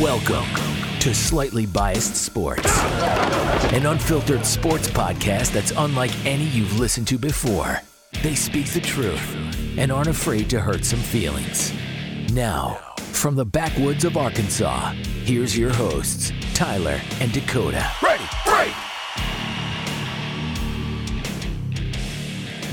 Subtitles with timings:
[0.00, 0.46] Welcome
[1.00, 2.74] to Slightly Biased Sports,
[3.74, 7.82] an unfiltered sports podcast that's unlike any you've listened to before.
[8.22, 9.36] They speak the truth
[9.76, 11.74] and aren't afraid to hurt some feelings.
[12.32, 14.92] Now, from the backwoods of Arkansas,
[15.24, 17.86] here's your hosts, Tyler and Dakota.
[18.02, 18.72] Ready, ready.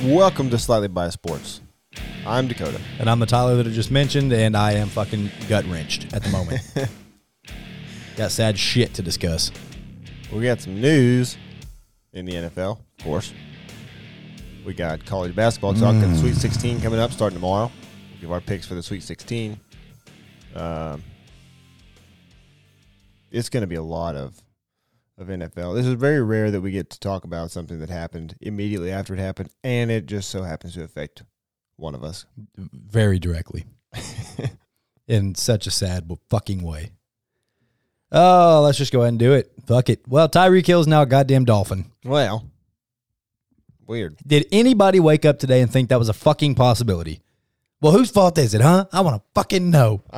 [0.05, 1.59] Welcome to Slightly Biased Sports.
[2.25, 2.79] I'm Dakota.
[2.99, 6.23] And I'm the Tyler that I just mentioned, and I am fucking gut wrenched at
[6.23, 6.61] the moment.
[8.17, 9.51] Got sad shit to discuss.
[10.33, 11.37] We got some news
[12.13, 13.31] in the NFL, of course.
[14.65, 15.93] We got college basketball talk.
[16.01, 17.71] Got the Sweet 16 coming up, starting tomorrow.
[18.09, 19.59] We'll give our picks for the Sweet 16.
[20.55, 21.03] Um,
[23.29, 24.41] it's going to be a lot of
[25.19, 25.75] of NFL.
[25.75, 29.13] This is very rare that we get to talk about something that happened immediately after
[29.13, 31.21] it happened, and it just so happens to affect
[31.75, 32.25] one of us.
[32.57, 33.65] Very directly.
[35.07, 36.93] In such a sad fucking way.
[38.11, 39.51] Oh, let's just go ahead and do it.
[39.65, 40.01] Fuck it.
[40.07, 41.85] Well, Tyreek Hill's now a goddamn dolphin.
[42.05, 42.49] Well,
[43.85, 44.17] weird.
[44.25, 47.21] Did anybody wake up today and think that was a fucking possibility?
[47.81, 48.85] Well, whose fault is it, huh?
[48.91, 50.01] I want to fucking know.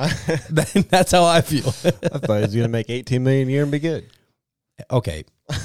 [0.50, 1.66] That's how I feel.
[1.68, 4.08] I thought he was going to make 18 million a year and be good.
[4.90, 5.24] okay.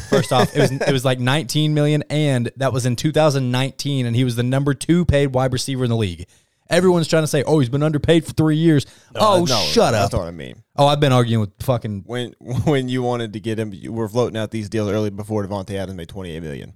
[0.09, 4.15] First off, it was it was like 19 million, and that was in 2019, and
[4.15, 6.25] he was the number two paid wide receiver in the league.
[6.69, 8.85] Everyone's trying to say, "Oh, he's been underpaid for three years."
[9.15, 10.11] oh, No, shut That's up!
[10.11, 10.63] That's what I mean.
[10.75, 12.03] Oh, I've been arguing with fucking.
[12.05, 12.33] When
[12.65, 15.75] when you wanted to get him, you were floating out these deals early before Davante
[15.75, 16.73] Adams made 28 million.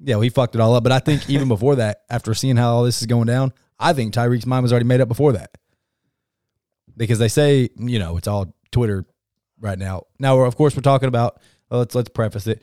[0.00, 0.82] Yeah, well, he fucked it all up.
[0.82, 3.92] But I think even before that, after seeing how all this is going down, I
[3.92, 5.50] think Tyreek's mind was already made up before that.
[6.96, 9.06] Because they say, you know, it's all Twitter
[9.60, 10.04] right now.
[10.18, 11.40] Now, we're, of course, we're talking about.
[11.70, 12.62] Well, let's let's preface it.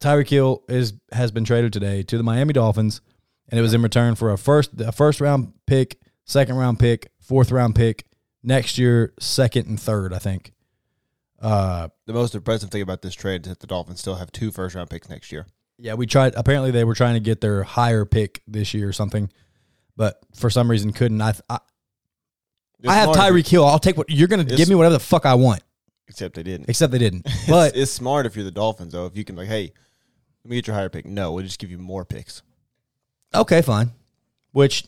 [0.00, 3.02] Tyreek Hill is has been traded today to the Miami Dolphins,
[3.50, 7.10] and it was in return for a first a first round pick, second round pick,
[7.20, 8.06] fourth round pick
[8.42, 10.52] next year, second and third, I think.
[11.40, 14.50] Uh, The most impressive thing about this trade is that the Dolphins still have two
[14.50, 15.46] first round picks next year.
[15.78, 16.34] Yeah, we tried.
[16.36, 19.30] Apparently, they were trying to get their higher pick this year or something,
[19.96, 21.20] but for some reason couldn't.
[21.22, 21.58] I I,
[22.86, 23.64] I have Tyreek Hill.
[23.64, 25.62] I'll take what you're going to give me whatever the fuck I want.
[26.08, 26.68] except they didn't.
[26.68, 27.24] Except they didn't.
[27.48, 29.06] But But it's, smart if you're the Dolphins though.
[29.06, 29.72] If you can like, hey,
[30.44, 31.06] let me get your higher pick.
[31.06, 32.42] No, we'll just give you more picks.
[33.34, 33.92] Okay, fine.
[34.52, 34.84] Which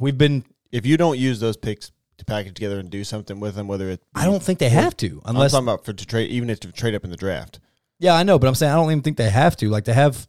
[0.00, 0.44] we've been.
[0.72, 3.88] If you don't use those picks to package together and do something with them, whether
[3.88, 5.52] it I don't think they have to I'm unless.
[5.52, 7.60] talking about for to trade, even if to trade up in the draft.
[7.98, 9.68] Yeah, I know, but I'm saying I don't even think they have to.
[9.70, 10.26] Like they have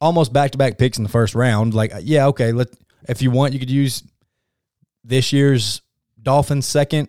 [0.00, 1.74] almost back to back picks in the first round.
[1.74, 2.52] Like uh, yeah, okay.
[2.52, 2.68] Let
[3.08, 4.02] if you want, you could use
[5.04, 5.80] this year's
[6.22, 7.08] Dolphins second,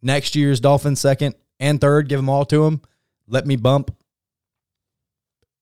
[0.00, 2.08] next year's Dolphins second and third.
[2.08, 2.80] Give them all to them.
[3.26, 3.94] Let me bump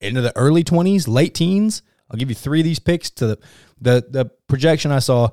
[0.00, 1.82] into the early twenties, late teens.
[2.10, 3.38] I'll give you three of these picks to the
[3.80, 5.30] the the projection I saw.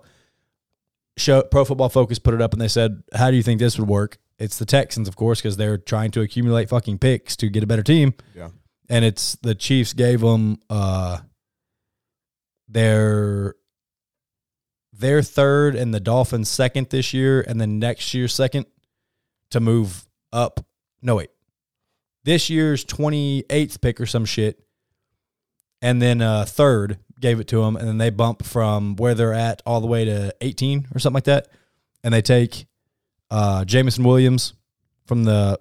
[1.18, 3.80] Show Pro Football Focus put it up and they said, "How do you think this
[3.80, 7.50] would work?" It's the Texans, of course, because they're trying to accumulate fucking picks to
[7.50, 8.50] get a better team Yeah.
[8.88, 11.18] and it's the Chiefs gave them uh
[12.68, 13.56] their
[14.94, 18.66] their third and the Dolphins second this year, and then next year second
[19.52, 20.60] to move up.
[21.02, 21.30] No wait,
[22.24, 24.60] this year's twenty eighth pick or some shit,
[25.82, 29.34] and then uh third gave it to them, and then they bump from where they're
[29.34, 31.48] at all the way to eighteen or something like that,
[32.04, 32.68] and they take
[33.32, 34.54] uh Jameson Williams
[35.06, 35.60] from the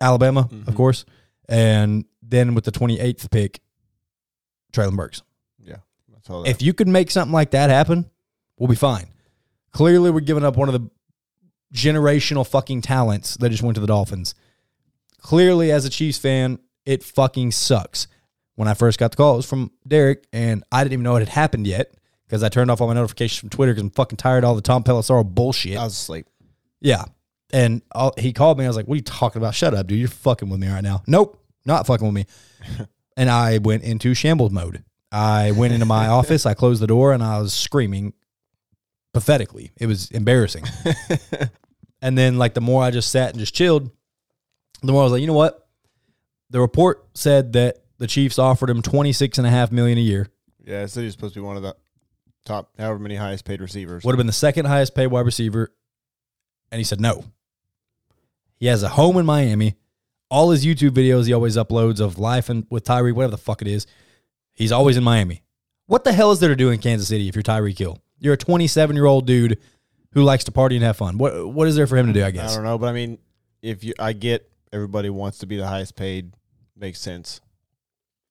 [0.00, 0.74] Alabama, of Mhm.
[0.76, 1.04] course,
[1.48, 3.60] and then with the 28th pick,
[4.72, 5.22] Treylon Burks.
[5.64, 5.76] Yeah.
[6.12, 6.50] That's all that.
[6.50, 8.08] If you could make something like that happen,
[8.58, 9.06] we'll be fine.
[9.72, 10.88] Clearly, we're giving up one of the
[11.74, 14.34] generational fucking talents that just went to the Dolphins.
[15.20, 18.08] Clearly, as a Chiefs fan, it fucking sucks.
[18.54, 21.16] When I first got the call, it was from Derek, and I didn't even know
[21.16, 21.94] it had happened yet
[22.26, 24.54] because I turned off all my notifications from Twitter because I'm fucking tired of all
[24.56, 25.76] the Tom Pelissero bullshit.
[25.76, 26.26] I was asleep.
[26.80, 27.04] Yeah.
[27.52, 27.82] And
[28.16, 28.64] he called me.
[28.64, 29.54] I was like, "What are you talking about?
[29.54, 29.98] Shut up, dude!
[29.98, 32.26] You're fucking with me right now." Nope, not fucking with me.
[33.16, 34.82] and I went into shambles mode.
[35.12, 36.44] I went into my office.
[36.44, 38.12] I closed the door, and I was screaming
[39.14, 39.72] pathetically.
[39.78, 40.64] It was embarrassing.
[42.02, 43.90] and then, like, the more I just sat and just chilled,
[44.82, 45.67] the more I was like, you know what?
[46.50, 50.02] The report said that the Chiefs offered him twenty six and a half million a
[50.02, 50.28] year.
[50.64, 51.76] Yeah, it said he was supposed to be one of the
[52.44, 54.04] top, however many highest paid receivers.
[54.04, 55.72] would have been the second highest paid wide receiver,
[56.70, 57.24] and he said no.
[58.56, 59.76] He has a home in Miami.
[60.30, 63.62] All his YouTube videos he always uploads of life and with Tyree, whatever the fuck
[63.62, 63.86] it is,
[64.52, 65.42] he's always in Miami.
[65.86, 67.98] What the hell is there to do in Kansas City if you're Tyreek Hill?
[68.18, 69.58] You're a 27 year old dude
[70.12, 71.16] who likes to party and have fun.
[71.16, 72.24] What what is there for him to do?
[72.24, 73.18] I guess I don't know, but I mean,
[73.62, 76.32] if you, I get everybody wants to be the highest paid,
[76.76, 77.40] makes sense.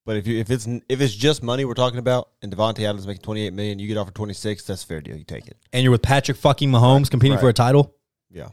[0.05, 3.05] But if you if it's if it's just money we're talking about, and Davante Adams
[3.05, 5.17] making twenty eight million, you get offered twenty six, that's a fair deal.
[5.17, 5.57] You take it.
[5.73, 7.93] And you're with Patrick fucking Mahomes competing for a title.
[8.29, 8.49] Yeah.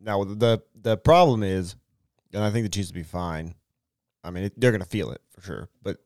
[0.00, 1.76] Now the the problem is,
[2.32, 3.54] and I think the Chiefs will be fine.
[4.24, 5.68] I mean, it, they're going to feel it for sure.
[5.82, 5.98] But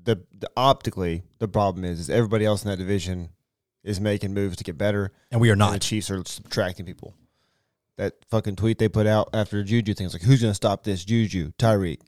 [0.00, 3.30] the, the optically, the problem is, is everybody else in that division
[3.84, 5.78] is making moves to get better, And we are and the.
[5.78, 7.14] Chiefs are subtracting people.
[7.98, 10.82] That fucking tweet they put out after Juju thing was like, "Who's going to stop
[10.82, 11.04] this?
[11.04, 12.00] Juju, Tyreek,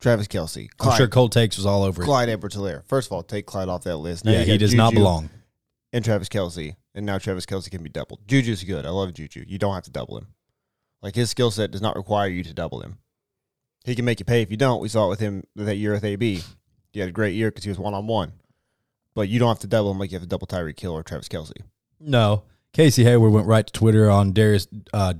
[0.00, 2.04] Travis Kelce, I'm sure Cold Takes was all over it.
[2.04, 4.24] Clyde Edwards-Helaire." First of all, take Clyde off that list.
[4.24, 5.30] Now yeah, he does not belong.
[5.92, 8.20] And Travis Kelce, and now Travis Kelce can be doubled.
[8.26, 8.84] Juju's good.
[8.84, 9.44] I love Juju.
[9.46, 10.26] You don't have to double him.
[11.00, 12.98] Like his skill set does not require you to double him.
[13.84, 14.82] He can make you pay if you don't.
[14.82, 16.42] We saw it with him that year with AB.
[16.92, 18.32] He had a great year because he was one on one.
[19.14, 21.02] But you don't have to double him like you have to double Tyreek Hill or
[21.02, 21.52] Travis Kelce.
[22.00, 22.42] No.
[22.76, 25.14] Casey Hayward went right to Twitter on Darius uh,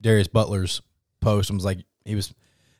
[0.00, 0.80] Darius Butler's
[1.20, 2.32] post and was like, he was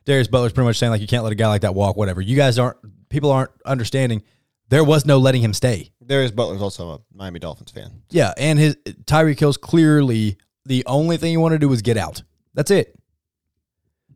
[0.05, 1.97] Darius Butler's pretty much saying like you can't let a guy like that walk.
[1.97, 2.21] Whatever.
[2.21, 2.77] You guys aren't.
[3.09, 4.23] People aren't understanding.
[4.69, 5.91] There was no letting him stay.
[6.07, 8.03] Darius Butler's also a Miami Dolphins fan.
[8.11, 11.97] Yeah, and his Tyreek Hill's clearly the only thing he wanted to do was get
[11.97, 12.23] out.
[12.55, 12.97] That's it.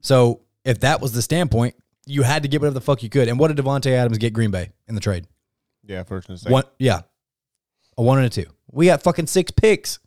[0.01, 1.75] So if that was the standpoint,
[2.07, 3.27] you had to get whatever the fuck you could.
[3.27, 5.27] And what did Davante Adams get Green Bay in the trade?
[5.83, 6.53] Yeah, first and second.
[6.53, 7.01] One, yeah,
[7.99, 8.47] a one and a two.
[8.71, 9.99] We got fucking six picks.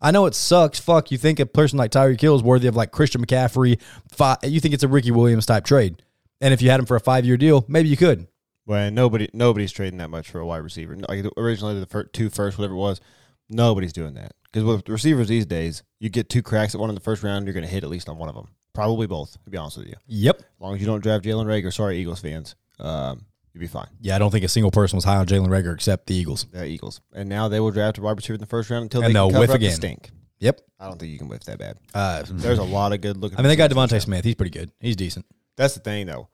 [0.00, 0.78] I know it sucks.
[0.78, 3.80] Fuck, you think a person like Tyreek Hill is worthy of like Christian McCaffrey?
[4.12, 6.02] Five, you think it's a Ricky Williams type trade?
[6.40, 8.28] And if you had him for a five year deal, maybe you could.
[8.64, 10.96] When nobody nobody's trading that much for a wide receiver.
[10.96, 13.00] Like originally the fir- two first, whatever it was,
[13.48, 14.32] nobody's doing that.
[14.44, 17.46] Because with receivers these days, you get two cracks at one in the first round,
[17.46, 18.48] you're going to hit at least on one of them.
[18.72, 19.94] Probably both, to be honest with you.
[20.06, 20.38] Yep.
[20.38, 23.26] As long as you don't draft Jalen Reagor, sorry Eagles fans, um,
[23.58, 23.88] you'll be fine.
[24.00, 26.46] Yeah, I don't think a single person was high on Jalen Reagor except the Eagles.
[26.52, 29.02] The Eagles, and now they will draft a wide receiver in the first round until
[29.02, 30.10] And they they'll cover whiff up the stink.
[30.40, 30.60] Yep.
[30.78, 31.78] I don't think you can whiff that bad.
[31.92, 33.38] Uh, There's a lot of good looking.
[33.38, 34.24] I mean, they got DeVonta Smith.
[34.24, 34.70] He's pretty good.
[34.80, 35.26] He's decent.
[35.56, 36.28] That's the thing, though.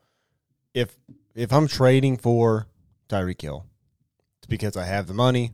[0.74, 0.94] If
[1.34, 2.66] if I'm trading for
[3.08, 3.64] Tyreek Hill,
[4.38, 5.52] it's because I have the money.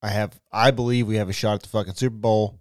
[0.00, 0.38] I have.
[0.52, 2.60] I believe we have a shot at the fucking Super Bowl.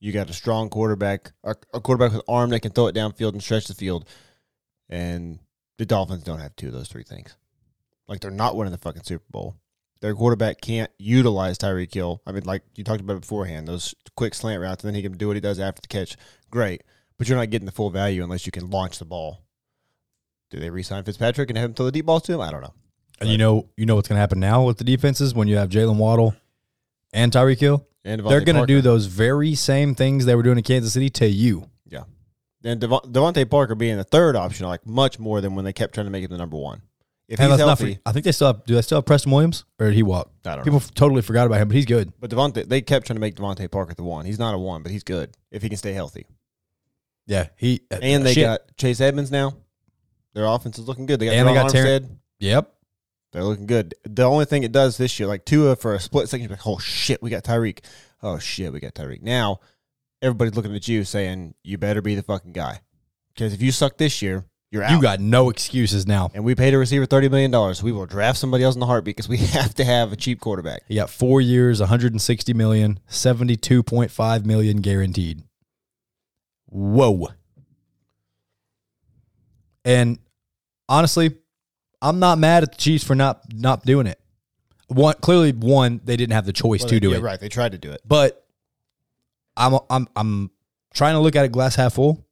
[0.00, 3.34] You got a strong quarterback, a, a quarterback with arm that can throw it downfield
[3.34, 4.08] and stretch the field,
[4.88, 5.38] and
[5.78, 7.36] the Dolphins don't have two of those three things.
[8.08, 9.56] Like they're not winning the fucking Super Bowl.
[10.00, 12.20] Their quarterback can't utilize Tyreek Hill.
[12.26, 15.02] I mean, like you talked about it beforehand, those quick slant routes, and then he
[15.02, 16.16] can do what he does after the catch.
[16.50, 16.82] Great,
[17.18, 19.44] but you're not getting the full value unless you can launch the ball.
[20.50, 22.40] Do they re-sign Fitzpatrick and have him throw the deep balls to him?
[22.40, 22.74] I don't know.
[23.20, 25.56] And you know, you know what's going to happen now with the defenses when you
[25.56, 26.34] have Jaylen Waddle
[27.12, 27.86] and Tyreek Hill.
[28.04, 31.08] And They're going to do those very same things they were doing in Kansas City
[31.10, 31.70] to you.
[31.88, 32.02] Yeah.
[32.64, 35.94] And Devon- DeVante Parker being the third option, like much more than when they kept
[35.94, 36.82] trying to make him the number one.
[37.32, 38.64] If he's healthy, I think they still have.
[38.66, 40.30] Do they still have Preston Williams, or did he walk?
[40.44, 40.86] I don't People know.
[40.94, 42.12] totally forgot about him, but he's good.
[42.20, 44.26] But DeVante, they kept trying to make DeVante Parker the one.
[44.26, 46.26] He's not a one, but he's good if he can stay healthy.
[47.26, 48.44] Yeah, he uh, And they shit.
[48.44, 49.56] got Chase Edmonds now.
[50.34, 51.20] Their offense is looking good.
[51.20, 52.72] They got And they got Terran- Yep.
[53.32, 53.94] They're looking good.
[54.04, 56.66] The only thing it does this year, like Tua for a split second, you're like,
[56.66, 57.78] oh shit, we got Tyreek.
[58.22, 59.22] Oh shit, we got Tyreek.
[59.22, 59.60] Now
[60.20, 62.80] everybody's looking at you saying, you better be the fucking guy.
[63.32, 64.90] Because if you suck this year, you're out.
[64.90, 66.30] You got no excuses now.
[66.34, 67.80] and we paid a receiver thirty million dollars.
[67.82, 70.40] We will draft somebody else in the heartbeat because we have to have a cheap
[70.40, 70.82] quarterback.
[70.88, 75.42] He got four years, $160 million, $72.5 million guaranteed.
[76.66, 77.28] Whoa.
[79.84, 80.18] And
[80.88, 81.36] honestly,
[82.00, 84.18] I'm not mad at the Chiefs for not not doing it.
[84.88, 87.22] One clearly one, they didn't have the choice Well, to they- do yeah, it.
[87.22, 88.00] Right, they tried to do it.
[88.06, 88.44] But
[89.56, 90.50] I'm I'm I'm
[90.94, 92.24] trying to look at it glass half full.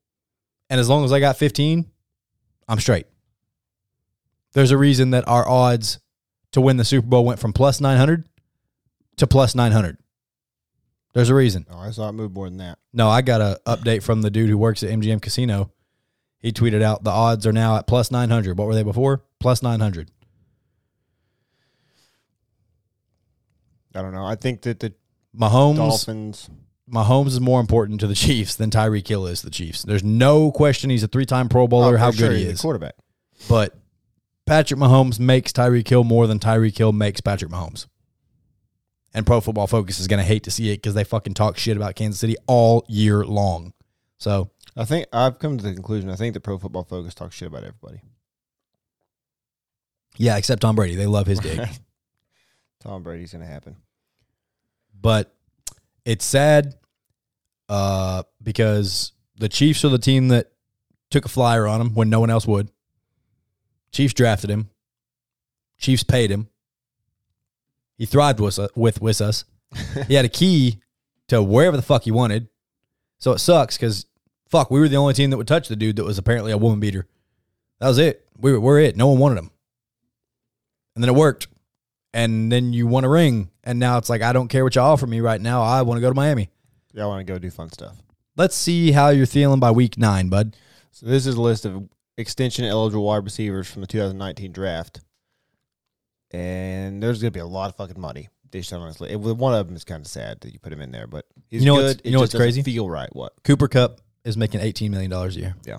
[0.69, 1.91] And as long as I got 15,
[2.71, 3.07] I'm straight.
[4.53, 5.99] There's a reason that our odds
[6.53, 8.29] to win the Super Bowl went from plus 900
[9.17, 9.99] to plus 900.
[11.13, 11.67] There's a reason.
[11.69, 12.79] Oh, I saw it move more than that.
[12.93, 15.73] No, I got a update from the dude who works at MGM Casino.
[16.39, 18.57] He tweeted out the odds are now at plus 900.
[18.57, 19.25] What were they before?
[19.41, 20.09] Plus 900.
[23.97, 24.25] I don't know.
[24.25, 24.95] I think that the
[25.37, 26.49] Mahomes Dolphins.
[26.91, 29.83] Mahomes is more important to the Chiefs than Tyreek Hill is to the Chiefs.
[29.83, 32.61] There's no question he's a three-time Pro oh, Bowler, Oh, how sure, good he is.
[32.61, 32.95] quarterback.
[33.49, 33.77] But
[34.47, 37.87] Patrick Mahomes makes Tyreek Hill more than Tyreek Hill makes Patrick Mahomes.
[39.15, 41.57] And Pro Football Focus is going to hate to see it because they fucking talk
[41.57, 43.73] shit about Kansas City all year long.
[44.19, 46.11] So I think I've come to the conclusion.
[46.11, 48.03] I think the Pro Football Focus talks shit about everybody.
[50.17, 51.61] yeah, except Tom Brady, they love his dig.
[52.81, 53.77] Tom Brady's going to happen.
[55.01, 55.35] but
[56.05, 56.75] it's sad
[57.71, 60.51] uh, because the Chiefs are the team that
[61.09, 62.69] took a flyer on him when no one else would.
[63.93, 64.71] Chiefs drafted him.
[65.79, 66.49] Chiefs paid him.
[67.97, 69.45] He thrived with, with, with us.
[70.09, 70.81] he had a key
[71.29, 72.49] to wherever the fuck he wanted.
[73.19, 74.07] So it sucks because
[74.49, 76.59] fuck, we were the only team that would touch the dude that was apparently a
[76.59, 77.07] woman beater.
[77.79, 78.27] That was it.
[78.37, 78.97] We were, we're it.
[78.97, 79.51] No one wanted him.
[80.97, 81.47] And then it worked.
[82.13, 83.51] And then you won a ring.
[83.63, 85.63] And now it's like, I don't care what you offer me right now.
[85.63, 86.51] I want to go to Miami.
[86.93, 87.97] Yeah, I want to go do fun stuff.
[88.37, 90.57] let's see how you're feeling by week nine, bud.
[90.93, 95.01] So this is a list of extension eligible wide receivers from the 2019 draft,
[96.33, 98.29] and there's gonna be a lot of fucking money.
[98.51, 99.13] dished out on this list.
[99.13, 101.25] It- One of them is kind of sad that you put him in there, but
[101.49, 102.63] he's You know what's- you know what's crazy?
[102.65, 103.09] Feel right?
[103.15, 103.33] What?
[103.45, 105.79] Cooper Kupp is making eighteen million dollars a year, Yeah,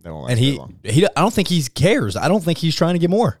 [0.00, 0.74] that won't last and he long.
[0.84, 2.14] he I don't think he cares.
[2.14, 3.40] I don't think he's trying to get more.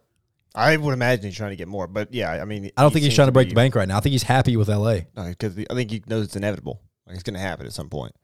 [0.54, 2.94] I would imagine he's trying to get more, but yeah, I mean, I don't he
[2.94, 3.98] think he's trying to break be- the bank right now.
[3.98, 5.06] I think he's happy with L.A.
[5.14, 6.80] because I think he knows it's inevitable.
[7.12, 8.14] Like it's going to happen at some point.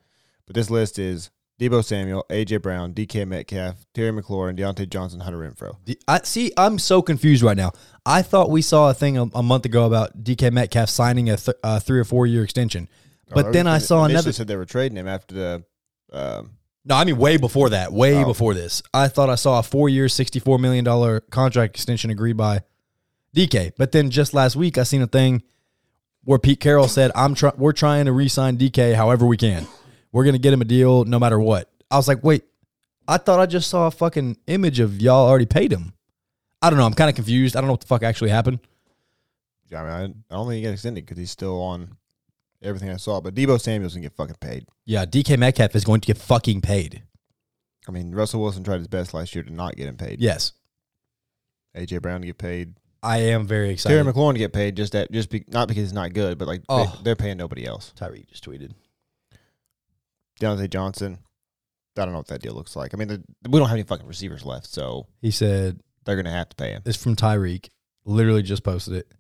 [0.47, 1.31] But this list is
[1.61, 5.77] Deebo Samuel, AJ Brown, DK Metcalf, Terry McLaurin, Diontae Johnson, Hunter Renfrow.
[6.07, 6.53] I see.
[6.57, 7.73] I'm so confused right now.
[8.07, 11.37] I thought we saw a thing a, a month ago about DK Metcalf signing a
[11.37, 12.89] th- uh, three or four year extension,
[13.35, 14.33] but Oh, then I saw another.
[14.33, 15.65] said they were trading him after the.
[16.13, 16.53] Um,
[16.87, 17.93] No, I mean way before that.
[17.93, 18.25] Way Oh.
[18.25, 18.83] before this.
[18.95, 22.61] I thought I saw a four year, sixty four million dollar contract extension agreed by
[23.37, 23.73] DK.
[23.77, 25.43] But then just last week, I seen a thing
[26.29, 29.67] where Pete Carroll said, "I'm try- we're trying to re-sign DK however we can.
[30.13, 32.45] We're gonna get him a deal no matter what." I was like, "Wait,
[33.09, 35.95] I thought I just saw a fucking image of y'all already paid him."
[36.61, 36.85] I don't know.
[36.85, 37.57] I'm kind of confused.
[37.57, 38.59] I don't know what the fuck actually happened.
[39.71, 39.93] yeah, I mean,
[40.31, 41.97] I, I don't think he got extended because he's still on
[42.61, 43.23] everything I saw.
[43.23, 44.67] But Deebo Samuel's gonna get fucking paid.
[44.85, 47.05] Yeah, DK Metcalf is going to get fucking paid.
[47.89, 50.21] I mean, Russell Wilson tried his best last year to not get him paid.
[50.21, 50.53] Yes,
[51.75, 52.75] AJ Brown to get paid.
[53.03, 53.95] I am very excited.
[53.95, 56.49] Terry McLaurin to get paid just that just be, not because he's not good, but
[56.49, 56.85] like Oh.
[56.99, 57.93] they, they're paying nobody else.
[57.97, 58.73] Tyreek just tweeted.
[60.41, 61.19] Diontae Johnson.
[61.97, 62.95] I don't know what that deal looks like.
[62.95, 66.31] I mean, the, we don't have any fucking receivers left, so He said, they're gonna
[66.31, 66.83] have to pay him.
[66.85, 67.71] It's from Tyreek.
[68.05, 69.13] Literally just posted it.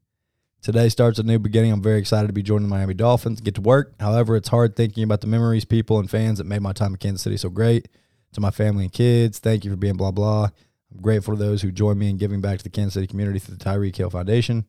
[0.62, 1.72] Today starts a new beginning.
[1.72, 3.94] I'm very excited to be joining the Miami Dolphins, get to work.
[4.00, 6.98] However, it's hard thinking about the memories, people, and fans that made my time in
[6.98, 7.88] Kansas City so great.
[8.32, 10.48] To my family and kids, thank you for being blah blah.
[10.94, 13.38] I'm grateful to those who joined me in giving back to the Kansas City community
[13.38, 14.66] through the Tyreek Hill Foundation.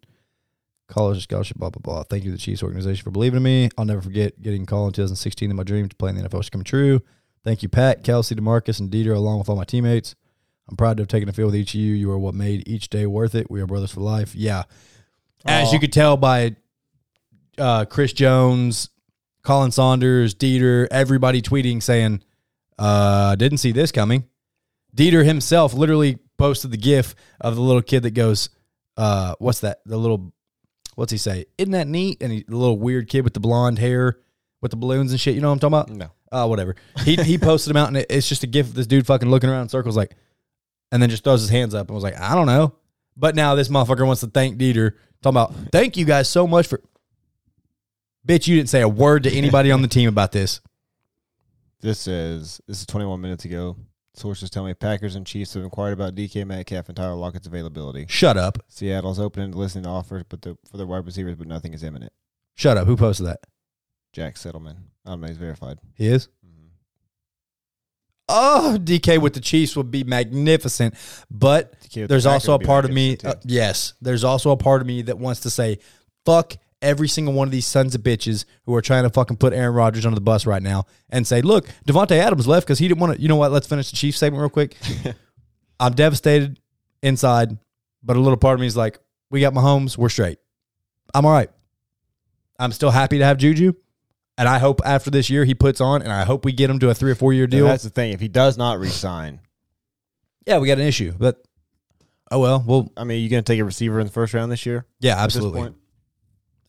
[0.88, 2.04] College scholarship, blah blah blah.
[2.04, 3.70] Thank you to the Chiefs organization for believing in me.
[3.78, 6.28] I'll never forget getting a call in 2016 that my dream to play in the
[6.28, 7.02] NFL was coming true.
[7.44, 10.16] Thank you, Pat, Kelce, Demarcus, and Dieter, along with all my teammates.
[10.70, 11.94] I'm proud to have taken a field with each of you.
[11.94, 13.50] You are what made each day worth it.
[13.50, 14.36] We are brothers for life.
[14.36, 14.64] Yeah.
[15.46, 15.72] As Aw.
[15.74, 16.56] you could tell by
[17.58, 18.90] uh, Chris Jones,
[19.44, 22.22] Colin Saunders, Dieter, everybody tweeting saying,
[22.78, 24.26] uh, didn't see this coming.
[24.96, 28.50] Dieter himself literally posted the gif of the little kid that goes,
[28.98, 29.80] uh, what's that?
[29.86, 30.34] The little,
[30.96, 31.46] what's he say?
[31.58, 32.22] Isn't that neat?
[32.22, 34.20] And he, the little weird kid with the blonde hair
[34.62, 35.36] with the balloons and shit.
[35.36, 36.12] You know what I'm talking about?
[36.32, 36.44] No.
[36.44, 36.76] uh, whatever.
[37.06, 39.30] He he posted them out, and it, it's just a gif of this dude fucking
[39.30, 40.16] looking around in circles, like,
[40.92, 42.76] and then just throws his hands up and was like, I don't know.
[43.16, 46.68] But now this motherfucker wants to thank Dieter, talking about thank you guys so much
[46.68, 46.82] for.
[48.28, 50.62] Bitch, you didn't say a word to anybody on the team about this.
[51.80, 53.78] This is this is 21 minutes ago.
[54.20, 58.06] Sources tell me Packers and Chiefs have inquired about DK Metcalf and Tyler Lockett's availability.
[58.10, 58.58] Shut up.
[58.68, 61.84] Seattle's open to listening to offers, but the, for their wide receivers, but nothing is
[61.84, 62.12] imminent.
[62.56, 62.86] Shut up.
[62.86, 63.40] Who posted that?
[64.12, 64.76] Jack Settleman.
[65.06, 65.28] I don't know.
[65.28, 65.80] He's verified.
[65.96, 66.28] He is.
[66.46, 66.68] Mm-hmm.
[68.28, 70.96] Oh, DK with the Chiefs would be magnificent,
[71.32, 73.18] but with the there's also a part of me.
[73.24, 75.80] uh, yes, there's also a part of me that wants to say,
[76.26, 79.54] "Fuck every single one of these sons of bitches who are trying to fucking put
[79.54, 82.88] Aaron Rodgers under the bus right now," and say, "Look, Davante Adams left because he
[82.88, 83.52] didn't want to." You know what?
[83.52, 84.76] Let's finish the Chiefs segment real quick.
[85.80, 86.60] I'm devastated
[87.02, 87.58] inside,
[88.04, 90.40] but a little part of me is like, "We got Mahomes, we're straight.
[91.14, 91.50] I'm all right.
[92.60, 93.74] I'm still happy to have Juju."
[94.38, 96.80] And I hope after this year he puts on, and I hope we get him
[96.80, 97.66] to a three or four year And deal.
[97.66, 98.14] that's the thing.
[98.14, 99.42] If he does not resign,
[100.46, 101.44] Yeah, we got an issue, but
[102.32, 102.64] oh well.
[102.66, 104.86] Well, I mean, you going to take a receiver in the first round this year?
[105.02, 105.74] yeah, absolutely.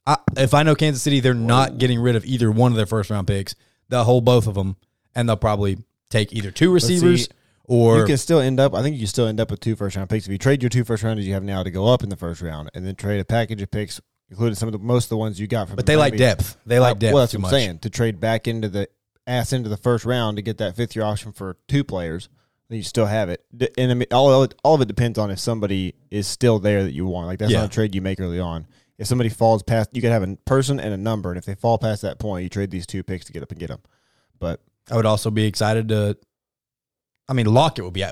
[0.07, 2.87] I, if I know Kansas City, they're not getting rid of either one of their
[2.87, 3.55] first round picks.
[3.89, 4.77] They'll hold both of them,
[5.15, 5.79] and they'll probably
[6.09, 7.29] take either two receivers
[7.65, 8.75] or you can still end up.
[8.75, 10.63] I think you can still end up with two first round picks if you trade
[10.63, 12.85] your two first rounders you have now to go up in the first round, and
[12.87, 15.47] then trade a package of picks, including some of the most of the ones you
[15.47, 15.77] got from.
[15.77, 16.57] but they like depth.
[16.67, 17.45] They like depth Well, that's what.
[17.45, 17.79] I'm saying.
[17.81, 18.89] To trade back into the
[19.27, 22.29] ass into the first round to get that fifth year option for two players,
[22.69, 23.45] then you still have it.
[23.79, 26.59] And I mean, all of it, all of it depends on if somebody is still
[26.59, 27.27] there that you want.
[27.29, 27.59] Like that's Yeah.
[27.61, 28.67] not a trade you make early on.
[29.01, 31.55] If somebody falls past, you could have a person and a number, and if they
[31.55, 33.81] fall past that point, you trade these two picks to get up and get them.
[34.39, 36.19] But I would also be excited to.
[37.27, 38.05] I mean, Lockett would be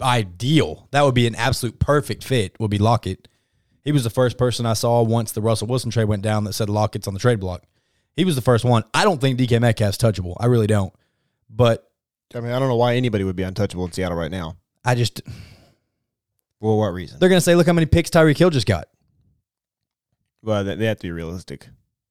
[0.00, 0.88] ideal.
[0.92, 2.58] That would be an absolute perfect fit.
[2.58, 3.28] Would be Lockett.
[3.84, 6.54] He was the first person I saw once the Russell Wilson trade went down that
[6.54, 7.64] said Lockett's on the trade block.
[8.16, 8.82] He was the first one.
[8.94, 10.36] I don't think DK Metcalf's touchable.
[10.40, 10.94] I really don't.
[11.50, 11.86] But
[12.34, 14.56] I mean, I don't know why anybody would be untouchable in Seattle right now.
[14.86, 15.20] I just
[16.60, 17.18] For what reason?
[17.20, 18.88] they're gonna say, look how many picks Tyreek Hill just got.
[20.44, 21.68] Well, they they have to be realistic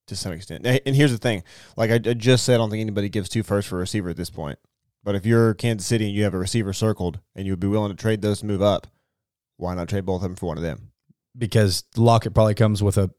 [0.08, 0.66] to some extent.
[0.66, 1.44] And here's the thing:
[1.78, 4.18] like I, just said, I don't think anybody gives two first for a receiver at
[4.18, 4.60] this point.
[5.04, 7.68] But if you're Kansas City and you have a receiver circled and you would be
[7.68, 8.88] willing to trade those to move up,
[9.58, 10.94] why not trade both of them for one of them?
[11.38, 13.10] because Lockett probably comes with a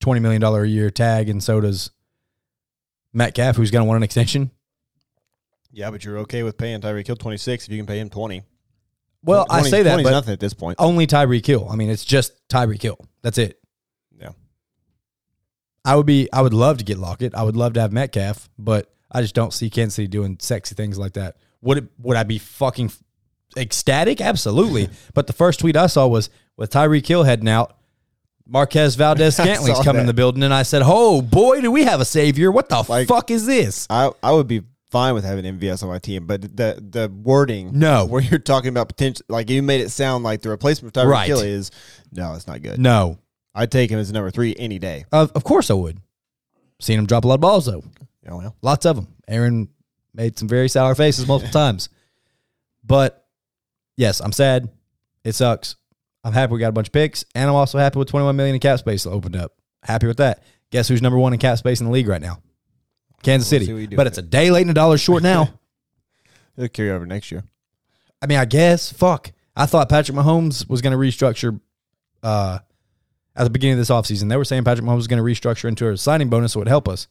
[0.00, 1.90] twenty million dollar a year tag, and so does
[3.12, 4.50] Metcalf, who's going to want an extension.
[5.70, 8.42] Yeah, but you're okay with paying Tyreek Hill 26 if you can pay him 20.
[9.22, 10.76] Well, I say that, but nothing at this point.
[10.78, 11.66] only Tyreek Hill.
[11.70, 12.98] I mean, it's just Tyreek Hill.
[13.22, 13.58] That's it.
[15.84, 16.28] I would be.
[16.32, 17.34] I would love to get Lockett.
[17.34, 20.74] I would love to have Metcalf, but I just don't see Kansas City doing sexy
[20.74, 21.36] things like that.
[21.62, 21.84] Would it?
[21.98, 22.92] Would I be fucking
[23.56, 24.20] ecstatic?
[24.20, 24.88] Absolutely.
[25.14, 27.76] but the first tweet I saw was with Tyreek Hill heading out.
[28.46, 32.00] Marquez Valdes Scantling's coming in the building, and I said, "Oh boy, do we have
[32.00, 32.50] a savior?
[32.50, 35.88] What the Like- fuck is this?" I, I would be fine with having MVS on
[35.88, 38.04] my team, but the the wording, No.
[38.04, 41.10] where you're talking about potential, like you made it sound like the replacement for Tyreek
[41.10, 41.26] Right.
[41.28, 41.70] Hill is,
[42.12, 42.78] no, it's not good.
[42.78, 43.18] No,
[43.54, 45.04] I'd take him as number three any day.
[45.12, 45.98] of, of course I would.
[46.80, 47.84] Seen him drop a lot of balls though.
[48.28, 49.08] Oh well, Lots of them.
[49.28, 49.68] Aaron
[50.14, 51.88] made some very sour faces multiple times.
[52.84, 53.24] But
[53.96, 54.68] yes, I'm sad.
[55.24, 55.76] It sucks.
[56.24, 58.54] I'm happy we got a bunch of picks, and I'm also happy with 21 million
[58.54, 59.52] in cap space that opened up.
[59.82, 60.42] Happy with that.
[60.70, 62.38] Guess who's number one in cap space in the league right now?
[63.22, 63.66] Kansas We'll City.
[63.66, 65.48] see what you do but it's a day late and a dollar short now.
[66.56, 67.44] it'll carry over next year.
[68.20, 68.92] I mean, I guess.
[68.92, 69.32] Fuck.
[69.54, 71.60] I thought Patrick Mahomes was going to restructure
[72.22, 72.60] uh,
[73.36, 74.28] at the beginning of this offseason.
[74.28, 76.62] They were saying Patrick Mahomes was going to restructure into a signing bonus so it
[76.62, 77.08] would help us.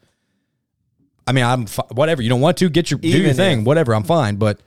[1.28, 2.22] I mean, I'm fi- whatever.
[2.22, 3.94] You don't want to get your do your thing, if- whatever.
[3.96, 4.36] I'm fine.
[4.36, 4.60] But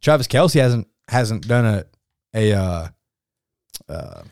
[0.00, 1.84] Travis Kelce hasn't hasn't done a
[2.34, 2.88] a uh,
[3.88, 4.22] uh,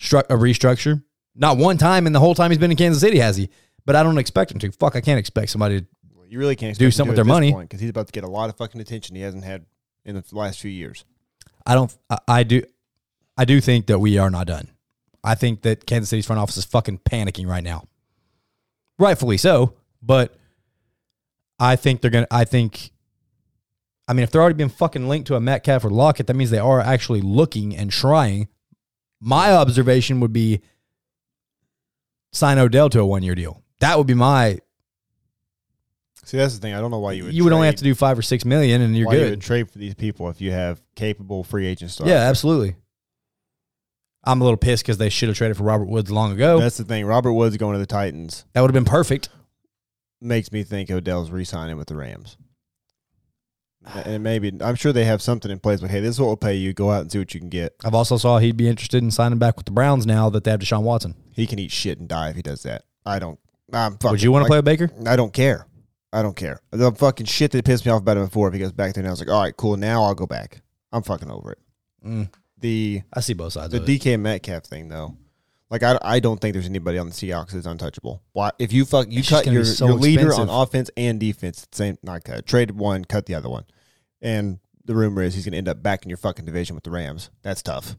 [0.00, 1.02] stru- a restructure.
[1.34, 3.48] Not one time in the whole time he's been in Kansas City has he?
[3.84, 4.72] But I don't expect him to.
[4.72, 5.80] Fuck, I can't expect somebody.
[5.82, 5.86] To,
[6.28, 7.52] you really can't Do something with their money.
[7.52, 9.64] because he's about to get a lot of fucking attention he hasn't had
[10.04, 11.04] in the last few years.
[11.64, 11.96] I don't.
[12.10, 12.62] I, I do.
[13.36, 14.68] I do think that we are not done.
[15.24, 17.84] I think that Kansas City's front office is fucking panicking right now.
[18.98, 20.34] Rightfully so, but
[21.58, 22.26] I think they're gonna.
[22.30, 22.92] I think.
[24.06, 26.50] I mean, if they're already being fucking linked to a Metcalf or Lockett, that means
[26.50, 28.48] they are actually looking and trying.
[29.20, 30.62] My observation would be
[32.32, 33.62] sign Odell to a one year deal.
[33.80, 34.58] That would be my.
[36.24, 36.74] See, that's the thing.
[36.74, 37.34] I don't know why you would.
[37.34, 39.30] You would only have to do five or six million, and you're why you good.
[39.30, 42.76] would trade for these people if you have capable free agent out yeah, absolutely.
[44.28, 46.60] I'm a little pissed because they should have traded for Robert Woods long ago.
[46.60, 47.06] That's the thing.
[47.06, 49.30] Robert Woods going to the Titans that would have been perfect.
[50.20, 52.36] makes me think Odell's re-signing with the Rams.
[54.04, 55.80] And maybe I'm sure they have something in place.
[55.80, 56.74] But hey, this is what we'll pay you.
[56.74, 57.74] Go out and see what you can get.
[57.82, 60.50] I've also saw he'd be interested in signing back with the Browns now that they
[60.50, 61.14] have Deshaun Watson.
[61.32, 62.84] He can eat shit and die if he does that.
[63.06, 63.38] I don't.
[63.72, 65.10] I'm fucking, Would you want to like, play with Baker?
[65.10, 65.66] I don't care.
[66.12, 66.60] I don't care.
[66.70, 69.02] The fucking shit that pissed me off about him before, if he goes back there
[69.02, 69.76] and I was like, all right, cool.
[69.78, 70.60] Now I'll go back.
[70.92, 71.58] I'm fucking over it.
[72.04, 72.30] Mm,
[72.60, 74.00] The I see both sides the of it.
[74.00, 75.16] DK Metcalf thing though,
[75.70, 78.22] like I, I don't think there's anybody on the Seahawks that's untouchable.
[78.32, 78.50] Why?
[78.58, 80.50] If you fuck you It's cut your, so your leader expensive.
[80.50, 83.64] on offense and defense, same not cut uh, trade one, cut the other one,
[84.20, 86.84] and the rumor is he's going to end up back in your fucking division with
[86.84, 87.30] the Rams.
[87.42, 87.96] That's tough.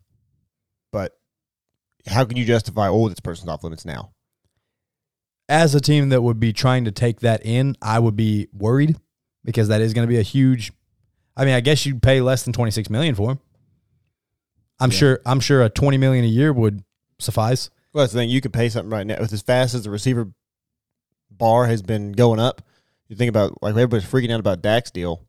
[0.92, 1.18] But
[2.08, 4.12] how can you justify oh this person's off limits now?
[5.48, 8.98] As a team that would be trying to take that in, I would be worried
[9.44, 10.72] because that is going to be a huge.
[11.38, 13.40] I mean, I guess you'd pay less than twenty six million for him.
[14.80, 14.98] I'm Yeah.
[14.98, 15.20] sure.
[15.26, 16.84] I'm sure a twenty million a year would
[17.20, 17.70] suffice.
[17.94, 18.30] Well, that's the thing.
[18.30, 20.32] You could pay something right now with as fast as the receiver
[21.32, 22.62] bar has been going up.
[23.08, 25.26] You think about like everybody's freaking out about Dak's deal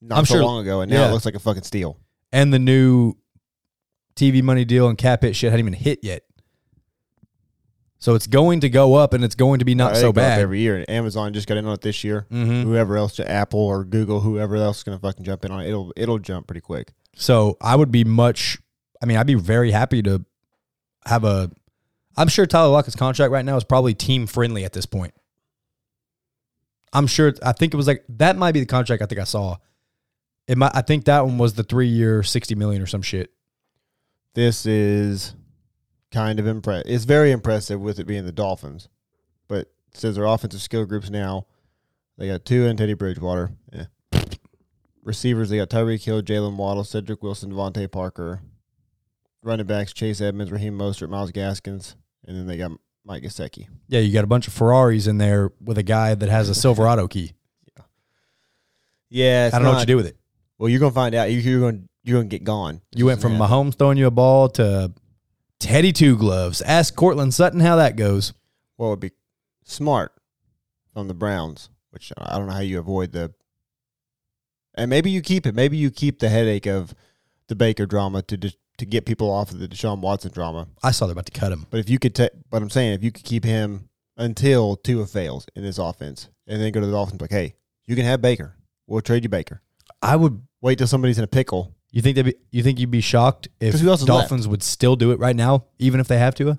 [0.00, 1.08] not I'm so sure- long ago, and now yeah.
[1.08, 1.96] it looks like a fucking steal.
[2.32, 3.14] And the new
[4.16, 6.22] TV money deal and cap hit shit hadn't even hit yet.
[7.98, 10.40] So it's going to go up, and it's going to be not they so bad.
[10.40, 10.76] every year.
[10.76, 12.26] And Amazon just got in on it this year.
[12.32, 12.64] Mhm.
[12.64, 15.92] Whoever else, Apple or Google, whoever else is gonna fucking jump in on it, it'll
[15.96, 16.92] it'll jump pretty quick.
[17.14, 18.58] So I would be much.
[19.02, 20.24] I mean, I'd be very happy to
[21.04, 21.50] have a.
[22.16, 25.14] I'm sure Tyler Lockett's contract right now is probably team friendly at this point.
[26.92, 27.34] I'm sure.
[27.42, 29.56] I think it was like that might be the contract I think I saw.
[30.46, 30.72] It might.
[30.74, 33.32] I think that one was the three year, sixty million or some shit.
[34.34, 35.34] This is
[36.10, 36.90] kind of impressive.
[36.90, 38.88] It's very impressive with it being the Dolphins,
[39.48, 41.46] but says their offensive skill groups now.
[42.18, 43.52] They got two and Teddy Bridgewater.
[43.72, 43.86] Yeah.
[45.02, 48.40] Receivers, they got Tyreek Hill, Jaylen Waddle, Cedric Wilson, DeVante Parker.
[49.42, 52.70] Running backs, Chase Edmonds, Raheem Mostert, Myles Gaskins, and then they got
[53.04, 53.66] Mike Gesicki.
[53.88, 56.54] Yeah, you got a bunch of Ferraris in there with a guy that has a
[56.54, 57.32] Silverado key.
[59.10, 60.16] Yeah, I don't know what you do with it.
[60.58, 61.30] Well, you're gonna find out.
[61.30, 62.80] You- You're gonna you're gonna get gone.
[62.94, 63.40] You went from Yeah.
[63.40, 64.92] Mahomes throwing you a ball to
[65.58, 66.60] Teddy Two Gloves.
[66.62, 68.32] Ask Courtland Sutton how that goes.
[68.76, 69.12] what would be
[69.64, 70.12] smart
[70.92, 73.32] from the Browns, which I don't know how you avoid the.
[74.74, 75.54] And maybe you keep it.
[75.54, 76.94] Maybe you keep the headache of
[77.46, 80.68] the Baker drama to just, to get people off of the Deshaun Watson drama.
[80.82, 81.66] I saw they're about to cut him.
[81.70, 85.06] But if you could, ta- but I'm saying if you could keep him until Tua
[85.06, 87.54] fails in this offense, and then go to the Dolphins like, hey,
[87.86, 88.54] you can have Baker.
[88.86, 89.62] We'll trade you Baker.
[90.02, 91.74] I would Wait till somebody's in a pickle.
[91.90, 94.62] You think they be, you think you'd be shocked if who else is Dolphins would
[94.62, 96.58] still do it right now, even if they have Tua?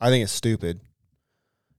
[0.00, 0.80] I think it's stupid.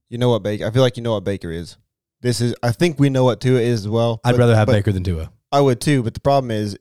[0.08, 0.66] You know what Baker?
[0.66, 1.76] I feel like you know what Baker is.
[2.22, 2.54] this is.
[2.62, 4.20] I think we know what Tua is as well.
[4.24, 5.30] I'd but- rather have but Baker than Tua.
[5.52, 6.78] I would too, but the problem is,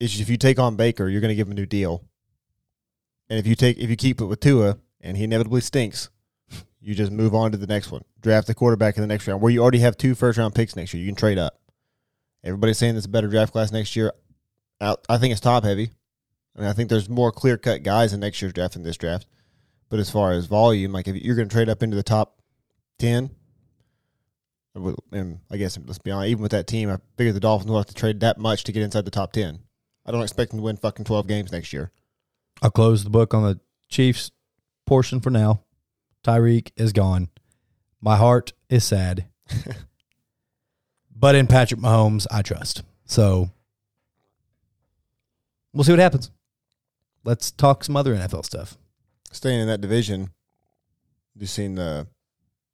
[0.00, 2.04] is if you take on Baker, you're going to give him a new deal,
[3.28, 6.10] and if you take if you keep it with Tua and he inevitably stinks,
[6.80, 8.02] you just move on to the next one.
[8.20, 10.76] Draft the quarterback in the next round, where you already have two first round picks
[10.76, 11.02] next year.
[11.02, 11.58] You can trade up.
[12.42, 14.12] Everybody's saying it's a better draft class next year.
[14.80, 15.90] I think it's top heavy.
[16.54, 18.98] I mean, I think there's more clear cut guys in next year's draft than this
[18.98, 19.26] draft.
[19.88, 22.42] But as far as volume, like if you're going to trade up into the top
[22.98, 23.30] ten,
[24.74, 27.78] and I guess let's be honest, even with that team, I figure the Dolphins will
[27.78, 29.60] have to trade that much to get inside the top ten.
[30.06, 31.90] I don't expect them to win fucking twelve games next year.
[32.62, 34.30] I'll close the book on the Chiefs
[34.86, 35.62] portion for now.
[36.22, 37.28] Tyreek is gone.
[38.00, 39.26] My heart is sad.
[41.16, 42.82] but in Patrick Mahomes, I trust.
[43.04, 43.50] So
[45.72, 46.30] we'll see what happens.
[47.24, 48.76] Let's talk some other NFL stuff.
[49.30, 50.30] Staying in that division,
[51.34, 52.06] you seen the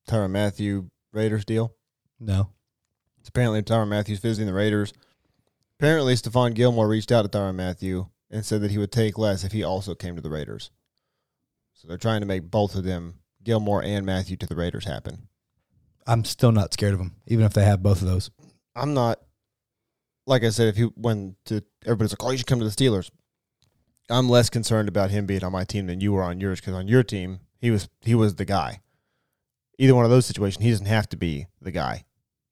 [0.09, 1.75] Tyrann Mathieu Raiders deal?
[2.19, 2.51] No.
[3.21, 4.93] It's apparently Tyrann Mathieu's visiting the Raiders.
[5.81, 9.45] Apparently, Stephon Gilmore reached out to Tyrann Mathieu and said that he would take less
[9.45, 10.71] if he also came to the Raiders.
[11.73, 15.29] So they're trying to make both of them, Gilmore and Mathieu, to the Raiders happen.
[16.07, 18.31] I'm still not scared of them, even if they have both of those.
[18.77, 19.21] I'm not,
[20.27, 22.71] like I said, if he went to everybody's like, oh, you should come to the
[22.71, 23.11] Steelers.
[24.11, 26.75] I'm less concerned about him being on my team than you were on yours because
[26.75, 28.81] on your team he was he was the guy.
[29.79, 32.05] Either one of those situations, he doesn't have to be the guy.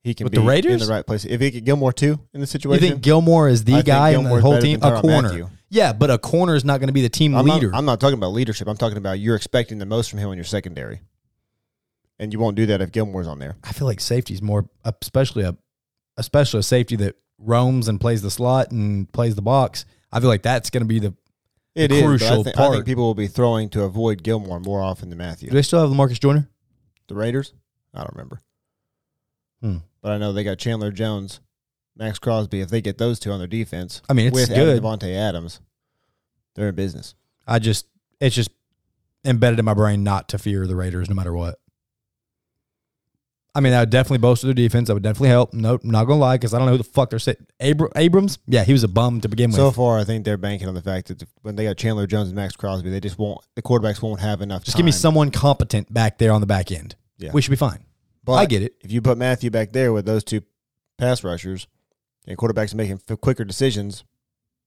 [0.09, 1.27] He can With be the in the right place.
[1.27, 4.09] If he get Gilmore too in the situation, You think Gilmore is the I guy
[4.09, 4.81] in the Gilmore's whole better team?
[4.81, 5.29] than A Tyrann corner.
[5.29, 5.49] Mathieu.
[5.69, 7.71] Yeah, but a corner is not going to be the team I'm leader.
[7.71, 8.67] Not, I'm not talking about leadership.
[8.69, 11.03] I'm talking about you're expecting the most from him on your secondary,
[12.19, 13.57] and you won't do that if Gilmore's on there.
[13.63, 14.71] I feel like safety's more,
[15.03, 15.55] especially a,
[16.17, 19.85] especially a safety that roams and plays the slot and plays the box.
[20.11, 21.15] I feel like that's going to be the.
[21.75, 22.03] It is.
[22.03, 22.73] crucial I, think, I part.
[22.73, 25.51] think people will be throwing to avoid Gilmore more often than Mathieu.
[25.51, 26.49] Do they still have Lamarcus Joyner?
[27.09, 27.53] The Raiders?
[27.93, 28.41] I don't remember.
[29.61, 29.77] Hmm.
[30.01, 31.41] But I know they got Chandler Jones,
[31.97, 32.61] Maxx Crosby.
[32.61, 34.83] If they get those two on their defense, I mean, it's with good.
[34.83, 35.61] Davante Adams,
[36.55, 37.15] they're in business.
[37.47, 37.87] I just,
[38.21, 38.51] it's just
[39.25, 41.59] embedded in my brain not to fear the Raiders no matter what.
[43.55, 44.87] I mean, that would definitely bolster their defense.
[44.87, 45.53] That would definitely help.
[45.53, 47.47] Nope, not gonna lie, because I don't know who the fuck they're sitting.
[47.61, 49.57] Abr- Abrams, yeah, he was a bum to begin with.
[49.57, 52.29] So far, I think they're banking on the fact that when they got Chandler Jones
[52.29, 53.41] and Maxx Crosby, they just won't.
[53.57, 54.63] The quarterbacks won't have enough.
[54.63, 56.95] just give me someone competent back there on the back end.
[57.17, 57.33] Yeah.
[57.33, 57.85] We should be fine.
[58.29, 58.75] But I get it.
[58.81, 60.43] If you put Mathieu back there with those two
[60.99, 61.67] pass rushers
[62.27, 64.05] and quarterbacks making f- quicker decisions,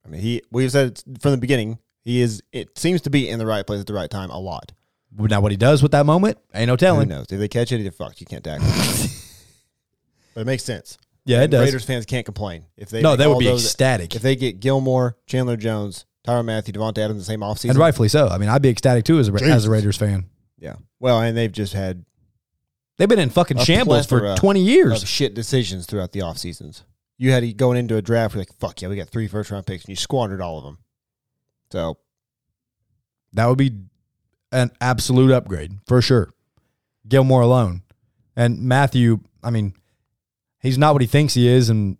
[0.06, 1.80] I mean, he we've said from the beginning.
[2.04, 2.42] He is.
[2.52, 4.72] It seems to be in the right place at the right time a lot.
[5.16, 7.10] Now, what he does with that moment, ain't no Who telling.
[7.10, 7.28] knows?
[7.30, 8.20] If they catch it, they're fucked.
[8.22, 8.66] You can't tackle.
[10.34, 10.98] but it makes sense.
[11.26, 11.66] Yeah, it And does.
[11.66, 14.16] Raiders fans can't complain if they no, they would be those- ecstatic.
[14.16, 17.72] if they get Gilmore, Chandler Jones, Tyrann Mathieu, Davante Adams in the same offseason.
[17.72, 18.28] and rightfully so.
[18.28, 20.26] I mean, I'd be ecstatic too as a, as a Raiders fan.
[20.58, 20.76] Yeah.
[21.00, 22.06] Well, and they've just had
[23.02, 25.08] They've been in fucking A shambles for plethora 20 of years.
[25.08, 26.84] shit decisions throughout the off seasons.
[27.18, 29.66] You had going into a draft, you're like, fuck yeah, we got three first round
[29.66, 30.78] picks, and you squandered all of them.
[31.72, 31.98] So
[33.34, 33.72] That would be
[34.52, 36.32] an absolute upgrade for sure.
[37.08, 37.82] Gilmore alone.
[38.36, 39.74] And Mathieu, I mean,
[40.60, 41.72] he's not what he thinks he is.
[41.72, 41.98] And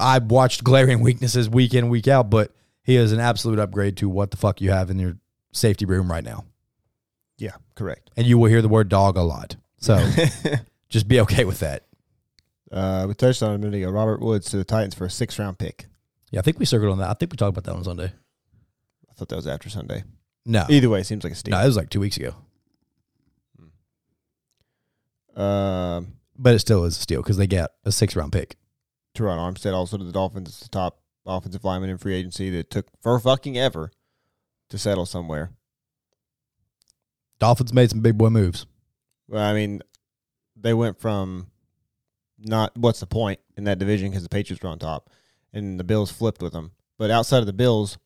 [0.00, 4.08] I've watched glaring weaknesses week in, week out, but he is an absolute upgrade to
[4.08, 5.18] what the fuck you have in your
[5.52, 6.46] safety room right now.
[7.38, 8.10] Yeah, correct.
[8.16, 9.56] And you will hear the word dog a lot.
[9.78, 9.98] So
[10.88, 11.86] just be okay with that.
[12.70, 13.90] Uh, we touched on it a minute ago.
[13.90, 15.86] Robert Woods to the Titans for a six round pick.
[16.30, 17.10] Yeah, I think we circled on that.
[17.10, 18.12] I think we talked about that on Sunday.
[19.10, 20.04] I thought that was after Sunday.
[20.46, 20.64] No.
[20.68, 21.52] Either way, it seems like a steal.
[21.56, 22.34] No, it was like two weeks ago.
[25.36, 28.56] Um, But it still is a steal because they get a six round pick.
[29.14, 30.48] Terron Armstead also to the Dolphins.
[30.48, 33.90] It's the top offensive lineman in free agency that took for fucking ever
[34.70, 35.52] to settle somewhere.
[37.42, 38.66] Dolphins made some big boy moves.
[39.26, 39.82] Well, I mean,
[40.54, 41.48] they went from
[42.38, 45.10] not what's the point in that division because the Patriots were on top,
[45.52, 46.70] and the Bills flipped with them.
[46.98, 47.98] But outside of the Bills,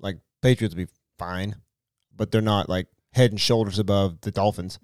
[0.00, 1.54] like Patriots would be fine,
[2.16, 4.80] but they're not like head and shoulders above the Dolphins.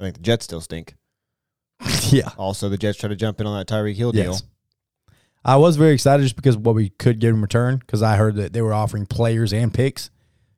[0.00, 0.94] I think the Jets still stink.
[2.08, 2.30] yeah.
[2.38, 4.32] Also, the Jets try to jump in on that Tyreek Hill deal.
[4.32, 4.42] Yes.
[5.44, 8.36] I was very excited just because what we could get in return because I heard
[8.36, 10.08] that they were offering players and picks.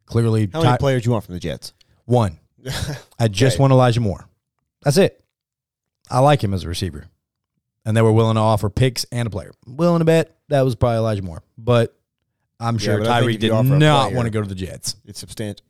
[0.07, 1.73] Clearly, How many Ty- players you want from the Jets?
[2.05, 2.39] one.
[3.19, 3.61] I just Okay.
[3.61, 4.27] want Elijah Moore.
[4.83, 5.23] That's it.
[6.11, 7.07] I like him as a receiver.
[7.85, 9.53] And they were willing to offer picks and a player.
[9.67, 11.43] Willing to bet that was probably Elijah Moore.
[11.57, 11.97] But
[12.59, 14.31] I'm sure but I think Tyreek if you did offer a not player- want to
[14.31, 14.97] go to the Jets.
[15.05, 15.65] It's substantial.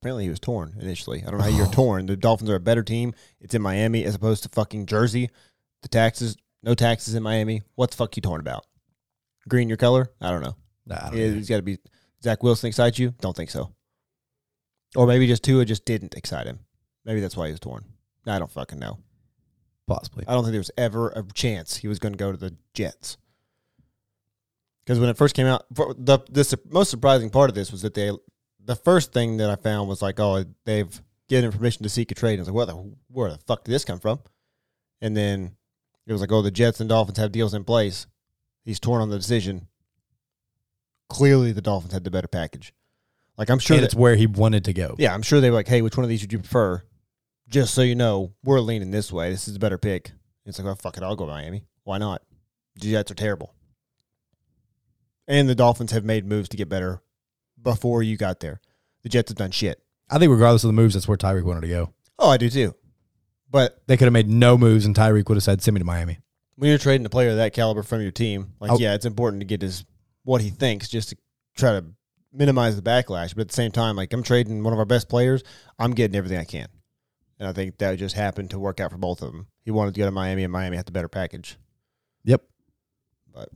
[0.00, 1.22] Apparently, he was torn initially.
[1.22, 1.70] I don't know how you're oh.
[1.72, 2.04] torn.
[2.04, 3.14] The Dolphins are a better team.
[3.40, 5.30] It's in Miami as opposed to fucking Jersey.
[5.80, 7.62] The taxes, no taxes in Miami.
[7.74, 8.66] What the fuck you torn about?
[9.48, 10.10] Green your color?
[10.20, 10.56] I don't know.
[10.86, 11.32] Nah, I don't know.
[11.34, 11.78] He's got to be.
[12.24, 13.14] Zach Wilson excite you?
[13.20, 13.74] Don't think so.
[14.96, 16.60] Or maybe just Tua just didn't excite him.
[17.04, 17.84] Maybe that's why he was torn.
[18.26, 18.98] I don't fucking know.
[19.86, 20.24] Possibly.
[20.26, 22.56] I don't think there was ever a chance he was going to go to the
[22.72, 23.18] Jets.
[24.84, 27.94] Because when it first came out, the the most surprising part of this was that
[27.94, 28.10] they,
[28.64, 32.10] the first thing that I found was like, oh, they've given him permission to seek
[32.10, 32.38] a trade.
[32.38, 34.20] And I was like, where the where the fuck did this come from?
[35.00, 35.56] And then
[36.06, 38.06] it was like, oh, the Jets and Dolphins have deals in place.
[38.64, 39.68] He's torn on the decision.
[41.14, 42.74] Clearly, the Dolphins had the better package.
[43.38, 44.94] Like I'm sure and that, it's where he wanted to go.
[44.98, 46.82] yeah, I'm sure they were like, hey, which one of these would you prefer?
[47.48, 49.30] Just so you know, we're leaning this way.
[49.30, 50.12] This is a better pick.
[50.46, 51.64] It's like, oh, fuck it, I'll go Miami.
[51.84, 52.22] Why not?
[52.76, 53.54] The Jets are terrible.
[55.26, 57.00] And the Dolphins have made moves to get better
[57.60, 58.60] before you got there.
[59.02, 59.80] The Jets have done shit.
[60.10, 61.92] I think regardless of the moves, that's where Tyreek wanted to go.
[62.18, 62.74] Oh, I do too.
[63.50, 65.84] But They could have made no moves, and Tyreek would have said, "Send me to
[65.84, 66.18] Miami."
[66.56, 68.78] when you're trading a player of that caliber from your team, like, Oh.
[68.78, 69.84] yeah, it's important to get his
[70.24, 71.16] what he thinks just to
[71.56, 71.84] try to
[72.32, 73.34] minimize the backlash.
[73.34, 75.42] But at the same time, like, I'm trading one of our best players.
[75.78, 76.68] I'm getting everything I can.
[77.38, 79.46] And I think that just happened to work out for both of them.
[79.62, 81.56] He wanted to go to Miami, and Miami had the better package.
[82.24, 82.42] Yep.
[83.32, 83.48] But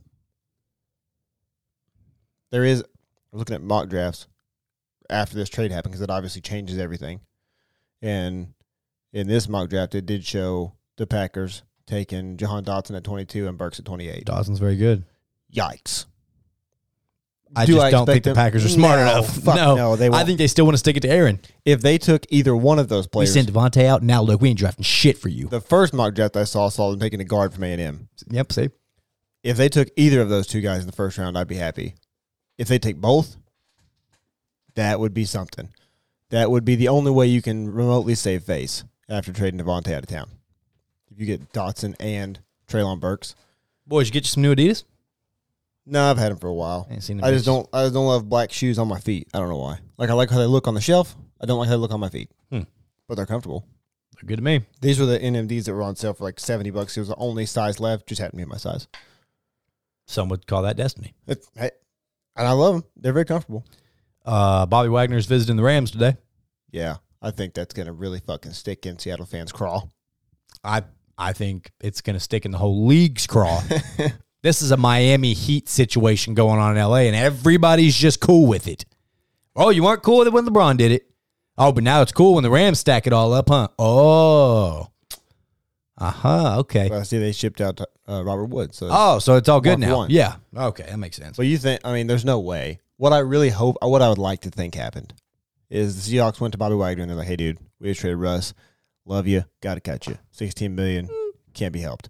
[2.51, 2.83] there is,
[3.31, 4.27] we're looking at mock drafts
[5.09, 7.21] after this trade happened because it obviously changes everything.
[8.01, 8.53] And
[9.13, 13.57] in this mock draft, it did show the Packers taking Jahan Dotson at 22 and
[13.57, 14.25] Burks at 28.
[14.25, 15.05] Dotson's very good.
[15.53, 16.05] Yikes.
[17.55, 19.43] I Do just I don't think the Packers are smart No, enough.
[19.45, 20.25] no, no, they I won't.
[20.27, 21.39] think they still want to stick it to Aaron.
[21.65, 24.03] If they took either one of those players, We sent Davante out.
[24.03, 25.47] Now look, we ain't drafting shit for you.
[25.47, 28.07] the first mock draft I saw saw them taking a guard from A&M.
[28.29, 28.51] Yep.
[28.51, 28.69] See,
[29.43, 31.95] If they took either of those two guys in the first round, I'd be happy.
[32.59, 33.37] If they take both,
[34.75, 35.69] that would be something.
[36.29, 40.03] That would be the only way you can remotely save face after trading Davante out
[40.03, 40.29] of town.
[41.11, 43.33] If you get Dotson and Treylon Burks.
[43.87, 44.83] boys, you get you some new Adidas.
[45.89, 46.87] No, I've had them for a while.
[46.89, 47.67] Ain't seen them I just don't.
[47.73, 49.27] I just don't love black shoes on my feet.
[49.33, 49.79] I don't know why.
[49.97, 51.15] Like I like how they look on the shelf.
[51.41, 52.29] I don't like how they look on my feet.
[52.51, 52.61] Hmm.
[53.07, 53.65] But they're comfortable.
[54.15, 54.61] They're good to me.
[54.81, 56.95] These were the NMDs that were on sale for like seventy bucks.
[56.95, 58.07] It was the only size left.
[58.07, 58.87] Just happened to be my size.
[60.05, 61.15] Some would call that destiny.
[61.27, 61.71] It, and
[62.35, 62.83] I love them.
[62.95, 63.65] They're very comfortable.
[64.25, 66.17] Uh, Bobby Wagner's visiting the Rams today.
[66.71, 69.83] Yeah, I think that's gonna really fucking stick in Seattle fans' craw.
[70.63, 70.83] I
[71.19, 73.61] I think it's going to stick in the whole league's craw.
[74.41, 78.67] this is a Miami Heat situation going on in LA, and everybody's just cool with
[78.67, 78.85] it.
[79.55, 81.05] Oh, you weren't cool with it when LeBron did it.
[81.57, 83.67] Oh, but now it's cool when the Rams stack it all up, huh?
[83.77, 84.87] Oh,
[85.97, 86.59] uh huh.
[86.59, 86.87] Okay.
[86.87, 88.77] But I see they shipped out uh, Robert Woods.
[88.77, 89.97] So, Oh, so it's all good now.
[89.97, 90.09] one.
[90.09, 90.35] Yeah.
[90.55, 91.35] Okay, that makes sense.
[91.35, 91.81] but you think?
[91.83, 92.79] I mean, there's no way.
[92.95, 95.13] What I really hope, what I would like to think happened,
[95.69, 98.17] is the Seahawks went to Bobby Wagner and they're like, "Hey, dude, we just traded
[98.19, 98.53] Russ.
[99.05, 99.43] Love you.
[99.61, 100.17] Got to cut you.
[100.31, 101.09] Sixteen million.
[101.53, 102.07] Can't be helped.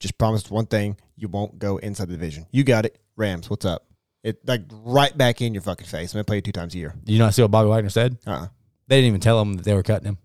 [0.00, 2.46] Just promised one thing: you won't go inside the division.
[2.50, 2.98] You got it.
[3.16, 3.86] Rams, what's up?
[4.22, 6.12] It like right back in your fucking face.
[6.12, 6.94] I'm gonna play you two times a year.
[7.04, 8.16] Did you not see what Bobby Wagner said?
[8.26, 8.48] Uh-uh.
[8.88, 10.18] They didn't even tell him that they were cutting him.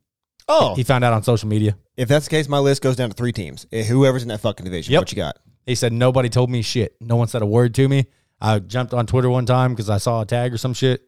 [0.47, 1.77] Oh, He found out on social media.
[1.95, 3.67] if that's the case, my list goes down to three teams.
[3.71, 4.91] Eh, Whoever's in that fucking division.
[4.93, 5.01] Yep.
[5.01, 5.37] What you got?
[5.65, 6.95] He said nobody told me shit.
[6.99, 8.07] No one said a word to me.
[8.41, 11.03] I jumped on Twitter one time because I saw a tag or some shit,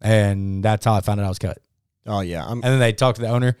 [0.00, 1.58] and that's how I found out I was cut.
[2.06, 3.56] Oh yeah, I'm And then they talked to the owner,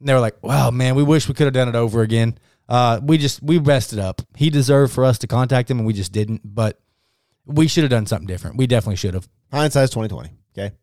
[0.00, 2.36] and they were like, "Wow, man, we wish we could have done it over again.
[2.68, 4.22] Uh, we just we messed it up.
[4.36, 6.42] He deserved for us to contact him, and we just didn't.
[6.44, 6.80] But
[7.46, 8.56] we should have done something different.
[8.56, 9.28] We definitely should have.
[9.50, 10.30] hindsight's twenty twenty.
[10.56, 10.74] Okay.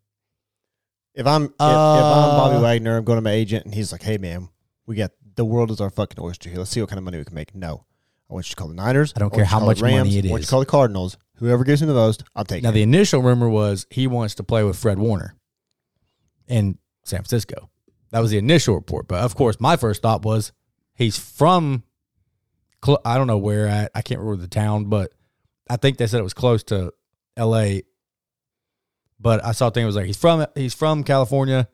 [1.13, 3.91] If I'm if, if I'm Uh, Bobby Wagner, I'm going to my agent, and he's
[3.91, 4.49] like, "Hey, man,
[4.85, 6.57] we got the world is our fucking oyster here.
[6.57, 7.85] Let's see what kind of money we can make." No,
[8.29, 9.13] I want you to call the Niners.
[9.15, 11.17] I don't care how much Rams, money it I want you to call the Cardinals.
[11.35, 12.63] Whoever gives me the most, I'm taking.
[12.63, 12.73] Now it.
[12.73, 15.35] the initial rumor was he wants to play with Fred Warner
[16.47, 17.69] in San Francisco.
[18.11, 19.07] That was the initial report.
[19.07, 20.51] But of course, my first thought was
[20.95, 21.83] he's from.
[23.03, 23.91] I don't know where at.
[23.95, 25.11] I can't remember the town, but
[25.69, 26.93] I think they said it was close to
[27.35, 27.83] L.A.
[29.19, 31.67] But I saw a thing it was like he's from he's from California.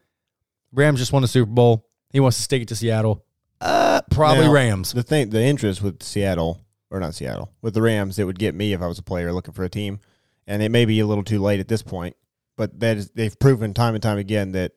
[0.71, 1.85] Rams just won the Super Bowl.
[2.11, 3.25] He wants to stick it to Seattle.
[3.59, 4.93] Uh, probably Now, Rams.
[4.93, 8.55] The thing, the interest with Seattle or not Seattle with the Rams, it would get
[8.55, 9.99] me if I was a player looking for a team,
[10.47, 12.15] and it may be a little too late at this point.
[12.57, 14.73] But that is, they've proven time and time again that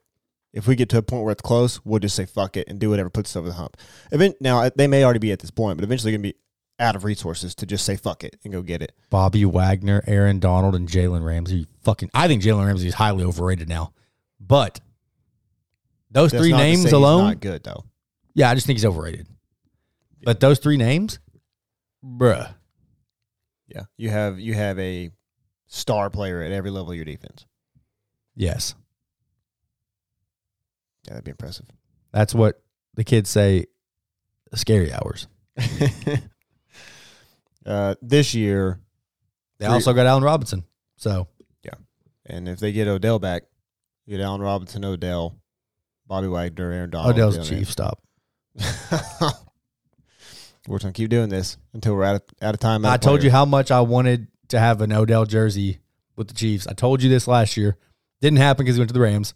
[0.55, 2.79] if we get to a point where it's close, we'll just say fuck it and
[2.79, 3.77] do whatever puts us over the hump.
[4.13, 6.37] Event, now they may already be at this point, but eventually going to be
[6.79, 8.93] out of resources to just say fuck it and go get it.
[9.11, 11.67] Bobby Wagner, Aaron Donald, and Jalen Ramsey.
[11.83, 13.93] Fucking, I think Jalen Ramsey is highly overrated now.
[14.41, 14.81] But
[16.11, 17.85] those That's three not to say names he's alone, not good though.
[18.35, 19.27] yeah, I just think he's overrated.
[20.23, 21.19] But those three names,
[22.05, 22.55] bruh,
[23.69, 25.11] Yeah, you have you have a
[25.67, 27.45] star player at every level of your defense.
[28.37, 28.75] yes,
[31.07, 31.67] Yeah, that'd be impressive.
[32.13, 32.63] that's what
[32.95, 33.67] the kids say.
[34.55, 35.27] Scary hours.
[37.67, 38.79] uh, this year,
[39.59, 40.65] They also got Allen Robinson.
[40.97, 41.27] So
[41.65, 41.75] yeah,
[42.27, 43.43] and if they get Odell back,
[44.07, 45.37] you get Allen Robinson, Odell,
[46.07, 47.15] Bobby Wagner, Aaron Donald.
[47.15, 47.69] Odell's the chief.
[47.71, 48.01] Stop.
[50.69, 52.87] We're gonna keep doing this until we're out of out of time.
[52.87, 55.81] I told you how much I wanted to have an Odell jersey
[56.17, 56.67] with the Chiefs.
[56.67, 57.77] I told you this last year.
[58.23, 59.35] Didn't happen because he went to the Rams.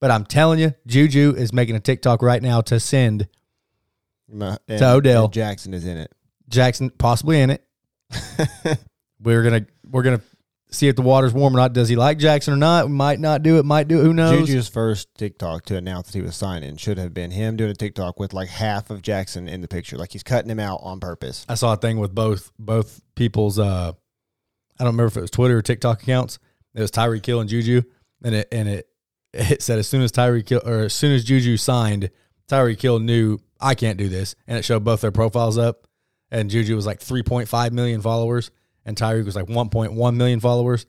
[0.00, 3.28] But I'm telling you, Juju is making a TikTok right now to send
[4.28, 5.24] Ma- and- to Odell.
[5.24, 6.12] and Jackson is in it.
[6.48, 7.64] Jackson possibly in it.
[9.22, 10.20] we're gonna we're gonna
[10.70, 11.72] see if the water's warm or not.
[11.72, 12.90] Does he like Jackson or not?
[12.90, 13.64] Might not do it.
[13.64, 14.04] Might do it.
[14.04, 14.48] Who knows?
[14.48, 17.74] Juju's first TikTok to announce that he was signing should have been him doing a
[17.74, 20.98] TikTok with like half of Jackson in the picture, like he's cutting him out on
[21.00, 21.44] purpose.
[21.48, 23.58] I saw a thing with both both people's.
[23.58, 23.92] uh
[24.78, 26.38] I don't remember if it was Twitter or TikTok accounts.
[26.74, 27.82] It was Tyreek Hill and Juju,
[28.24, 28.88] and it and it
[29.32, 32.10] it said as soon as Tyreek Hill or as soon as Juju signed,
[32.48, 35.86] Tyreek Hill knew I can't do this, and it showed both their profiles up,
[36.30, 38.50] and Juju was like 3.5 million followers,
[38.84, 40.86] and Tyreek was like 1.1 million followers,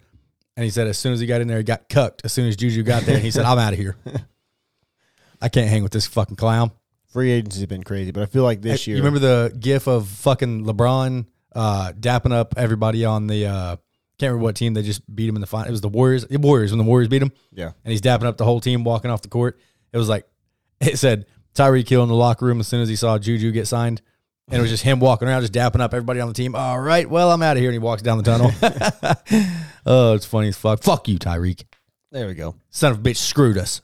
[0.56, 2.22] and he said as soon as he got in there, he got cucked.
[2.24, 3.96] As soon as Juju got there, and he said, "I'm out of here.
[5.42, 6.72] I can't hang with this fucking clown."
[7.10, 8.98] Free agency has been crazy, but I feel like this Hey, year.
[8.98, 13.76] You remember the gif of fucking LeBron uh, dapping up everybody on the uh,
[14.22, 15.68] can't remember what team they just beat him in the final.
[15.68, 16.26] It was the Warriors.
[16.26, 17.72] The Warriors when the Warriors beat him, Yeah.
[17.84, 19.60] and he's dapping up the whole team walking off the court.
[19.92, 20.26] It was like
[20.80, 23.68] it said Tyreek Hill in the locker room as soon as he saw Juju get
[23.68, 24.02] signed.
[24.48, 26.56] And it was just him walking around, just dapping up everybody on the team.
[26.56, 27.70] All right, well, I'm out of here.
[27.70, 28.52] And he walks down the tunnel.
[29.86, 30.84] oh, it's funny as fuck.
[30.84, 31.64] Fuck you, Tyreek.
[32.12, 32.56] There we go.
[32.70, 33.82] Son of a bitch screwed us.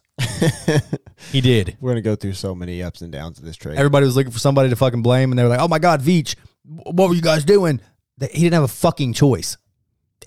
[1.32, 1.78] he did.
[1.80, 3.78] We're gonna go through so many ups and downs of this trade.
[3.78, 6.02] Everybody was looking for somebody to fucking blame, and they were like, "Oh my god,
[6.02, 7.80] Veach, what were you guys doing?"
[8.20, 9.58] He didn't have a fucking choice.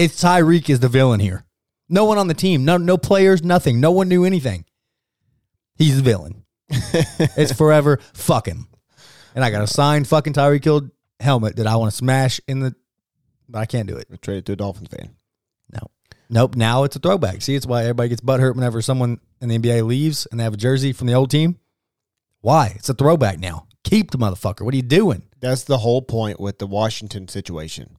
[0.01, 1.45] It's Tyreek is the villain here.
[1.91, 3.81] No one on the team, no no players, nothing.
[3.81, 4.65] No one knew anything.
[5.77, 6.45] He's the villain.
[6.71, 7.99] it's forever.
[8.15, 8.67] Fuck him.
[9.35, 10.89] And I got a signed fucking Tyreek Hill
[11.21, 12.75] helmet that I want to smash in the,
[13.47, 14.09] but I can't do it.
[14.23, 15.17] Trade it to a Dolphins fan.
[15.71, 15.91] No.
[16.31, 16.57] Nope.
[16.57, 17.43] Now it's a throwback.
[17.43, 20.55] See, it's why everybody gets butthurt whenever someone in the NBA leaves and they have
[20.55, 21.59] a jersey from the old team.
[22.41, 22.73] Why?
[22.77, 23.67] It's a throwback now.
[23.85, 24.63] Keep the motherfucker.
[24.63, 25.25] What are you doing?
[25.41, 27.99] That's the whole point with the Washington situation.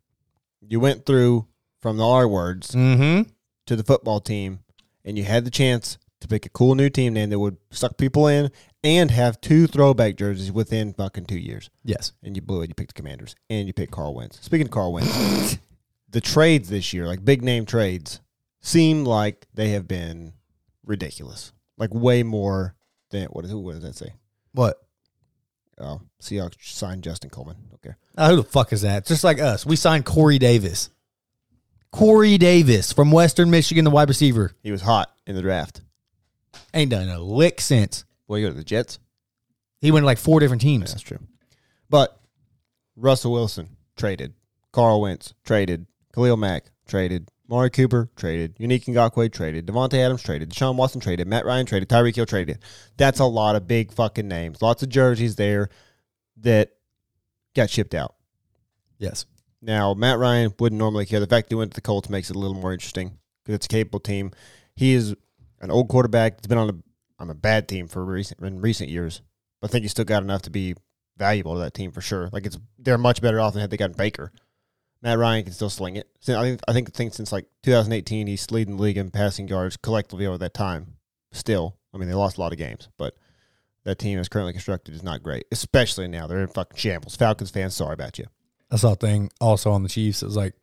[0.67, 1.45] You went through
[1.81, 3.29] from the R words Mm-hmm.
[3.65, 4.59] to the football team,
[5.05, 7.97] and you had the chance to pick a cool new team name that would suck
[7.97, 8.51] people in
[8.83, 11.69] and have two throwback jerseys within fucking two years.
[11.83, 12.13] Yes.
[12.23, 12.69] And you blew it.
[12.69, 14.39] You picked the Commanders, and you picked Carl Wentz.
[14.43, 15.57] Speaking of Carl Wentz,
[16.09, 18.21] the trades this year, like big name trades,
[18.59, 20.33] seem like they have been
[20.85, 21.51] ridiculous.
[21.77, 22.75] Like way more
[23.09, 24.13] than what is what does that say?
[24.53, 24.77] What?
[25.79, 27.55] Oh, Seahawks signed Justin Coleman.
[27.75, 27.95] Okay.
[28.15, 29.05] Uh, who the fuck is that?
[29.07, 29.65] Just like us.
[29.65, 30.89] We signed Corey Davis.
[31.91, 34.53] Corey Davis from Western Michigan, the wide receiver.
[34.63, 35.81] He was hot in the draft.
[36.73, 38.05] Ain't done a lick since.
[38.27, 38.99] Well, you go to the Jets.
[39.79, 40.91] He went to like four different teams.
[40.91, 41.19] that's true.
[41.89, 42.19] But
[42.95, 44.33] Russell Wilson traded.
[44.71, 45.85] Carl Wentz traded.
[46.13, 47.29] Khalil Mack traded.
[47.49, 48.55] Mari Cooper traded.
[48.57, 49.65] Yannick Ngakoue traded.
[49.65, 50.51] Davante Adams traded.
[50.51, 51.27] Deshaun Watson traded.
[51.27, 51.89] Matt Ryan traded.
[51.89, 52.59] Tyreek Hill traded.
[52.95, 54.61] That's a lot of big fucking names.
[54.61, 55.69] Lots of jerseys there
[56.37, 56.71] that
[57.53, 58.15] got shipped out.
[58.97, 59.25] Yes.
[59.61, 61.19] Now, Matt Ryan wouldn't normally care.
[61.19, 63.55] The fact that he went to the Colts makes it a little more interesting because
[63.55, 64.31] it's a capable team.
[64.75, 65.15] He is
[65.59, 66.39] an old quarterback.
[66.39, 66.73] He's been on a
[67.21, 69.21] on a bad team for recent in recent years.
[69.61, 70.75] But I think he's still got enough to be
[71.17, 72.29] valuable to that team for sure.
[72.31, 74.31] Like it's they're much better off than had they gotten Baker.
[75.03, 76.07] Matt Ryan can still sling it.
[76.27, 79.47] I think I think the thing since like 2018, he's leading the league in passing
[79.47, 80.95] yards collectively over that time.
[81.31, 83.15] Still, I mean they lost a lot of games, but
[83.83, 86.27] that team is currently constructed is not great, especially now.
[86.27, 87.15] They're in fucking shambles.
[87.15, 88.25] Falcons fans, sorry about you.
[88.71, 90.23] I saw a thing also on the Chiefs.
[90.23, 90.53] It was like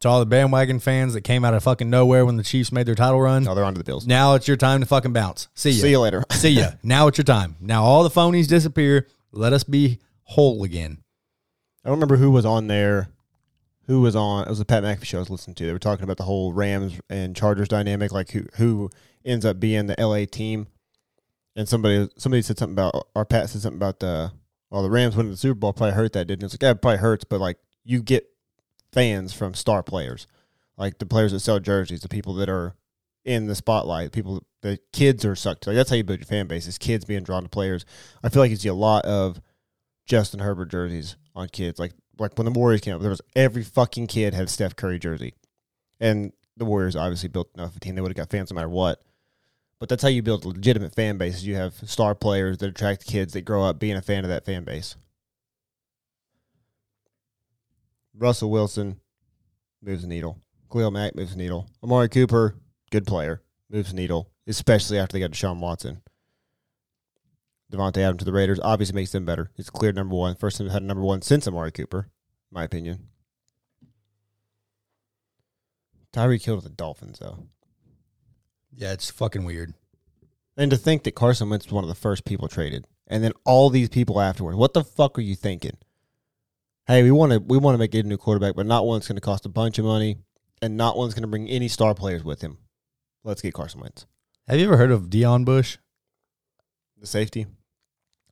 [0.00, 2.86] to all the bandwagon fans that came out of fucking nowhere when the Chiefs made
[2.86, 3.44] their title run.
[3.44, 4.06] No, they're on to the Bills.
[4.06, 5.48] Now it's your time to fucking bounce.
[5.54, 5.82] See ya.
[5.82, 6.24] See you later.
[6.32, 6.70] See ya.
[6.82, 7.56] Now it's your time.
[7.60, 9.06] Now all the phonies disappear.
[9.30, 10.98] Let us be whole again.
[11.84, 13.08] I don't remember who was on there.
[13.86, 14.46] Who was on?
[14.46, 15.66] It was a Pat McAfee show I was listening to.
[15.66, 18.90] They were talking about the whole Rams and Chargers dynamic, like who who
[19.24, 20.68] ends up being the LA team.
[21.54, 24.32] And somebody somebody said something about, or Pat said something about the,
[24.72, 26.46] well, the Rams winning the Super Bowl probably hurt that, didn't it?
[26.46, 28.26] It's like, yeah, it probably hurts, but like you get
[28.90, 30.26] fans from star players,
[30.78, 32.74] like the players that sell jerseys, the people that are
[33.22, 35.66] in the spotlight, people, the kids are sucked.
[35.66, 37.84] Like that's how you build your fan base is kids being drawn to players.
[38.24, 39.42] I feel like you see a lot of
[40.06, 41.78] Justin Herbert jerseys on kids.
[41.78, 44.98] Like like when the Warriors came up, there was every fucking kid had Steph Curry
[44.98, 45.34] jersey,
[46.00, 48.54] and the Warriors obviously built enough of a team they would have got fans no
[48.54, 49.02] matter what.
[49.82, 51.38] But that's how you build a legitimate fan base.
[51.38, 54.28] Is you have star players that attract kids that grow up being a fan of
[54.28, 54.94] that fan base.
[58.16, 59.00] Russell Wilson
[59.82, 60.38] moves the needle.
[60.70, 61.68] Khalil Mack moves the needle.
[61.82, 62.54] Amari Cooper,
[62.92, 66.02] good player, moves the needle, especially after they got Deshaun Watson.
[67.72, 69.50] Davante Adams to the Raiders obviously makes them better.
[69.56, 70.36] It's clear number one.
[70.36, 72.08] First time had a number one since Amari Cooper,
[72.52, 73.08] in my opinion.
[76.12, 77.48] Tyree killed the Dolphins, though.
[78.74, 79.74] Yeah, it's fucking weird.
[80.56, 83.32] And to think that Carson Wentz was one of the first people traded and then
[83.44, 84.56] all these people afterwards.
[84.56, 85.76] What the fuck are you thinking?
[86.86, 88.98] Hey, we want to we want to make it a new quarterback, but not one
[88.98, 90.16] that's going to cost a bunch of money,
[90.60, 92.58] and not one that's going to bring any star players with him.
[93.22, 94.06] Let's get Carson Wentz,
[94.48, 95.78] Have you ever heard of Deon Bush?
[96.98, 97.46] the safety.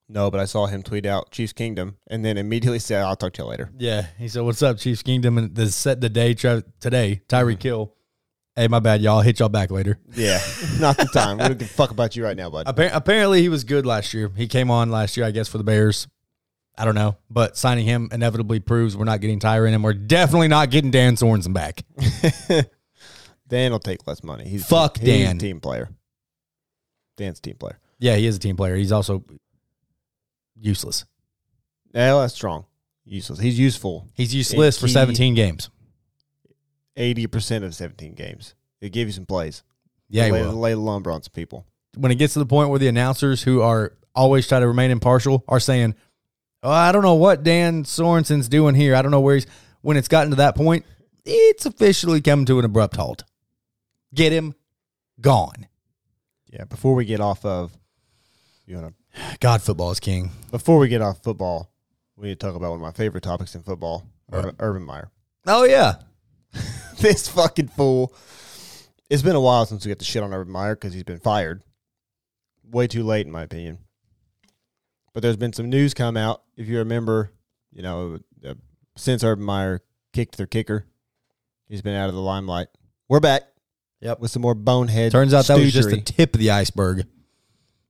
[0.09, 3.33] No, but I saw him tweet out Chiefs Kingdom, and then immediately said, "I'll talk
[3.35, 6.35] to you later." Yeah, he said, "What's up, Chiefs Kingdom?" And the set the day
[6.35, 7.63] tra- today, Tyreek mm.
[7.63, 7.95] Hill.
[8.57, 9.21] Hey, my bad, y'all.
[9.21, 9.99] Hit y'all back later.
[10.15, 10.41] Yeah,
[10.81, 11.39] not the time.
[11.39, 12.67] We don't give a fuck about you right now, bud.
[12.67, 14.31] Appar- apparently, he was good last year.
[14.37, 16.09] He came on last year, I guess, for the Bears.
[16.77, 20.49] I don't know, but signing him inevitably proves we're not getting Tyrann, and we're definitely
[20.49, 21.85] not getting Dan Sorensen back.
[23.49, 24.49] Dan will take less money.
[24.49, 25.39] He's Fuck he's a Dan.
[25.39, 25.89] team player.
[27.17, 27.79] Dan's a team player.
[27.99, 28.77] Yeah, he is a team player.
[28.77, 29.25] He's also
[30.59, 31.05] useless.
[31.93, 32.65] Yeah, that's strong.
[33.05, 33.41] Useless.
[33.41, 34.09] He's useful.
[34.15, 35.69] He's useless for he- 17 games.
[37.01, 38.55] Eighty percent of seventeen games.
[38.81, 39.63] It give you some plays.
[40.09, 41.67] Yeah, lay, lay the lumber on some people.
[41.97, 44.91] when it gets to the point where the announcers who are always try to remain
[44.91, 45.95] impartial are saying,
[46.63, 48.95] oh, I don't know what Dan Sorensen's doing here.
[48.95, 49.47] I don't know where he's.
[49.83, 50.85] When it's gotten to that point,
[51.25, 53.25] it's officially come to an abrupt halt.
[54.15, 54.55] Get him
[55.21, 55.69] gone.
[56.51, 56.65] Yeah.
[56.65, 57.73] Before we get off of,
[58.67, 60.31] you want to God, football is king.
[60.51, 61.71] before we get off football,
[62.17, 65.11] we need to talk about one of my favorite topics in football, Urban, Urban Meyer.
[65.47, 65.95] Oh, yeah.
[67.03, 68.15] this fucking fool.
[69.09, 71.19] It's been a while since we got the shit on Urban Meyer because he's been
[71.19, 71.63] fired.
[72.71, 73.79] Way too late, in my opinion.
[75.15, 76.43] But there's been some news come out.
[76.57, 77.33] If you remember,
[77.73, 78.55] you know, uh,
[78.97, 79.81] since Urban Meyer
[80.13, 80.87] kicked their kicker,
[81.69, 82.69] he's been out of the limelight.
[83.09, 83.43] We're back.
[84.01, 84.21] Yep.
[84.21, 85.11] With some more bonehead.
[85.11, 87.07] Turns out that was just the tip of the iceberg.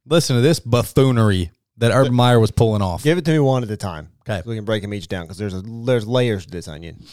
[0.07, 3.03] Listen to this buffoonery that Urban Meyer was pulling off.
[3.03, 4.09] Give it to me one at a time.
[4.23, 4.41] Okay.
[4.43, 7.05] So we can break them each down because there's a, there's layers to this onion.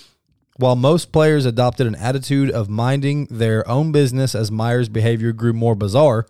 [0.58, 5.53] While most players adopted an attitude of minding their own business as Meyer's behavior grew
[5.53, 6.26] more bizarre,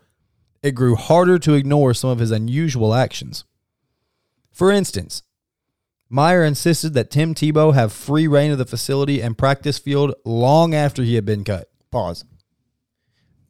[0.61, 3.45] it grew harder to ignore some of his unusual actions.
[4.51, 5.23] For instance,
[6.09, 10.73] Meyer insisted that Tim Tebow have free reign of the facility and practice field long
[10.73, 11.69] after he had been cut.
[11.91, 12.25] Pause.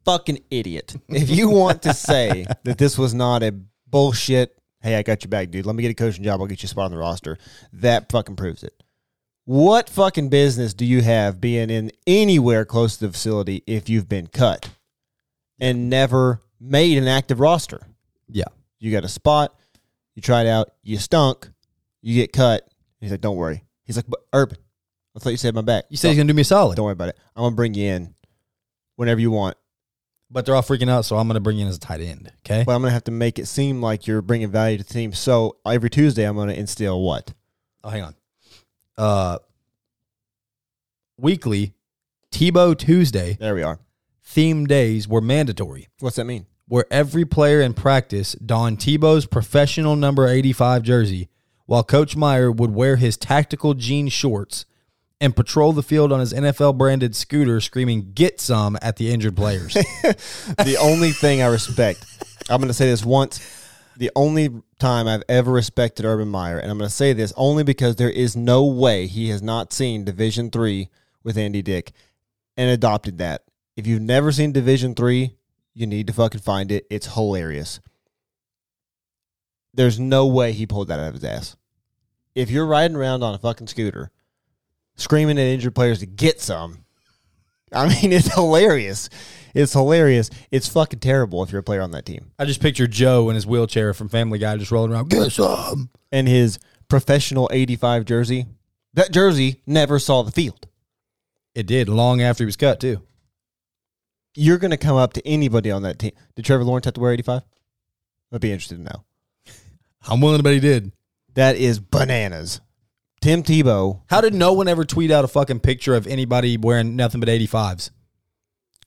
[0.04, 0.96] Fucking idiot.
[1.08, 3.54] If you want to say that this was not a
[3.86, 5.66] bullshit, hey, I got your back, dude.
[5.66, 6.40] Let me get a coaching job.
[6.40, 7.38] I'll get you a spot on the roster.
[7.72, 8.82] That fucking proves it.
[9.48, 14.06] What fucking business do you have being in anywhere close to the facility if you've
[14.06, 14.68] been cut
[15.58, 17.80] and never made an active roster?
[18.28, 18.44] Yeah.
[18.78, 19.58] You got a spot,
[20.14, 21.48] you tried out, you stunk,
[22.02, 22.68] you get cut.
[23.00, 23.64] He's like, don't worry.
[23.84, 24.58] He's like, but Urban,
[25.16, 25.84] I thought you said my back.
[25.88, 27.18] You said he's going to do me a solid, Don't worry about it.
[27.34, 28.14] I'm gonna bring you in
[28.96, 29.56] whenever you want,
[30.30, 32.02] but they're all freaking out, so I'm going to bring you in as a tight
[32.02, 32.30] end.
[32.40, 32.64] Okay.
[32.66, 35.14] but I'm gonna have to make it seem like you're bringing value to the team.
[35.14, 37.32] So every Tuesday, I'm gonna instill what?
[37.82, 38.14] Oh, hang on.
[38.98, 39.38] Uh,
[41.16, 41.72] weekly
[42.32, 43.78] Tebow Tuesday There we are.
[44.22, 45.88] theme days were mandatory.
[46.00, 46.46] What's that mean?
[46.68, 51.28] where every player in practice donned Tebow's professional number 85 jersey,
[51.66, 54.66] while Coach Meyer would wear his tactical jean shorts
[55.20, 59.34] and patrol the field on his NFL branded scooter, screaming, Get some at the injured
[59.36, 59.72] players.
[60.58, 62.04] the only thing I respect.
[62.50, 63.40] I'm gonna say this once.
[63.98, 67.96] The only time I've ever respected Urban Meyer, and I'm gonna say this only because
[67.96, 70.88] there is no way he has not seen Division Three
[71.24, 71.90] with Andy Dick
[72.56, 73.42] and adopted that.
[73.76, 75.34] If you've never seen Division Three,
[75.74, 76.86] you need to fucking find it.
[76.88, 77.80] It's hilarious.
[79.74, 81.56] There's no way he pulled that out of his ass.
[82.36, 84.12] If you're riding around on a fucking scooter,
[84.94, 86.84] screaming at injured players to get some,
[87.72, 89.10] I mean, it's hilarious.
[89.58, 90.30] It's hilarious.
[90.52, 92.30] It's fucking terrible if you're a player on that team.
[92.38, 95.90] I just picture Joe in his wheelchair from Family Guy just rolling around, Get some.
[96.12, 98.46] And his professional 85 jersey,
[98.94, 100.68] that jersey never saw the field.
[101.56, 103.02] It did long after he was cut, too.
[104.36, 106.12] You're going to come up to anybody on that team.
[106.36, 107.42] Did Trevor Lawrence have to wear 85?
[108.32, 109.04] I'd be interested to know.
[110.08, 110.92] I'm willing to bet he did.
[111.34, 112.60] That is bananas.
[113.20, 116.94] Tim Tebow, How did no one ever tweet out a fucking picture of anybody wearing
[116.94, 117.90] nothing but 85s?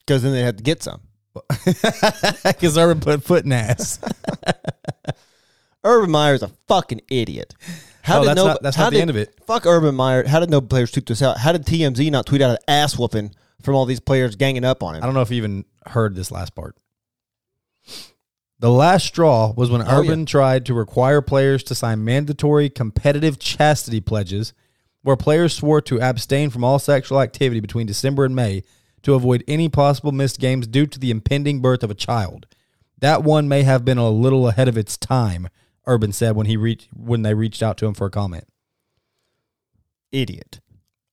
[0.06, 1.00] Because then they had to get some.
[2.44, 3.98] Because Urban put foot in ass.
[5.84, 7.54] Urban Meyer's a fucking idiot.
[8.02, 9.34] How Oh, did that's no, not- that's how not the did- end of it.
[9.46, 10.26] Fuck Urban Meyer.
[10.26, 11.38] How did no players tweet this out?
[11.38, 14.82] How did TMZ not tweet out an ass whooping from all these players ganging up
[14.82, 15.02] on him?
[15.02, 16.76] I don't know if you even heard this last part.
[18.60, 20.26] The last straw was when Oh, Urban yeah.
[20.26, 24.52] tried to require players to sign mandatory competitive chastity pledges,
[25.02, 28.62] where players swore to abstain from all sexual activity between December and May
[29.02, 32.46] to avoid any possible missed games due to the impending birth of a child.
[32.98, 35.48] That one may have been a little ahead of its time,
[35.86, 38.44] Urban said when he reached when they reached out to him for a comment.
[40.12, 40.60] Idiot.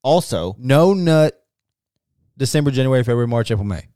[0.03, 1.43] Also, No nut
[2.37, 3.87] December, January, February, March, April, May.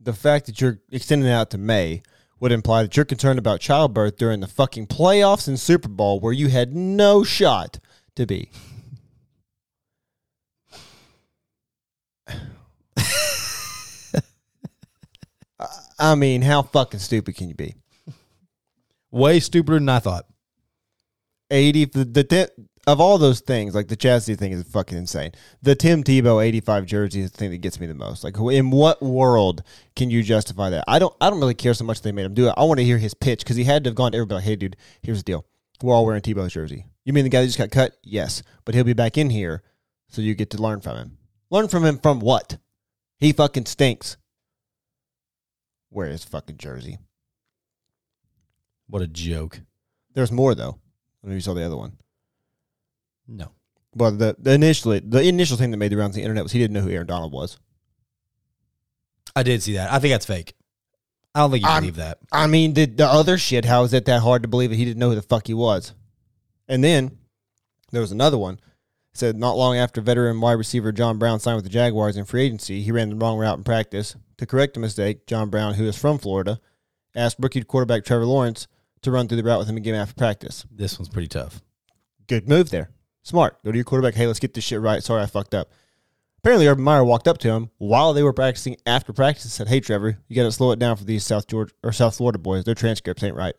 [0.00, 2.02] the fact that you're extending it out to May
[2.40, 6.32] would imply that you're concerned about childbirth during the fucking playoffs and Super Bowl where
[6.32, 7.78] you had no shot
[8.16, 8.50] to be.
[16.10, 17.74] I- mean, how fucking stupid can you be?
[19.10, 20.26] Way stupider than I thought.
[21.50, 22.52] 80 the, the
[22.86, 25.32] of all those things like the chastity thing is fucking insane.
[25.60, 28.24] The tim tebow 85 jersey is the thing that gets me the most.
[28.24, 29.62] Like in what world
[29.94, 30.84] can you justify that?
[30.88, 32.54] I don't i don't really care so much they made him do it.
[32.56, 34.44] I want to hear his pitch because he had to have gone to everybody like,
[34.44, 35.46] hey dude here's the deal.
[35.82, 36.86] We're all wearing tebow's jersey.
[37.04, 37.96] You mean the guy that just got cut?
[38.02, 38.42] Yes.
[38.64, 39.62] But he'll be back in here
[40.08, 41.18] so you get to learn from him.
[41.50, 42.56] Learn from him from what?
[43.18, 44.16] He fucking stinks
[45.92, 46.98] wear his fucking jersey
[48.88, 49.60] What a joke.
[50.14, 50.78] there's more though
[51.22, 51.98] I don't know if you saw the other one
[53.28, 53.52] No.
[53.94, 56.52] Well, the, the initially the initial thing that made the rounds on the internet was
[56.52, 57.58] he didn't know who Aaron Donald was.
[59.36, 59.92] I did see that.
[59.92, 60.54] I think that's fake.
[61.34, 62.18] I don't think you believe that.
[62.32, 63.64] I mean, the the other shit.
[63.66, 65.54] How is it that hard to believe that he didn't know who the fuck he
[65.54, 65.94] was?
[66.68, 67.18] And then
[67.90, 68.60] there was another one.
[69.14, 72.44] Said not long after veteran wide receiver John Brown signed with the Jaguars in free
[72.44, 74.16] agency, he ran the wrong route in practice.
[74.38, 76.60] To correct the mistake, John Brown, who is from Florida,
[77.14, 78.66] asked rookie quarterback Trevor Lawrence
[79.02, 80.64] to run through the route with him again after practice.
[80.70, 81.60] This one's pretty tough.
[82.26, 82.90] Good move there.
[83.22, 83.62] Smart.
[83.64, 84.14] Go to your quarterback.
[84.14, 85.02] Hey, let's get this shit right.
[85.02, 85.70] Sorry, I fucked up.
[86.38, 89.68] Apparently, Urban Meyer walked up to him while they were practicing after practice and said,
[89.68, 92.38] "Hey, Trevor, you got to slow it down for these South Georgia or South Florida
[92.38, 92.64] boys.
[92.64, 93.54] Their transcripts ain't right."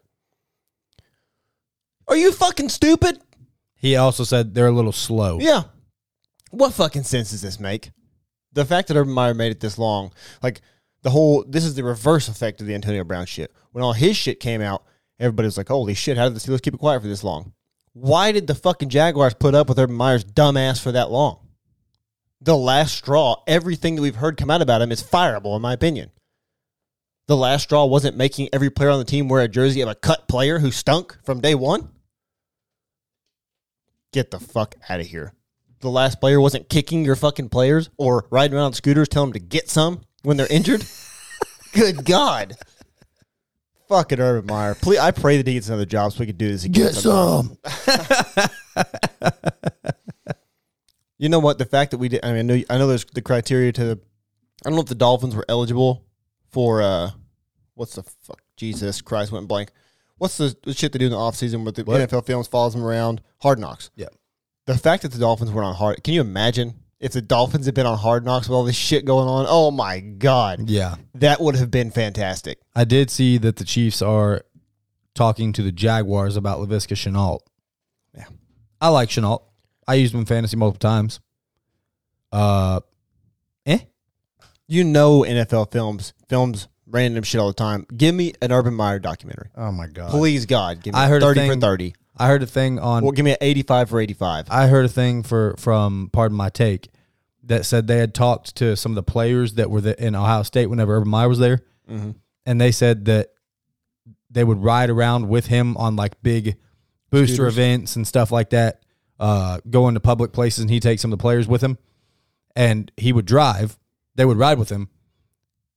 [2.10, 3.22] Are you fucking stupid?
[3.84, 5.40] He also said they're a little slow.
[5.42, 5.64] Yeah.
[6.52, 7.92] What fucking sense does this make?
[8.54, 10.62] The fact that Urban Meyer made it this long, like
[11.02, 13.52] the whole, this is the reverse effect of the Antonio Brown shit.
[13.74, 14.86] When all his shit came out,
[15.20, 16.18] everybody was like, "Holy shit!
[16.18, 17.52] How did the Steelers keep it quiet for this long?"
[17.92, 21.40] Why did the fucking Jaguars put up with Urban Meyer's dumbass for that long?
[22.40, 23.44] The last straw.
[23.48, 26.12] Everything that we've heard come out about him is fireable, in my opinion.
[27.28, 29.96] The last straw wasn't making every player on the team wear a jersey of a
[29.96, 31.90] cut player who stunk from day one.
[34.14, 35.34] Get the fuck out of here.
[35.82, 39.42] The last player wasn't kicking your fucking players or riding around on scooters telling them
[39.42, 40.86] to get some when they're injured.
[41.74, 42.56] Good God.
[43.90, 44.76] Fucking Urban Meyer.
[44.76, 46.86] Please, I pray that he gets another job so we can do this again.
[46.86, 47.58] Get some.
[51.20, 51.58] You know what?
[51.58, 52.20] The fact that we did.
[52.22, 53.86] I mean, I know, I know there's the criteria to.
[53.86, 54.00] The,
[54.66, 56.04] I don't know if the Dolphins were eligible
[56.52, 56.82] for.
[56.82, 57.12] uh
[57.76, 58.42] What's the fuck?
[58.58, 59.72] Jesus Christ, went blank.
[60.24, 62.00] What's the, the shit they do in the offseason with the What?
[62.10, 63.22] NFL films follows them around?
[63.42, 63.90] Hard Knocks.
[63.94, 64.08] Yeah.
[64.68, 66.02] The fact that the Dolphins were on hard.
[66.02, 69.04] Can you imagine if the Dolphins had been on Hard Knocks with all this shit
[69.04, 69.46] going on?
[69.50, 70.96] Oh my god, Yeah.
[71.16, 72.60] that would have been fantastic.
[72.74, 74.44] I did see that the Chiefs are
[75.14, 77.40] talking to the Jaguars about Laviska Shenault.
[78.16, 78.28] Yeah.
[78.80, 79.42] I like Shenault.
[79.86, 81.20] I used him in fantasy multiple times.
[82.32, 82.80] Uh,
[83.66, 83.80] eh?
[84.70, 87.86] You know, NFL films films random shit all the time.
[87.98, 90.12] Give me an Urban Meyer documentary, Oh my god!
[90.12, 90.82] please God.
[90.82, 91.96] Give me I heard a thirty for thing- thirty.
[92.16, 93.02] I heard a thing on.
[93.04, 94.46] Well, give me an eighty-five for eighty-five.
[94.50, 96.90] I heard a thing for from pardon my take
[97.46, 100.44] that said they had talked to some of the players that were the, in Ohio
[100.44, 102.16] State whenever Urban Meyer was there, Mhm.
[102.46, 103.32] and they said that
[104.30, 106.56] they would ride around with him on like big
[107.10, 107.54] booster Scooters.
[107.56, 108.82] events and stuff like that,
[109.20, 111.78] uh, go into public places, and he take some of the players with him,
[112.56, 113.78] and he would drive.
[114.16, 114.90] They would ride with him.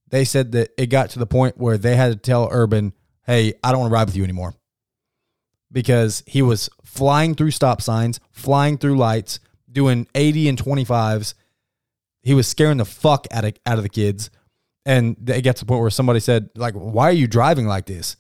[0.09, 2.93] They said that it got to the point where they had to tell Urban,
[3.27, 4.55] "Hey, I don't want to ride with you anymore."
[5.73, 9.41] because he was flying through stop signs, flying through lights,
[9.71, 11.35] doing 80 and 25s.
[12.23, 14.31] He was scaring the fuck out of out of the kids.
[14.85, 17.87] And it got to the point where somebody said, like, why are you driving like
[17.87, 18.17] this?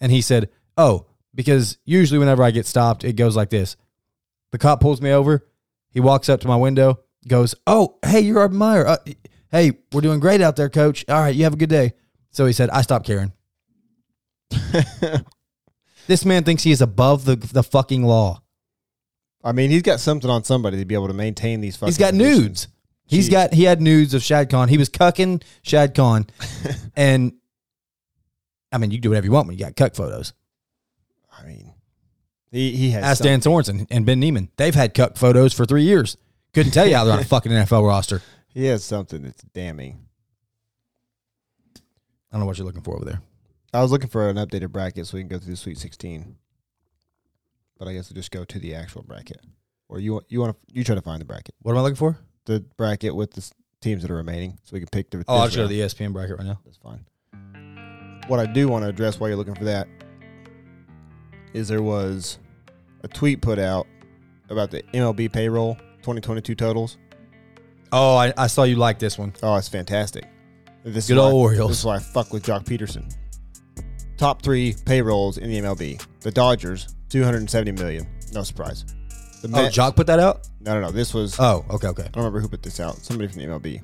[0.00, 3.76] And he said, Oh, because usually whenever I get stopped, it goes like this.
[4.52, 5.46] The cop pulls me over.
[5.90, 8.86] He walks up to my window, goes, Oh, hey, you're Urban Meyer.
[8.86, 8.96] Uh,
[9.50, 11.04] hey, we're doing great out there, coach.
[11.08, 11.92] All right, you have a good day.
[12.30, 13.32] So he said, I stopped caring.
[16.06, 18.40] This man thinks he is above the the fucking law.
[19.42, 21.76] I mean, he's got something on somebody to be able to maintain these.
[21.76, 22.38] Fucking He's got positions.
[22.38, 22.68] nudes.
[23.06, 23.32] He's Jeez.
[23.32, 24.68] got he had nudes of Shad Khan.
[24.68, 26.26] He was cucking Shad Khan,
[26.96, 27.32] and
[28.70, 30.32] I mean, you can do whatever you want when you got cuck photos.
[31.36, 31.72] I mean,
[32.52, 33.02] he he has.
[33.04, 34.48] Ask some- Dan Sorensen and Ben Niemann.
[34.58, 36.16] They've had cuck photos for three years.
[36.54, 38.22] Couldn't tell you how they're on a fucking NFL roster.
[38.56, 40.06] He has something that's damning.
[41.76, 41.80] I
[42.32, 43.20] don't know what you're looking for over there.
[43.74, 46.36] I was looking for an updated bracket so we can go through the Sweet Sixteen,
[47.78, 49.40] but I guess we'll just go to the actual bracket.
[49.90, 51.82] Or you want you want to you try to find the bracket, What am I
[51.82, 52.16] looking for?
[52.46, 53.52] the bracket with the s-
[53.82, 55.22] teams that are remaining, so we can pick the.
[55.28, 55.72] Oh, I'll just go to round.
[55.72, 56.58] the ESPN bracket right now.
[56.64, 57.04] That's fine.
[58.28, 59.86] What I do want to address while you're looking for that
[61.52, 62.38] is there was
[63.04, 63.86] a tweet put out
[64.48, 66.96] about the MLB payroll 2022 totals.
[67.92, 69.32] Oh, I, I saw you like this one.
[69.42, 70.24] Oh, it's fantastic.
[70.84, 71.70] This Good is why- old Orioles.
[71.70, 73.14] This is why I fuck with Joc Pederson.
[74.16, 76.04] top three payrolls in the MLB.
[76.20, 78.06] The Dodgers, 270 million.
[78.32, 78.84] No surprise.
[79.42, 80.48] The Oh, Mets, Joc put that out.
[80.60, 80.90] no, no, no.
[80.90, 82.02] This was Oh, okay, okay.
[82.04, 82.96] I don't remember who put this out.
[83.04, 83.82] Somebody from the MLB.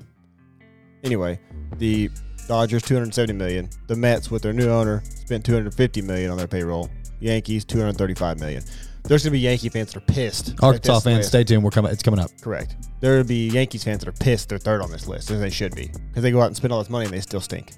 [1.03, 1.39] Anyway,
[1.77, 2.09] the
[2.47, 3.69] Dodgers 270 million.
[3.87, 6.89] The Mets with their new owner spent 250 million on their payroll.
[7.19, 8.63] Yankees 235 million.
[9.03, 10.53] There's gonna be Yankee fans that are pissed.
[10.61, 11.63] Arkansas fans, list- stay tuned.
[11.63, 11.91] We're coming.
[11.91, 12.31] It's coming up.
[12.41, 12.75] Correct.
[13.01, 15.49] There would be Yankees fans that are pissed they're third on this list, as they
[15.49, 17.73] should be, because they go out and spend all this money and they still stink.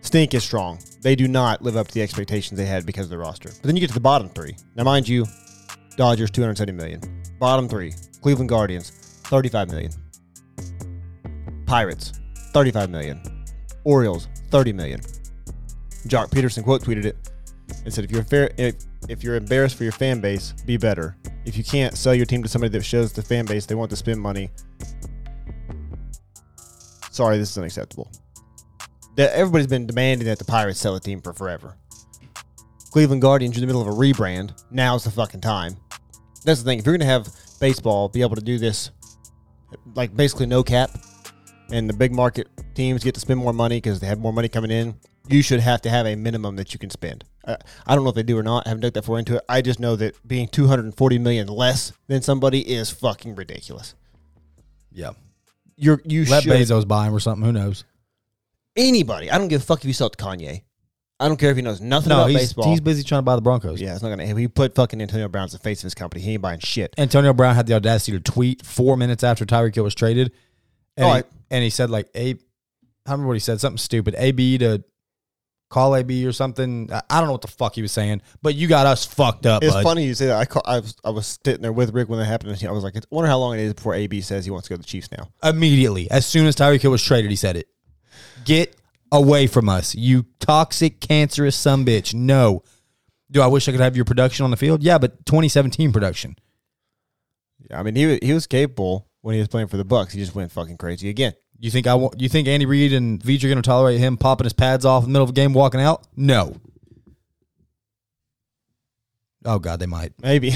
[0.00, 0.78] Stink is strong.
[1.02, 3.50] They do not live up to the expectations they had because of the roster.
[3.50, 4.56] But then you get to the bottom three.
[4.76, 5.26] Now, mind you,
[5.96, 7.00] Dodgers 270 million.
[7.38, 7.92] Bottom three,
[8.22, 8.90] Cleveland Guardians
[9.24, 9.92] 35 million.
[11.66, 12.12] Pirates
[12.52, 13.20] 35 million.
[13.84, 15.00] Orioles 30 million.
[16.06, 17.16] Joc Pederson quote tweeted it
[17.84, 18.74] and said, "If you're fair, if,
[19.08, 21.16] if you're embarrassed for your fan base, be better.
[21.44, 23.90] If you can't sell your team to somebody that shows the fan base they want
[23.90, 24.50] to spend money,
[27.10, 28.10] sorry, this is unacceptable."
[29.16, 31.76] That everybody's been demanding that the Pirates sell a team for forever.
[32.90, 34.62] Cleveland Guardians, you're in the middle of a rebrand.
[34.70, 35.76] Now's the fucking time.
[36.44, 36.78] That's the thing.
[36.78, 37.28] If you're gonna have
[37.60, 38.90] baseball be able to do this,
[39.94, 40.90] like basically no cap,
[41.70, 44.48] and the big market teams get to spend more money because they have more money
[44.48, 44.94] coming in,
[45.28, 47.24] you should have to have a minimum that you can spend.
[47.46, 48.66] Uh, I don't know if they do or not.
[48.66, 49.44] I haven't dug that far into it.
[49.48, 53.94] I just know that being 240 million less than somebody is fucking ridiculous.
[54.92, 55.10] Yeah.
[55.76, 57.44] You're you Let should Bezos buy him or something.
[57.44, 57.84] Who knows?
[58.76, 59.30] anybody.
[59.30, 60.62] I don't give a fuck if you sell it to Kanye.
[61.18, 62.68] I don't care if he knows nothing No, about he's, baseball.
[62.68, 63.80] he's busy trying to buy the Broncos.
[63.80, 64.26] yeah, it's not gonna.
[64.38, 66.92] He put fucking Antonio Brown as the face of his company, he ain't buying shit.
[66.98, 70.32] Antonio Brown had the audacity to tweet four minutes after Tyreek Hill was traded,
[70.96, 72.38] and, Oh, he, I- and he said like a, I don't
[73.06, 74.14] remember what he said, something stupid.
[74.18, 74.84] AB to
[75.68, 76.90] call AB or something.
[76.92, 79.62] I, don't know what the fuck he was saying, but you got us fucked up.
[79.62, 79.82] It's bud.
[79.82, 80.38] funny you say that.
[80.38, 82.52] I call, I was I was sitting there with Rick when that happened.
[82.52, 84.68] And I was like, I wonder how long it is before AB says he wants
[84.68, 85.28] to go to the Chiefs now.
[85.42, 87.68] Immediately, as soon as Tyreek Hill was traded, he said it.
[88.44, 88.76] Get
[89.12, 92.14] away from us, you toxic, cancerous son bitch.
[92.14, 92.62] No.
[93.30, 94.82] Do I wish I could have your production on the field?
[94.82, 96.36] Yeah, but 2017 production.
[97.68, 100.12] Yeah, I mean he he was capable when he was playing for the Bucs.
[100.12, 101.32] He just went fucking crazy again.
[101.58, 102.20] You think I want?
[102.20, 105.04] You think Andy Reid and Veach are going to tolerate him popping his pads off
[105.04, 106.06] in the middle of a game, walking out?
[106.16, 106.56] No.
[109.44, 110.12] Oh God, they might.
[110.20, 110.52] Maybe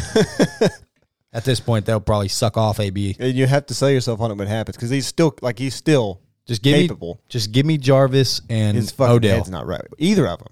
[1.32, 3.16] At this point, they'll probably suck off AB.
[3.20, 5.59] and you have to sell yourself on it when it happens because he's still like
[5.61, 7.14] he's still Just give capable.
[7.14, 9.36] me, just give me Jarvis and His fucking Odell.
[9.36, 9.86] head's not right.
[9.98, 10.48] Either of them.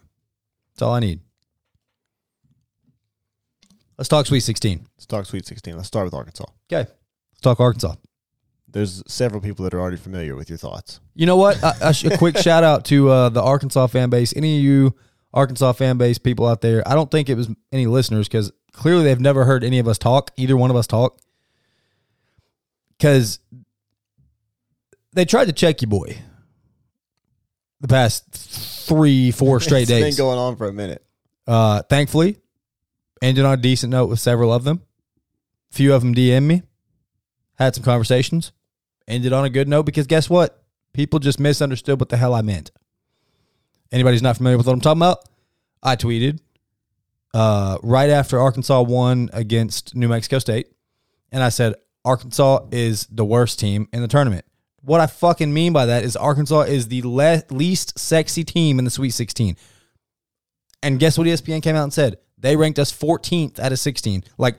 [0.75, 1.21] That's all I need.
[3.99, 4.87] Let's talk Sweet 16.
[4.97, 5.75] Let's talk Sweet 16.
[5.77, 6.45] Let's start with Arkansas.
[6.73, 7.95] Okay, let's talk Arkansas.
[8.71, 11.01] There's several people that are already familiar with your thoughts.
[11.15, 11.63] You know what?
[11.63, 14.35] a, a sh- a quick shout out to uh, the Arkansas fan base.
[14.37, 14.95] Any of you
[15.33, 19.05] Arkansas fan base people out there, I don't think it was any listeners because clearly
[19.05, 21.19] they've never heard any of us talk, either one of us talk.
[22.97, 23.39] Because
[25.13, 26.19] they tried to check you, boy,
[27.81, 30.05] the past three, four straight days.
[30.05, 31.05] It's been going on for a minute.
[31.47, 32.39] Uh, thankfully,
[33.23, 34.83] ended on a decent note with several of them.
[35.71, 36.63] A Few of them DM me,
[37.59, 38.53] had some conversations,
[39.09, 40.63] ended on a good note because guess what?
[40.93, 42.71] People just misunderstood what the hell I meant.
[43.91, 45.29] Anybody's not familiar with what I'm talking about?
[45.83, 46.41] I tweeted
[47.35, 50.69] uh, right after Arkansas won against New Mexico State,
[51.33, 54.45] and I said Arkansas is the worst team in the tournament.
[54.83, 58.85] What I fucking mean by that is Arkansas is the le- least sexy team in
[58.85, 59.57] the Sweet 16.
[60.83, 62.19] And guess what ESPN came out and said?
[62.39, 64.25] They ranked us 14th out of 16.
[64.39, 64.59] Like,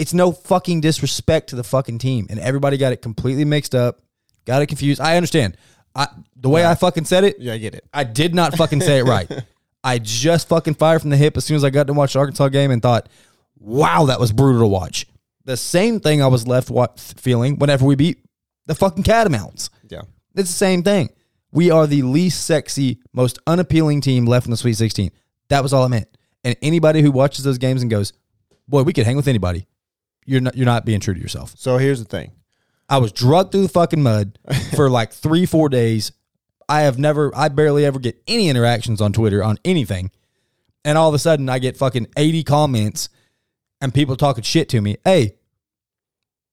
[0.00, 2.26] it's no fucking disrespect to the fucking team.
[2.30, 4.00] And everybody got it completely mixed up,
[4.46, 4.98] got it confused.
[4.98, 5.58] I understand.
[5.94, 7.84] I the way I fucking said it, Yeah, I get it.
[7.92, 9.30] I did not fucking say it right.
[9.84, 12.18] I just fucking fired from the hip as soon as I got to watch the
[12.18, 13.08] Arkansas game and thought,
[13.58, 15.06] wow, that was brutal to watch.
[15.44, 16.70] The same thing I was left
[17.18, 18.24] feeling whenever we beat
[18.66, 19.68] the fucking Catamounts.
[19.88, 20.02] Yeah.
[20.34, 21.10] It's the same thing.
[21.52, 25.10] We are the least sexy, most unappealing team left in the Sweet 16.
[25.48, 26.08] That was all I meant.
[26.44, 28.12] And anybody who watches those games and goes,
[28.68, 29.66] "Boy, we could hang with anybody,"
[30.26, 31.54] you're not you're not being true to yourself.
[31.56, 32.32] So here's the thing.
[32.88, 34.38] I was drugged through the fucking mud
[34.74, 36.12] for like three, four days.
[36.68, 40.10] I have never, I barely ever get any interactions on Twitter on anything.
[40.84, 43.08] And all of a sudden, I get fucking 80 comments
[43.80, 44.96] and people talking shit to me.
[45.04, 45.34] Hey,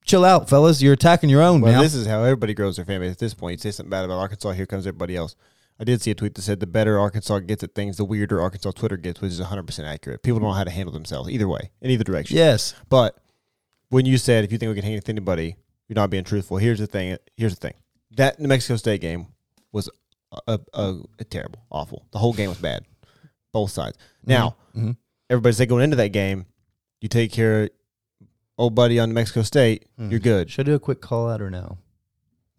[0.06, 0.82] chill out, fellas.
[0.82, 1.82] You're attacking your own Well, now.
[1.82, 3.54] this is how everybody grows their base at this point.
[3.60, 5.36] You say something bad about Arkansas, here comes everybody else.
[5.80, 8.42] I did see a tweet that said the better Arkansas gets at things, the weirder
[8.42, 10.24] Arkansas Twitter gets, which is 100% accurate.
[10.24, 12.38] People don't know how to handle themselves either way, in either direction.
[12.38, 12.74] yes.
[12.90, 13.18] But
[13.90, 15.56] when you said if you think we can hang with anybody,
[15.88, 16.58] you're not being truthful.
[16.58, 17.18] Here's the thing.
[17.36, 17.74] Here's the thing.
[18.18, 19.28] That New Mexico State game
[19.72, 19.90] was
[20.48, 22.06] a, a, a terrible, awful.
[22.12, 22.84] The whole game was bad,
[23.52, 23.98] both sides.
[24.26, 24.98] Now, Mhm.
[25.30, 26.46] everybody said going into that game,
[27.02, 27.70] you take care of
[28.58, 30.50] old buddy on New Mexico State, you're good.
[30.50, 31.78] Should I do a quick call out or no?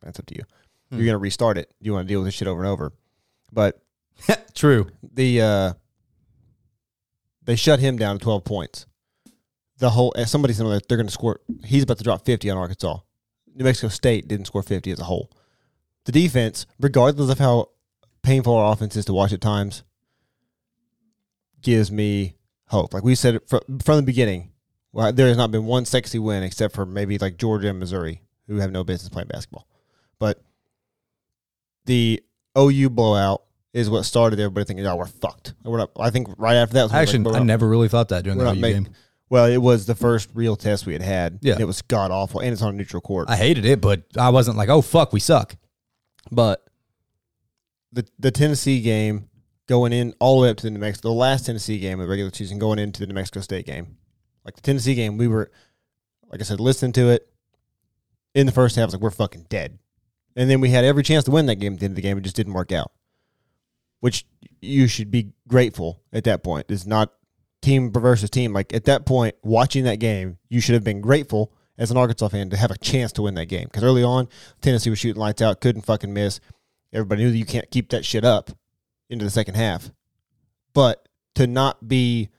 [0.02, 0.44] That's up to you.
[0.90, 1.70] You're gonna restart it.
[1.80, 2.92] You want to deal with this shit over and over.
[3.52, 3.82] But
[4.54, 4.88] True.
[5.02, 5.72] the uh,
[7.42, 8.86] They shut him down to 12 points.
[9.78, 11.40] The whole eh, somebody said that they're going to score.
[11.64, 12.98] He's about to drop 50 on Arkansas.
[13.54, 15.30] New Mexico State didn't score 50 as a whole.
[16.04, 17.70] The defense, regardless of how
[18.22, 19.82] painful our offense is to watch at times,
[21.62, 22.34] gives me
[22.66, 22.94] hope.
[22.94, 24.52] Like we said it fr- from the beginning,
[24.92, 28.22] well, there has not been one sexy win except for maybe like Georgia and Missouri,
[28.46, 29.68] who have no business playing basketball.
[30.18, 30.42] But
[31.84, 32.22] the
[32.56, 36.56] OU blowout is what started everybody thinking, "Oh, we're fucked." We're not, I think right
[36.56, 38.82] after that, was were like, Actually, I never really thought that during the OU making-
[38.84, 38.94] game.
[39.30, 41.38] Well, it was the first real test we had had.
[41.42, 41.52] Yeah.
[41.54, 43.28] and it was god awful, and it's on a neutral court.
[43.28, 45.56] I hated it, but I wasn't like, oh fuck, we suck.
[46.30, 46.64] But
[47.92, 49.28] the the Tennessee game
[49.66, 52.06] going in all the way up to the New Mexico, the last Tennessee game of
[52.06, 53.98] the regular season going into the New Mexico State game,
[54.44, 55.50] like the Tennessee game, we were,
[56.30, 57.28] like I said, listening to it
[58.34, 58.84] in the first half.
[58.84, 59.78] I was like, we're fucking dead,
[60.36, 62.02] and then we had every chance to win that game at the end of the
[62.02, 62.16] game.
[62.16, 62.92] It just didn't work out,
[64.00, 64.26] which
[64.60, 66.66] you should be grateful at that point.
[66.70, 67.12] It's not
[67.62, 68.52] team versus team.
[68.52, 72.28] Like at that point, watching that game, you should have been grateful as an Arkansas
[72.28, 73.64] fan to have a chance to win that game.
[73.64, 74.28] Because early on,
[74.60, 76.40] Tennessee was shooting lights out, couldn't fucking miss.
[76.92, 78.50] Everybody knew that you can't keep that shit up
[79.08, 79.90] into the second half.
[80.74, 82.30] But to not be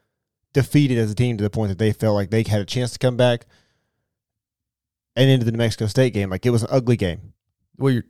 [0.53, 2.91] defeated as a team to the point that they felt like they had a chance
[2.91, 3.45] to come back
[5.15, 7.33] and into the New Mexico State game, like it was an ugly game.
[7.77, 8.05] Well, you're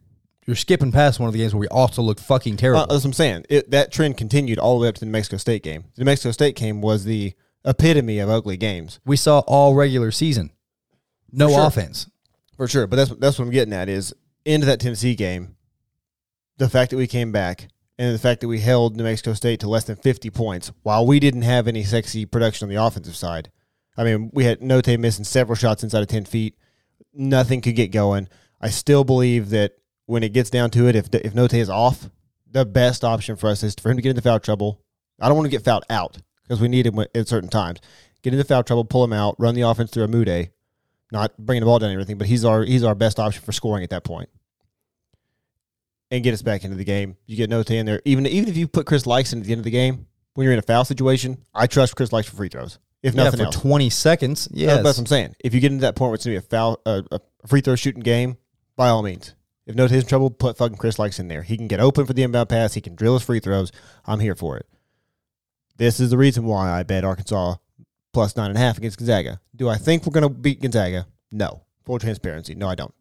[0.48, 2.82] you're skipping past one of the games where we also looked fucking terrible.
[2.82, 3.46] Uh, that's what I'm saying.
[3.50, 5.86] It, that trend continued all the way up to the New Mexico State game.
[5.96, 7.34] The New Mexico State game was the
[7.66, 9.00] epitome of ugly games.
[9.06, 10.52] we saw all regular season,
[11.32, 11.66] no For sure.
[11.68, 12.10] offense.
[12.58, 14.14] For sure, but that's that's what I'm getting at is
[14.46, 15.56] into that Tennessee game,
[16.58, 17.68] the fact that we came back
[17.98, 21.06] and the fact that we held New Mexico State to less than 50 points while
[21.06, 23.52] we didn't have any sexy production on the offensive side.
[23.98, 26.56] I mean, we had Notae missing several shots inside of 10 feet.
[27.14, 28.30] Nothing could get going.
[28.62, 29.74] I still believe that
[30.10, 32.10] when it gets down to it, if if Notae is off,
[32.52, 34.82] the best option for us is for him to get into foul trouble.
[35.22, 37.80] I don't want to get fouled out because we need him at certain times.
[38.24, 40.50] Get into foul trouble, pull him out, run the offense through a Umude,
[41.12, 43.52] not bringing the ball down or anything, but he's our he's our best option for
[43.52, 44.30] scoring at that point.
[46.12, 47.16] And get us back into the game.
[47.28, 48.02] You get Notae in there.
[48.04, 50.44] Even even if you put Chris Lykes in at the end of the game, when
[50.46, 52.80] you're in a foul situation, I trust Chris Lykes for free throws.
[53.04, 53.56] If Yeah, nothing for else.
[53.58, 54.46] 20 seconds.
[54.46, 54.76] That's- Yes.
[54.84, 55.36] That's what I'm saying.
[55.40, 57.20] If you get into that point where it's going to be a foul, uh, a
[57.48, 58.38] free throw shooting game,
[58.76, 59.36] by all means.
[59.70, 61.44] If Notae is in trouble, put fucking Chris Lykes in there.
[61.44, 62.74] He can get open for the inbound pass.
[62.74, 63.72] He can drill his free throws.
[64.04, 64.66] I'm here for it.
[65.78, 67.58] This is the reason why I bet Arkansas
[68.12, 69.40] plus nine and a half against Gonzaga.
[69.56, 71.06] Do I think we're going to beat Gonzaga?
[71.32, 71.62] No.
[71.86, 72.56] Full transparency.
[72.56, 72.96] No, I don't.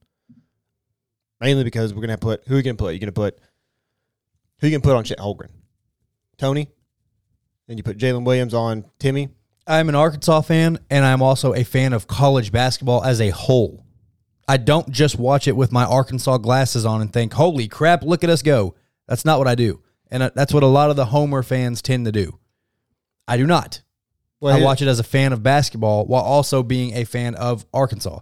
[1.40, 2.90] Mainly because we're going to put, who are you going to put?
[2.90, 3.38] You're going to put,
[4.60, 5.48] who you going to put on Chet Holmgren?
[6.36, 6.68] Toney?
[7.66, 9.30] Then you put Jaylin Williams on Timme.
[9.66, 13.86] I'm an Arkansas fan, and I'm also a fan of college basketball as a whole.
[14.48, 18.24] I don't just watch it with my Arkansas glasses on and think, holy crap, look
[18.24, 18.74] at us go.
[19.06, 19.82] That's not what I do.
[20.10, 22.38] And uh, that's what a lot of the Homer fans tend to do.
[23.28, 23.82] I do not.
[24.40, 27.66] Well, I watch it as a fan of basketball while also being a fan of
[27.74, 28.20] Arkansas.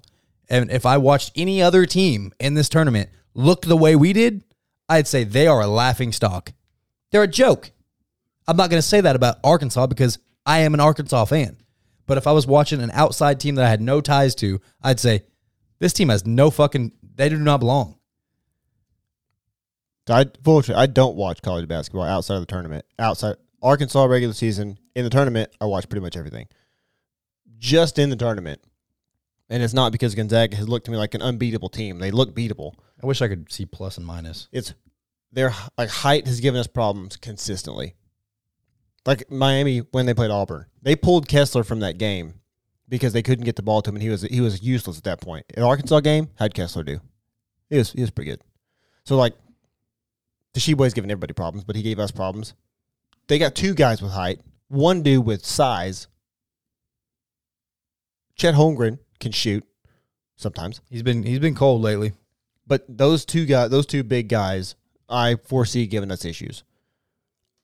[0.49, 4.43] And if I watched any other team in this tournament look the way we did,
[4.89, 6.53] I'd say they are a laughing stock.
[7.13, 7.71] They're a joke.
[8.49, 11.59] I'm not going to say that about Arkansas because I am an Arkansas fan.
[12.07, 15.01] But if I was watching an outside team that I had no ties to, I'd
[15.01, 15.25] say
[15.79, 16.93] this team has no fucking.
[17.15, 17.99] They do not belong.
[20.09, 22.85] I tra- I don't watch college basketball outside of the tournament.
[22.99, 26.47] Outside Arkansas regular season in the tournament, I watch pretty much everything.
[27.59, 28.61] Just in the tournament,
[29.49, 31.99] and it's not because Gonzaga has looked to me like an unbeatable team.
[31.99, 32.75] They look beatable.
[33.03, 34.49] I wish I could see plus and minus.
[34.53, 34.75] It's
[35.33, 37.95] their like height has given us problems consistently.
[39.05, 42.35] Like Miami when they played Auburn, they pulled Kessler from that game
[42.89, 45.05] because they couldn't get the ball to him, and he was he was useless at
[45.05, 45.47] that point.
[45.55, 47.01] In Arkansas game, how'd Kessler do?
[47.69, 48.41] He was he was pretty good.
[49.05, 49.35] So like,
[50.55, 52.55] Tshiebwe's giving everybody problems, but he gave us problems.
[53.29, 56.09] They got two guys with height, one dude with size.
[58.37, 59.65] Chet Holmgren can shoot
[60.37, 60.81] sometimes.
[60.91, 62.13] He's been he's been cold lately.
[62.67, 64.75] But those two guys, those two big guys,
[65.09, 66.65] I foresee giving us issues.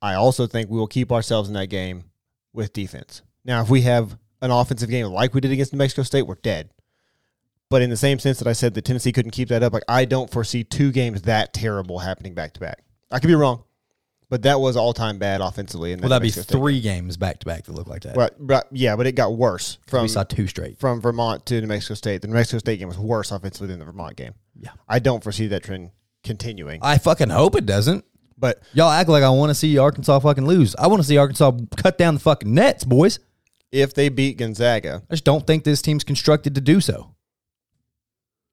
[0.01, 2.05] I also think we will keep ourselves in that game
[2.53, 3.23] with defense.
[3.45, 6.35] Now, if we have an offensive game like we did against New Mexico State, we're
[6.35, 6.69] dead.
[7.71, 9.85] But in the same sense that I said that Tennessee couldn't keep that up, like
[9.89, 12.85] I don't foresee two games that terrible happening back to back.
[13.11, 13.65] I could be wrong,
[14.29, 15.93] but that was all time bad offensively.
[15.93, 18.03] In Well, that that'd be Mexico State three games back to back that look like
[18.03, 18.15] that.
[18.15, 20.79] Right, right, yeah, but it got worse from we saw two straight.
[20.79, 22.21] from Vermont to New Mexico State.
[22.21, 24.35] The New Mexico State game was worse offensively than the Vermont game.
[24.61, 24.73] Yeah.
[24.87, 25.93] I don't foresee that trend
[26.25, 26.81] continuing.
[26.83, 28.05] I fucking hope it doesn't.
[28.37, 30.75] But Y'all act like I want to see Arkansas fucking lose.
[30.77, 33.19] I want to see Arkansas cut down the fucking nets, boys.
[33.73, 37.15] If they beat Gonzaga, I just don't think this team's constructed to do so.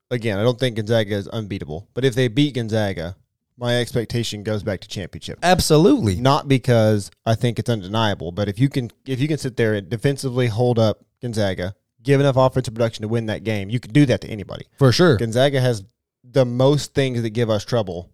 [0.09, 1.87] again, I don't think Gonzaga is unbeatable.
[1.93, 3.15] But if they beat Gonzaga
[3.59, 5.37] my expectation goes back to championship.
[5.43, 6.15] Absolutely.
[6.15, 9.73] Not because I think it's undeniable, but if you can if you can sit there
[9.73, 13.91] and defensively hold up Gonzaga, give enough offensive production to win that game, you can
[13.91, 14.65] do that to anybody.
[14.77, 15.17] For sure.
[15.17, 15.83] Gonzaga has
[16.23, 18.09] the most things that give us trouble.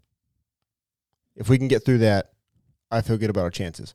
[1.35, 2.31] If we can get through that,
[2.89, 3.93] I feel good about our chances.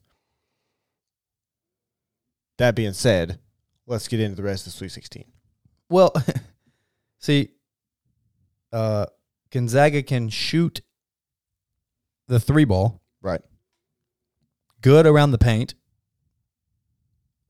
[2.60, 3.38] That being said,
[3.86, 5.24] let's get into the rest of the Sweet 16.
[5.88, 6.12] Well,
[7.18, 7.52] see,
[8.70, 9.06] uh,
[9.50, 10.82] Gonzaga can shoot
[12.28, 13.40] the three ball, Right.
[14.82, 15.72] good around the paint,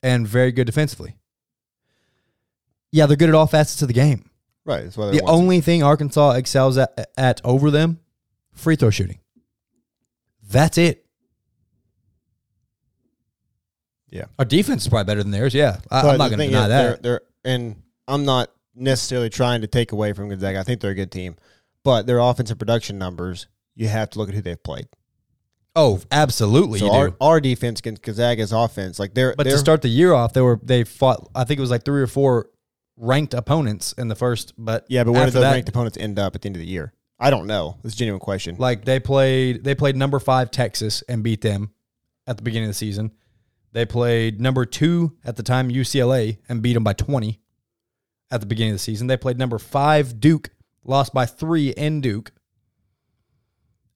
[0.00, 1.16] and very good defensively.
[2.92, 4.30] Yeah, they're good at all facets of the game.
[4.64, 4.84] Right.
[4.84, 7.98] That's why The only thing Arkansas excels at, at over them,
[8.52, 9.18] free throw shooting.
[10.40, 11.04] That's it.
[14.10, 14.24] Yeah.
[14.38, 15.54] Our defense is probably better than theirs.
[15.54, 16.82] Yeah, I, I'm not going to deny that.
[16.82, 20.58] They're, they're, and I'm not necessarily trying to take away from Gonzaga.
[20.58, 21.36] I think they're a good team,
[21.84, 24.88] but their offensive production numbers, you have to look at who they've played.
[25.76, 29.82] oh, absolutely, So our, our defense against Gonzaga's offense, like they're, But they're to start
[29.82, 31.28] the year off, they were they fought.
[31.34, 32.50] I think it was like three or four
[32.96, 34.52] ranked opponents in the first.
[34.58, 36.60] But yeah, but where did those that, ranked opponents end up at the end of
[36.60, 36.92] the year?
[37.18, 37.76] I don't know.
[37.84, 38.56] It's a genuine question.
[38.58, 41.70] Like they played, they played number five Texas and beat them
[42.26, 43.12] at the beginning of the season.
[43.72, 47.40] They played number two at the time UCLA and beat them by twenty
[48.30, 49.06] at the beginning of the season.
[49.06, 50.50] They played number five Duke,
[50.84, 52.32] lost by three in Duke,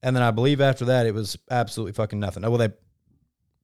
[0.02, 2.44] and then I believe after that it was absolutely fucking nothing.
[2.44, 2.68] Oh, well, they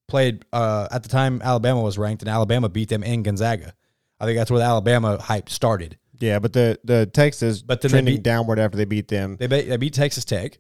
[0.09, 3.75] played uh, at the time Alabama was ranked and Alabama beat them in Gonzaga.
[4.19, 5.97] I think that's where the Alabama hype started.
[6.19, 9.37] yeah, but the the Texas But then trending beat- downward after they beat them.
[9.39, 10.59] They beat, they beat Texas Tech.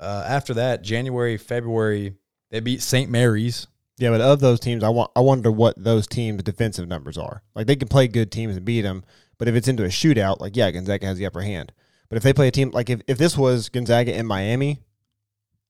[0.00, 2.14] Uh, after that, January, February,
[2.54, 3.10] they beat St.
[3.10, 3.66] Mary's.
[3.98, 7.42] Yeah, but of those teams, I want I wonder what those teams' defensive numbers are.
[7.56, 9.04] Like they can play good teams and beat them,
[9.38, 11.72] but if it's into a shootout, like yeah, Gonzaga has the upper hand.
[12.08, 14.78] But if they play a team like if, if this was Gonzaga in Miami,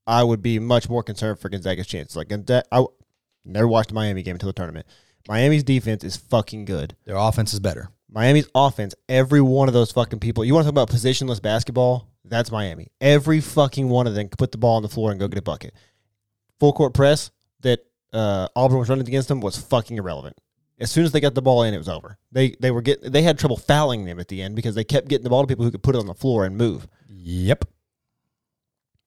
[0.07, 2.16] I would be much more concerned for Gonzaga's chances.
[2.16, 2.85] Like Gonzaga, I
[3.47, 4.87] never watched a Miami game until the tournament.
[5.26, 6.97] Miami's defense is fucking good.
[7.07, 7.89] Their offense is better.
[8.11, 10.45] Miami's offense, every one of those fucking people.
[10.45, 12.11] You want to talk about positionless basketball?
[12.26, 12.89] That's Miami.
[13.01, 15.39] Every fucking one of them can put the ball on the floor and go get
[15.39, 15.74] a bucket.
[16.61, 17.31] Full court press
[17.61, 17.81] that
[18.13, 20.37] uh, Auburn was running against them was fucking irrelevant.
[20.79, 22.19] As soon as they got the ball in, it was over.
[22.33, 25.09] They they were get they had trouble fouling them at the end because they kept
[25.09, 26.89] getting the ball to people who could put it on the floor and move.
[27.09, 27.65] Yep.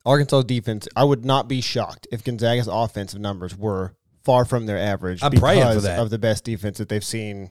[0.06, 3.94] Arkansas defense, I would not be shocked if Gonzaga's offensive numbers were
[4.24, 6.00] far from their average I'm praying for because that.
[6.00, 7.50] of the best defense that they've seen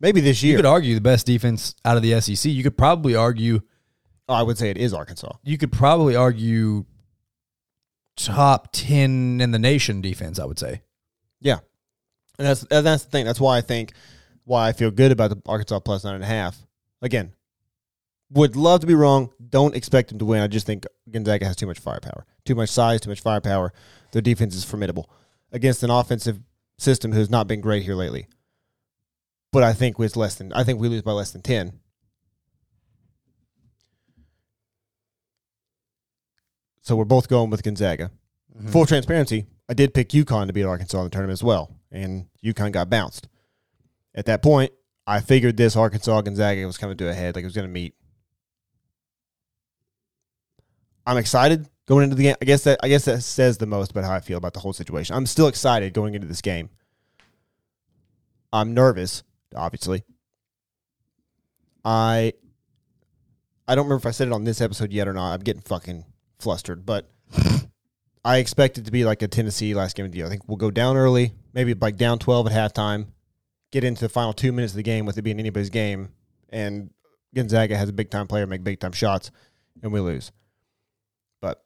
[0.00, 0.52] maybe this year.
[0.52, 2.50] You could argue the best defense out of the SEC.
[2.50, 3.60] You could probably argue.
[4.28, 5.32] Oh, I would say it is Arkansas.
[5.44, 6.84] You could probably argue
[8.16, 10.38] top ten in the nation defense.
[10.38, 10.82] I would say.
[11.40, 11.58] Yeah,
[12.38, 13.24] and that's and that's the thing.
[13.24, 13.92] That's why I think
[14.44, 16.56] why I feel good about the Arkansas plus nine and a half.
[17.02, 17.32] Again,
[18.30, 19.30] would love to be wrong.
[19.48, 20.40] Don't expect them to win.
[20.40, 23.72] I just think Gonzaga has too much firepower, too much size, too much firepower.
[24.12, 25.10] Their defense is formidable
[25.52, 26.40] against an offensive
[26.78, 28.28] system who's not been great here lately.
[29.52, 31.80] But I think with less than I think we lose by less than ten.
[36.86, 38.12] So we're both going with Gonzaga.
[38.56, 38.68] Mm-hmm.
[38.68, 42.26] Full transparency, I did pick UConn to beat Arkansas in the tournament as well, and
[42.44, 43.26] UConn got bounced.
[44.14, 44.70] At that point,
[45.04, 47.72] I figured this Arkansas Gonzaga was coming to a head, like it was going to
[47.72, 47.96] meet.
[51.04, 52.36] I'm excited going into the game.
[52.40, 54.60] I guess that I guess that says the most about how I feel about the
[54.60, 55.16] whole situation.
[55.16, 56.70] I'm still excited going into this game.
[58.52, 59.24] I'm nervous,
[59.56, 60.04] obviously.
[61.84, 62.32] I
[63.66, 65.32] I don't remember if I said it on this episode yet or not.
[65.32, 66.04] I'm getting fucking
[66.38, 67.10] flustered, but
[68.24, 70.26] I expect it to be like a Tennessee last game of the year.
[70.26, 73.06] I think we'll go down early, maybe like down 12 at halftime,
[73.70, 76.10] get into the final two minutes of the game with it being anybody's game,
[76.48, 76.90] and
[77.34, 79.30] Gonzaga has a big time player make big time shots,
[79.82, 80.32] and we lose.
[81.40, 81.62] But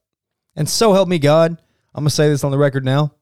[0.57, 1.53] And so help me God,
[1.95, 3.15] I'm gonna say this on the record now.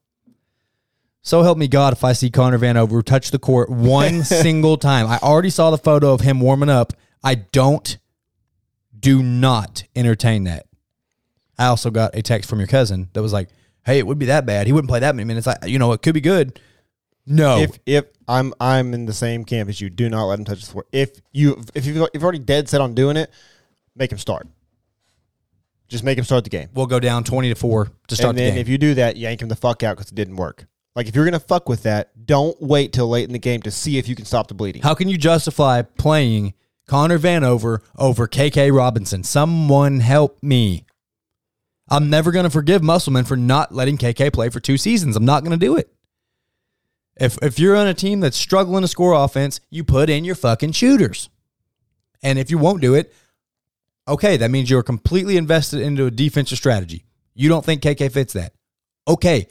[1.21, 5.07] So help me God if I see Connor Vanover touch the court one single time.
[5.07, 6.93] I already saw the photo of him warming up.
[7.23, 7.97] I don't,
[8.97, 10.65] do not entertain that.
[11.59, 13.49] I also got a text from your cousin that was like,
[13.85, 14.65] "Hey, it would be that bad.
[14.65, 15.45] He wouldn't play that many minutes.
[15.45, 16.59] I, you know, it could be good."
[17.27, 20.45] No, if if I'm I'm in the same camp as you, do not let him
[20.45, 20.85] touch the floor.
[20.91, 23.29] If you if you've, if you're already dead set on doing it,
[23.95, 24.47] make him start.
[25.87, 26.69] Just make him start the game.
[26.73, 28.61] we'll go down twenty to four to start and the then game.
[28.61, 30.65] if you do that, yank him the fuck out because it didn't work.
[30.95, 33.71] Like if you're gonna fuck with that, don't wait till late in the game to
[33.71, 34.81] see if you can stop the bleeding.
[34.81, 36.53] How can you justify playing
[36.87, 39.23] Connor Vanover over KK Robinson?
[39.23, 40.85] Someone help me.
[41.89, 45.15] I'm never going to forgive Musselman for not letting KK play for two seasons.
[45.15, 45.91] I'm not going to do it.
[47.15, 50.35] If if you're on a team that's struggling to score offense, you put in your
[50.35, 51.29] fucking shooters.
[52.21, 53.13] And if you won't do it,
[54.09, 57.05] Okay, that means you're completely invested into a defensive strategy.
[57.35, 58.53] You don't think KK fits that.
[59.07, 59.47] Okay.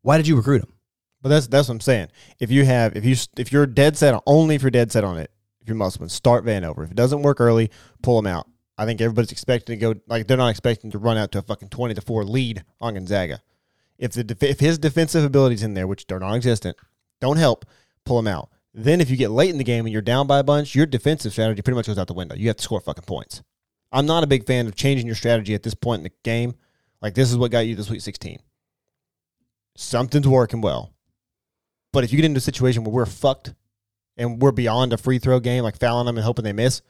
[0.00, 0.72] Why did you recruit him?
[1.20, 2.08] But that's that's what I'm saying.
[2.38, 5.04] If you have if you if you're dead set on, only if you're dead set
[5.04, 5.30] on it,
[5.60, 6.84] if you're Musselman, start Vanover.
[6.84, 7.70] If it doesn't work early,
[8.02, 8.48] pull him out.
[8.78, 11.42] I think everybody's expecting to go like they're not expecting to run out to a
[11.42, 13.42] fucking twenty to four lead on Gonzaga.
[13.98, 16.76] If the def- if his defensive abilities in there, which they're non-existent,
[17.20, 17.64] don't help,
[18.04, 18.50] pull him out.
[18.72, 20.86] Then if you get late in the game and you're down by a bunch, your
[20.86, 22.36] defensive strategy pretty much goes out the window.
[22.36, 23.42] You have to score fucking points.
[23.90, 26.54] I'm not a big fan of changing your strategy at this point in the game.
[27.02, 28.38] Like this is what got you the Sweet 16.
[29.76, 30.92] Something's working well.
[31.92, 33.54] But if you get into a situation where we're fucked
[34.16, 36.82] and we're beyond a free throw game, like fouling them and hoping they miss,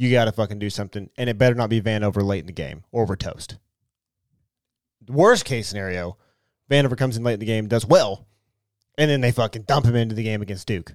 [0.00, 1.10] you got to fucking do something.
[1.18, 3.56] And it better not be Vanover late in the game or we're toast.
[5.08, 6.16] Worst case scenario,
[6.70, 8.26] Vanover comes in late in the game, does well,
[8.98, 10.94] and then they fucking dump him into the game against Duke.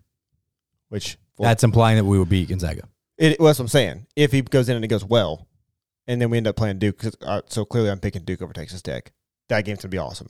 [0.89, 2.83] Which well, That's implying that we would beat Gonzaga.
[3.17, 4.05] it, well, that's what I'm saying.
[4.15, 5.47] If he goes in and it goes well,
[6.05, 8.53] and then we end up playing Duke, 'cause, uh, so clearly I'm picking Duke over
[8.53, 9.11] Texas Tech.
[9.49, 10.29] That game's gonna be awesome.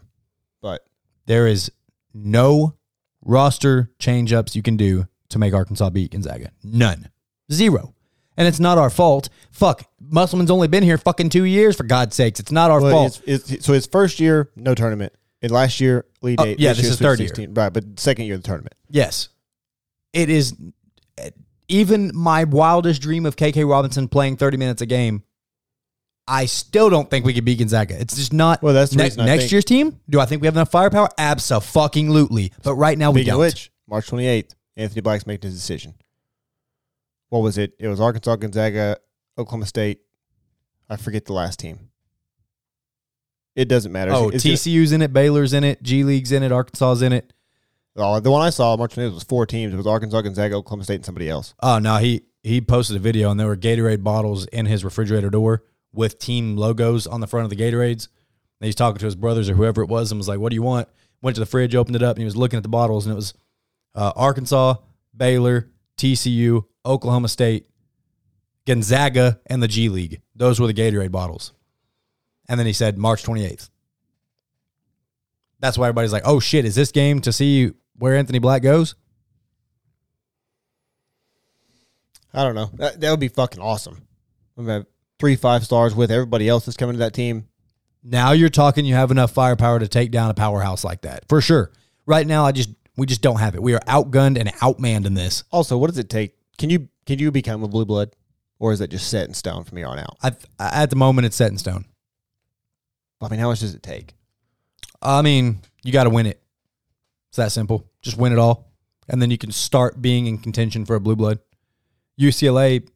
[0.62, 0.86] But
[1.26, 1.72] There is
[2.14, 2.76] no
[3.22, 6.52] roster change ups you can do to make Arkansas beat Gonzaga.
[6.64, 7.10] None.
[7.52, 7.94] Zero.
[8.38, 9.30] And it's not our fault.
[9.52, 9.84] Fuck.
[10.00, 12.40] Musselman's only been here fucking two years, for God's sakes.
[12.40, 13.22] It's not our well, fault.
[13.26, 15.14] it's, it's, so his first year, no tournament.
[15.42, 16.60] And last year, lead Oh, eight.
[16.60, 17.48] yeah, year, this is Sweet third year.
[17.52, 18.74] Right, but second year of the tournament.
[18.90, 19.30] Yes.
[20.14, 20.56] It is
[21.68, 25.24] even my wildest dream of KK Robinson playing 30 minutes a game.
[26.28, 28.00] I still don't think we could beat Gonzaga.
[28.00, 28.62] It's just not.
[28.64, 30.00] Well, that's the reason I next think- year's team.
[30.10, 31.10] Do I think we have enough firepower?
[31.18, 32.54] Absolutely.
[32.64, 33.40] But right now we Speaking of don't.
[33.42, 35.96] which, March 28th, Anthony Black's making his decision.
[37.34, 37.74] What was it?
[37.80, 38.98] It was Arkansas, Gonzaga,
[39.40, 40.02] Oklahoma State.
[40.88, 41.90] I forget the last team.
[43.56, 44.12] It doesn't matter.
[44.14, 47.34] oh, It's TCU's in it, Baylor's in it, G League's in it, Arkansas's in it.
[47.96, 49.74] oh, the one I saw March 28th was four teams.
[49.74, 51.56] It was Arkansas, Gonzaga, Oklahoma State, and somebody else.
[51.60, 55.32] Oh no, he he posted a video and there were Gatorade bottles in his refrigerator
[55.32, 58.10] door with team logos on the front of the Gatorades.
[58.62, 60.56] And he's talking to his brothers or whoever it was and was like, "What do
[60.56, 60.88] you want?"
[61.24, 63.14] Went to the fridge, opened it up, and he was looking at the bottles, and
[63.14, 63.34] it was
[63.96, 64.76] uh, Arkansas,
[65.18, 67.68] Baylor, TCU, Oklahoma State,
[68.66, 70.22] Gonzaga, and the G League.
[70.36, 71.54] Those were the Gatorade bottles.
[72.48, 73.70] And then he said March twenty eighth.
[75.60, 78.96] That's why everybody's like, "Oh shit, is this game to see where Anthony Black goes?"
[82.34, 82.70] I don't know.
[82.74, 84.08] That, that would be fucking awesome.
[84.56, 84.86] We have
[85.20, 87.48] three five stars with everybody else that's coming to that team.
[88.04, 91.26] Now you're talking you have enough firepower to take down a powerhouse like that.
[91.30, 91.72] For sure.
[92.06, 93.64] Right now I just we just don't have it.
[93.64, 95.44] We are outgunned and outmanned in this.
[95.52, 96.36] Also, what does it take?
[96.58, 98.16] Can you can you become a blue blood,
[98.60, 100.18] or is that just set in stone from here on out?
[100.22, 101.86] I, at the moment it's set in stone.
[103.22, 104.14] I mean, how much does it take?
[105.02, 106.42] I mean, you got to win it.
[107.30, 107.90] It's that simple.
[108.02, 108.74] Just win it all
[109.10, 111.40] and then you can start being in contention for a blue blood.
[112.20, 112.88] UCLA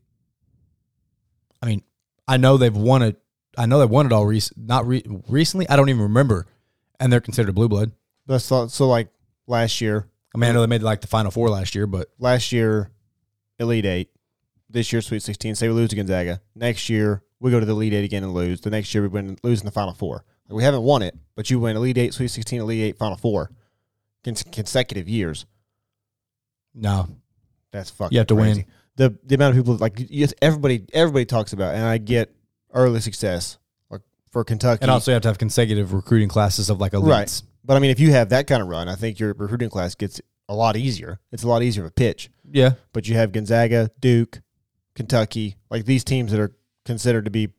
[1.62, 1.82] I mean,
[2.28, 3.20] I know they've won it.
[3.58, 5.68] I know they've won it all rec- not re- recently.
[5.68, 6.46] I don't even remember
[7.00, 7.92] and they're considered a blue blood.
[8.28, 9.10] That's so, so like
[9.48, 10.08] last year.
[10.36, 12.92] I mean, I know they made like the final four last year, but Last year,
[13.60, 14.10] Elite Eight.
[14.70, 15.56] This year, Sweet Sixteen.
[15.56, 16.42] Say we lose to Gonzaga.
[16.56, 18.62] Next year, we go to the Elite Eight again and lose.
[18.62, 20.26] The next year, we win, lose in the Final Four.
[20.50, 23.18] Like, we haven't won it, but you win Elite Eight, Sweet Sixteen, Elite Eight, Final
[23.18, 23.52] Four,
[24.24, 25.46] cons- consecutive years.
[26.74, 27.08] no,
[27.72, 28.14] That's fucking.
[28.16, 28.62] You have to crazy.
[28.62, 28.66] win.
[28.98, 32.34] The the amount of people like yes, everybody everybody talks about, and I get
[32.74, 33.58] early success
[33.90, 34.02] like
[34.32, 34.82] for Kentucky.
[34.82, 37.08] and also you have to have consecutive recruiting classes of like elites.
[37.08, 37.42] Right.
[37.64, 39.94] But I mean, if you have that kind of run, I think your recruiting class
[39.96, 41.20] gets a lot easier.
[41.32, 42.30] It's a lot easier of a pitch.
[42.50, 42.74] Yeah.
[42.94, 44.42] But you have Gonzaga, Duke,
[44.96, 47.50] Kentucky, like these teams that are considered to be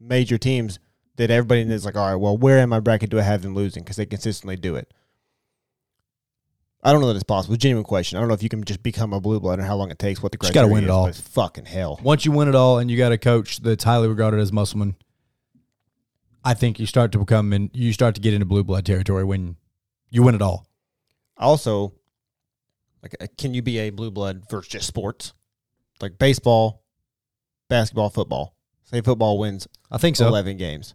[0.00, 0.78] major teams
[1.16, 3.54] that everybody is like, all right, well, where in my bracket do I have them
[3.54, 3.82] losing?
[3.82, 4.92] Because they consistently do it.
[6.82, 7.54] I don't know that it's possible.
[7.54, 8.16] It's a genuine question.
[8.16, 9.98] I don't know if you can just become a blue blood and how long it
[9.98, 11.06] takes, what the Just gotta win it all.
[11.06, 12.00] It's fucking hell.
[12.02, 14.96] Once you win it all and you got a coach that's highly regarded as Musselman,
[16.42, 19.24] I think you start to become and you start to get into blue blood territory
[19.24, 19.56] when
[20.08, 20.66] you win it all.
[21.36, 21.92] Also,
[23.02, 25.32] like, uh, can you be a blue blood versus just sports,
[26.00, 26.82] like baseball,
[27.68, 28.54] basketball, football?
[28.84, 30.26] Say football wins I think so.
[30.26, 30.94] eleven games,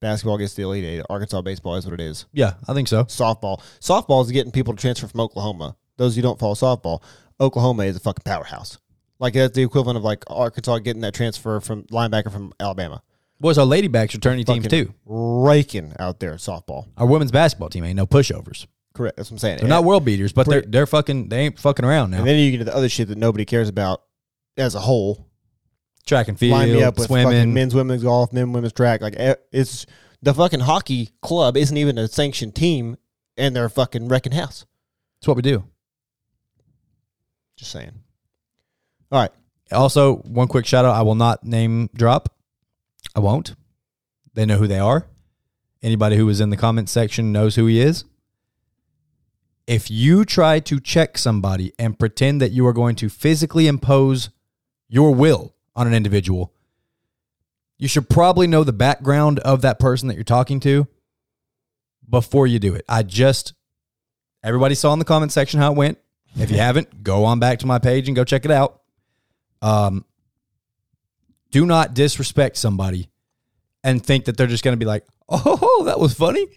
[0.00, 1.02] basketball gets the elite eight.
[1.08, 2.26] Arkansas baseball is what it is.
[2.32, 3.04] Yeah, I think so.
[3.04, 5.76] Softball, softball is getting people to transfer from Oklahoma.
[5.96, 7.02] Those who don't follow softball,
[7.40, 8.78] Oklahoma is a fucking powerhouse.
[9.18, 13.02] Like that's the equivalent of like Arkansas getting that transfer from linebacker from Alabama.
[13.38, 14.92] Boys, our ladybacks are turning teams too.
[15.06, 16.88] raking out there at softball.
[16.98, 18.66] Our women's basketball team ain't no pushovers.
[18.94, 19.16] Correct.
[19.16, 19.58] That's what I'm saying.
[19.58, 22.18] They're not world beaters, but they're they're fucking they ain't fucking around now.
[22.18, 24.02] And then you get to the other shit that nobody cares about
[24.56, 25.26] as a whole.
[26.06, 27.54] Track and field, line me up with fucking swimming.
[27.54, 29.00] men's, women's golf, men, women's track.
[29.00, 29.86] Like eh, it's
[30.22, 32.96] the fucking hockey club isn't even a sanctioned team,
[33.36, 34.64] and they're fucking wrecking house.
[35.20, 35.64] That's what we do.
[37.56, 37.92] Just saying.
[39.12, 39.30] All right,
[39.70, 40.94] Also, one quick shout out.
[40.94, 42.34] I will not name drop.
[43.14, 43.54] I won't.
[44.34, 45.06] They know who they are.
[45.82, 48.04] Anybody who was in the comment section knows who he is.
[49.70, 54.30] If you try to check somebody and pretend that you are going to physically impose
[54.88, 56.52] your will on an individual,
[57.78, 60.88] you should probably know the background of that person that you're talking to
[62.08, 62.84] before you do it.
[62.88, 63.54] I just,
[64.42, 65.98] everybody saw in the comment section how it went.
[66.36, 68.80] If you haven't, go on back to my page and go check it out.
[69.62, 70.04] Um,
[71.52, 73.08] do not disrespect somebody
[73.84, 76.48] and think that they're just going to be like, oh, that was funny.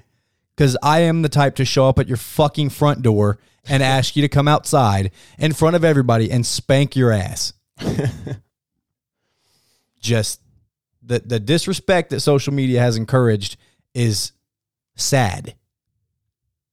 [0.55, 4.15] Because I am the type to show up at your fucking front door and ask
[4.15, 7.53] you to come outside in front of everybody and spank your ass.
[9.99, 10.41] just
[11.01, 13.57] the, the disrespect that social media has encouraged
[13.93, 14.31] is
[14.95, 15.55] sad.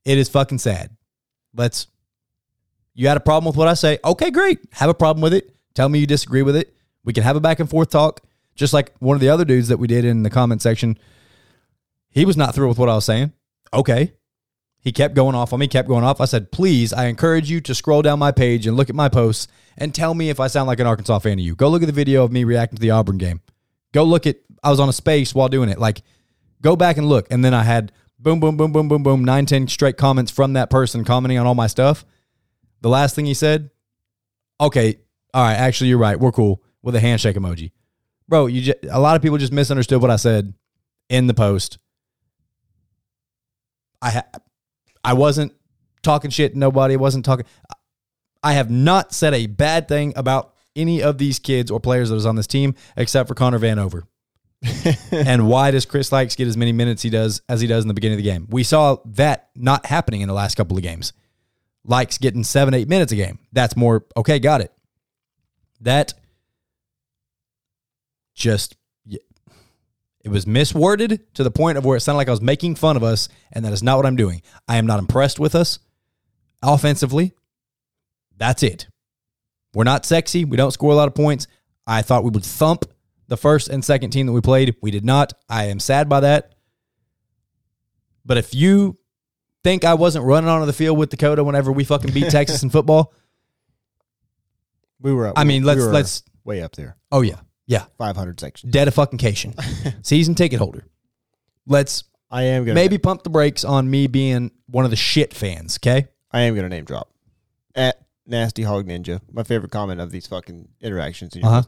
[0.05, 0.91] It is fucking sad.
[1.55, 1.87] Let's,
[2.95, 3.99] you had a problem with what I say.
[4.05, 4.61] Okay, great.
[4.73, 5.55] Have a problem with it.
[5.75, 6.75] Tell me you disagree with it.
[7.05, 8.21] We can have a back and forth talk.
[8.55, 10.99] Just like one of the other dudes that we did in the comment section,
[12.11, 13.33] he was not through with what I was saying.
[13.73, 14.13] Okay.
[14.83, 16.21] He kept going off on me, kept going off.
[16.21, 19.11] I said, please, I encourage you to scroll down my page and look at my
[19.11, 19.47] posts
[19.77, 21.55] and tell me if I sound like an Arkansas fan to you.
[21.55, 23.43] Go look at the video of me reacting to the Auburn game.
[23.93, 25.79] Go look at, I was on a space while doing it.
[25.79, 26.03] Like,
[26.63, 27.27] go back and look.
[27.31, 30.55] And then I had boom, boom, boom, boom, boom, boom, nine, 10 straight comments from
[30.55, 32.07] that person commenting on all my stuff.
[32.81, 33.71] The last thing he said,
[34.61, 34.99] okay,
[35.35, 36.19] all right, actually, you're right.
[36.19, 37.73] We're cool with a handshake emoji.
[38.29, 40.55] Bro, you just, a lot of people just misunderstood what I said
[41.09, 41.79] in the post.
[44.03, 44.27] I ha-
[45.05, 45.53] I wasn't
[46.03, 46.55] talking shit.
[46.55, 47.47] Nobody wasn't talking.
[48.43, 52.15] I have not said a bad thing about any of these kids or players that
[52.15, 54.03] was on this team except for Connor Vanover.
[55.11, 57.89] and why does Chris Lykes get as many minutes he does as he does in
[57.89, 58.47] the beginning of the game?
[58.51, 61.13] We saw that not happening in the last couple of games.
[61.85, 63.39] Likes getting seven, eight minutes a game.
[63.53, 64.39] That's more okay.
[64.39, 64.73] Got it.
[65.81, 66.13] That
[68.35, 68.77] just
[70.23, 72.97] it was misworded to the point of where it sounded like I was making fun
[72.97, 74.43] of us, and that is not what I'm doing.
[74.69, 75.79] I am not impressed with us
[76.63, 77.33] offensively.
[78.37, 78.89] That's it.
[79.75, 80.45] We're not sexy.
[80.45, 81.47] We don't score a lot of points.
[81.87, 82.85] I thought we would thump
[83.29, 84.77] the first and second team that we played.
[84.83, 85.33] We did not.
[85.49, 86.55] I am sad by that.
[88.25, 88.99] But if you
[89.63, 92.71] think I wasn't running onto the field with Dakota whenever we fucking beat Texas in
[92.71, 93.15] football,
[95.01, 95.39] We were up.
[95.39, 96.23] I mean, let's were let's.
[96.45, 96.97] way up there.
[97.11, 97.41] Oh yeah,
[97.71, 97.85] yeah.
[97.99, 98.71] 500 section.
[98.71, 99.55] Dead a fucking cation,
[100.03, 100.85] season ticket holder.
[101.67, 105.33] Let's I am gonna maybe pump the brakes on me being one of the shit
[105.33, 105.79] fans.
[105.79, 106.09] Okay.
[106.33, 107.13] I am gonna name drop
[107.77, 109.21] at Nasty Hog Ninja.
[109.33, 111.37] My favorite comment of these fucking interactions.
[111.37, 111.63] in Uh-huh.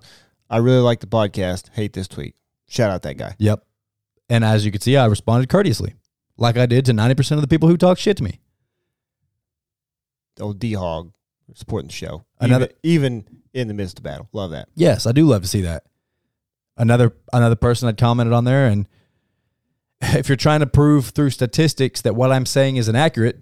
[0.50, 1.70] I really like the podcast.
[1.72, 2.34] Hate this tweet.
[2.68, 3.36] Shout out that guy.
[3.38, 3.64] Yep.
[4.28, 5.94] And as you can see, I responded courteously,
[6.36, 8.40] like I did to ninety percent of the people who talk shit to me.
[10.40, 11.12] Old D Hog
[11.54, 12.24] supporting the show.
[12.40, 14.28] Another- even, even in the midst of battle.
[14.32, 14.68] Love that.
[14.74, 15.84] Yes, I do love to see that.
[16.76, 18.88] Another another person had commented on there, and
[20.00, 23.38] if you're trying to prove through statistics that what I'm saying is inaccurate,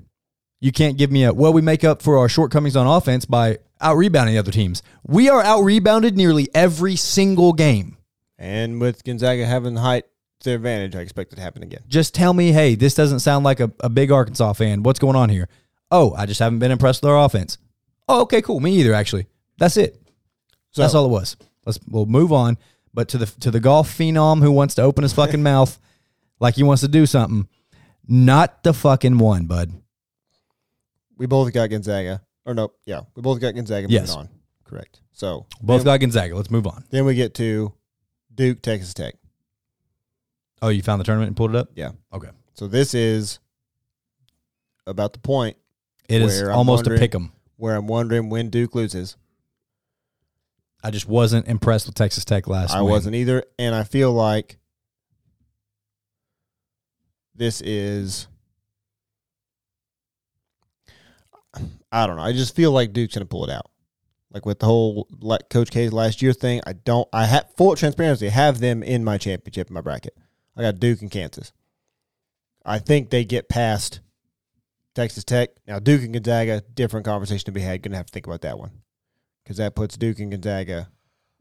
[0.60, 1.52] you can't give me a well.
[1.52, 4.82] We make up for our shortcomings on offense by out rebounding other teams.
[5.06, 7.96] We are out rebounded nearly every single game.
[8.38, 10.04] And with Gonzaga having the height
[10.40, 11.82] to their advantage, I expect it to happen again.
[11.88, 14.82] Just tell me, hey, this doesn't sound like a, a big Arkansas fan.
[14.82, 15.48] What's going on here?
[15.90, 17.58] Oh, I just haven't been impressed with our offense.
[18.08, 18.60] Oh, okay, cool.
[18.60, 19.26] Me either, actually.
[19.58, 20.00] That's it.
[20.72, 21.36] So That's all it was.
[21.66, 22.58] Let's we'll move on.
[22.92, 25.78] But to the to the golf phenom who wants to open his fucking mouth
[26.40, 27.48] like he wants to do something,
[28.08, 29.72] not the fucking one, bud.
[31.16, 32.22] we both got Gonzaga.
[32.46, 34.14] Or no, yeah, we both got Gonzaga moving Yes.
[34.14, 34.28] on.
[34.64, 35.00] Correct.
[35.12, 36.34] So Both then, got Gonzaga.
[36.34, 36.84] Let's move on.
[36.90, 37.72] then we get to
[38.34, 39.14] Duke, Texas Tech.
[40.62, 41.68] Oh, you found the tournament and pulled it up?
[41.74, 41.92] Yeah.
[42.12, 42.30] Okay.
[42.54, 43.38] So this is
[44.86, 45.56] about the point
[46.08, 47.32] It is Where I'm almost a wondering- pick 'em.
[47.56, 49.16] where I'm wondering when Duke loses.
[50.82, 52.78] I just wasn't impressed with Texas Tech last year.
[52.78, 52.90] I win.
[52.90, 54.58] wasn't either, and I feel like
[57.34, 58.28] this is.
[61.92, 62.22] I don't know.
[62.22, 63.70] I just feel like Duke's gonna pull it out.
[64.30, 67.08] Like with the whole like Coach K's last year thing, I don't.
[67.12, 68.28] I have full transparency.
[68.28, 70.16] Have them in my championship in my bracket.
[70.56, 71.52] I got Duke and Kansas.
[72.64, 74.00] I think they get past
[74.94, 75.50] Texas Tech.
[75.66, 77.82] Now Duke and Gonzaga, different conversation to be had.
[77.82, 78.70] Gonna have to think about that one
[79.50, 80.88] because that puts Duke and Gonzaga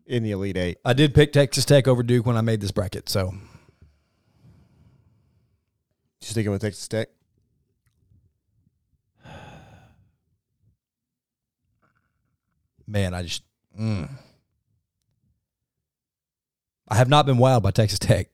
[0.07, 0.79] in the Elite Eight.
[0.83, 3.39] I did pick Texas Tech over Duke when I made this bracket, so You
[6.21, 7.09] sticking with Texas Tech?
[12.87, 13.43] man, I just
[13.79, 14.09] mm.
[16.87, 18.31] I have not been wowed by Texas Tech.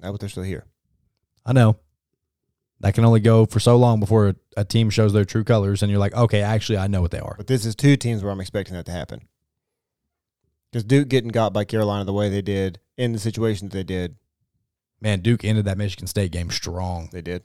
[0.00, 0.66] Not but they're still here.
[1.44, 1.80] I know.
[2.80, 5.82] That can only go for so long before a, a team shows their true colors
[5.82, 7.34] and you're like, okay, actually I know what they are.
[7.36, 9.26] But this is two teams where I'm expecting that to happen.
[10.70, 14.16] Because Duke getting got by Carolina the way they did in the situations they did,
[15.00, 17.08] Man, Duke ended that Michigan State game strong.
[17.12, 17.42] they did.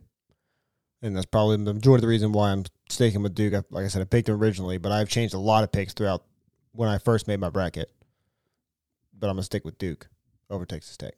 [1.04, 3.54] And that's probably the majority of the reason why I'm sticking with Duke.
[3.54, 5.94] I- Like I said, I picked them originally, but I've changed a lot of picks
[5.94, 6.24] throughout
[6.72, 7.92] when I first made my bracket.
[9.18, 10.08] But I'm gonna stick with Duke
[10.50, 11.14] over Texas Tech.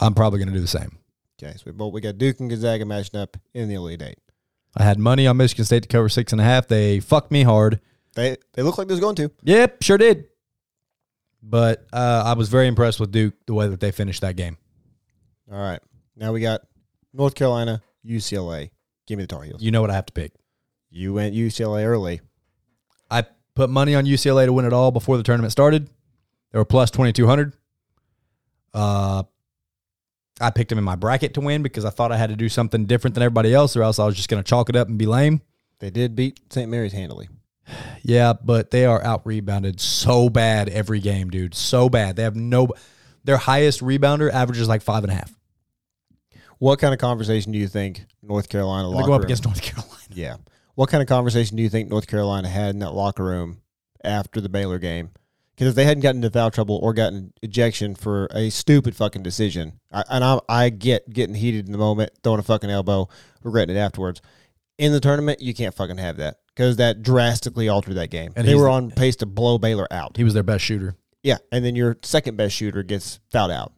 [0.00, 0.98] I'm probably going to do the same.
[1.42, 4.18] Okay, so we both we got Duke and Gonzaga matching up in the Elite Eight.
[4.76, 6.68] I had money on Michigan State to cover six and a half.
[6.68, 7.80] They fucked me hard.
[8.14, 9.30] They they look like they was going to.
[9.42, 10.26] Yep, sure did.
[11.42, 14.56] But uh, I was very impressed with Duke the way that they finished that game.
[15.50, 15.80] All right,
[16.16, 16.62] now we got
[17.12, 18.70] North Carolina, UCLA.
[19.06, 19.62] Give me the Tar Heels.
[19.62, 20.32] You know what I have to pick.
[20.90, 22.20] You went UCLA early.
[23.10, 23.24] I
[23.54, 25.90] put money on UCLA to win it all before the tournament started.
[26.52, 27.52] They were plus 2200.
[28.72, 29.24] Uh
[30.40, 32.48] I picked them in my bracket to win because I thought I had to do
[32.48, 34.88] something different than everybody else or else I was just going to chalk it up
[34.88, 35.40] and be lame.
[35.78, 36.70] They did beat St.
[36.70, 37.28] Mary's handily.
[38.02, 41.54] Yeah, but they are out rebounded so bad every game, dude.
[41.54, 42.16] So bad.
[42.16, 42.68] They have no
[43.24, 45.34] their highest rebounder averages like five and a half.
[46.58, 49.62] What kind of conversation do you think North Carolina They go up room- against North
[49.62, 49.90] Carolina.
[50.10, 50.36] Yeah.
[50.74, 53.62] What kind of conversation do you think North Carolina had in that locker room
[54.04, 55.10] after the Baylor game?
[55.54, 59.22] Because if they hadn't gotten into foul trouble or gotten ejection for a stupid fucking
[59.22, 63.08] decision, I, and I, I get getting heated in the moment, throwing a fucking elbow,
[63.42, 64.20] regretting it afterwards.
[64.78, 68.32] In the tournament, you can't fucking have that because that drastically altered that game.
[68.34, 70.16] And they were on pace to blow Baylor out.
[70.16, 70.96] He was their best shooter.
[71.22, 73.72] Yeah, and then your second best shooter gets fouled out.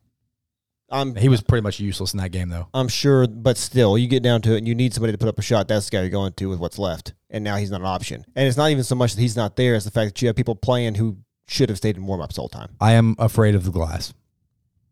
[0.89, 2.69] I'm He was pretty much useless in that game though.
[2.73, 5.29] I'm sure, but still, you get down to it and you need somebody to put
[5.29, 5.69] up a shot.
[5.69, 7.15] That's the guy you're going to with what's left.
[7.29, 8.25] And now he's not an option.
[8.37, 10.29] And it's not even so much that he's not there, it's the fact that you
[10.29, 12.71] have people playing who should have stayed in warm ups the whole time.
[12.81, 14.13] I am afraid of the glass.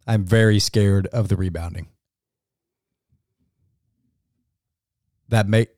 [0.07, 1.89] I'm very scared of the rebounding.
[5.29, 5.71] That make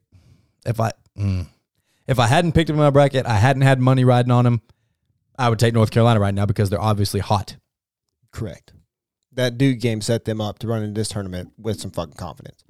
[0.67, 1.47] if I mm,
[2.07, 4.61] if I hadn't picked him in my bracket, I hadn't had money riding on him,
[5.39, 7.57] I would take North Carolina right now because they're obviously hot.
[8.33, 8.73] Correct.
[9.33, 12.65] That Duke game set them up to run into this tournament with some fucking confidence.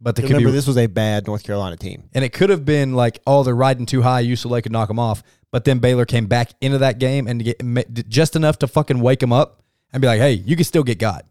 [0.00, 2.08] But they Remember, be, this was a bad North Carolina team.
[2.14, 4.24] and it could have been like, oh, they're riding too high.
[4.24, 5.22] UCLA could knock them off.
[5.52, 9.18] But then Baylor came back into that game and get just enough to fucking wake
[9.20, 9.62] them up
[9.92, 11.24] and be like, hey, you can still get God.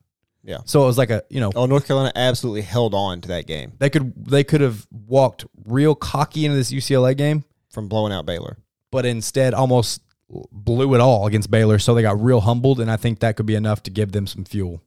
[0.44, 0.60] Yeah.
[0.66, 3.46] So it was like a you know Oh, North Carolina absolutely held on to that
[3.46, 8.14] game they could they could have walked real cocky into this UCLA game, from blowing
[8.14, 8.58] out Baylor.
[8.90, 11.78] but instead almost blew it all against Baylor.
[11.78, 14.28] So they got real humbled, and I think that could be enough to give them
[14.28, 14.82] some fuel.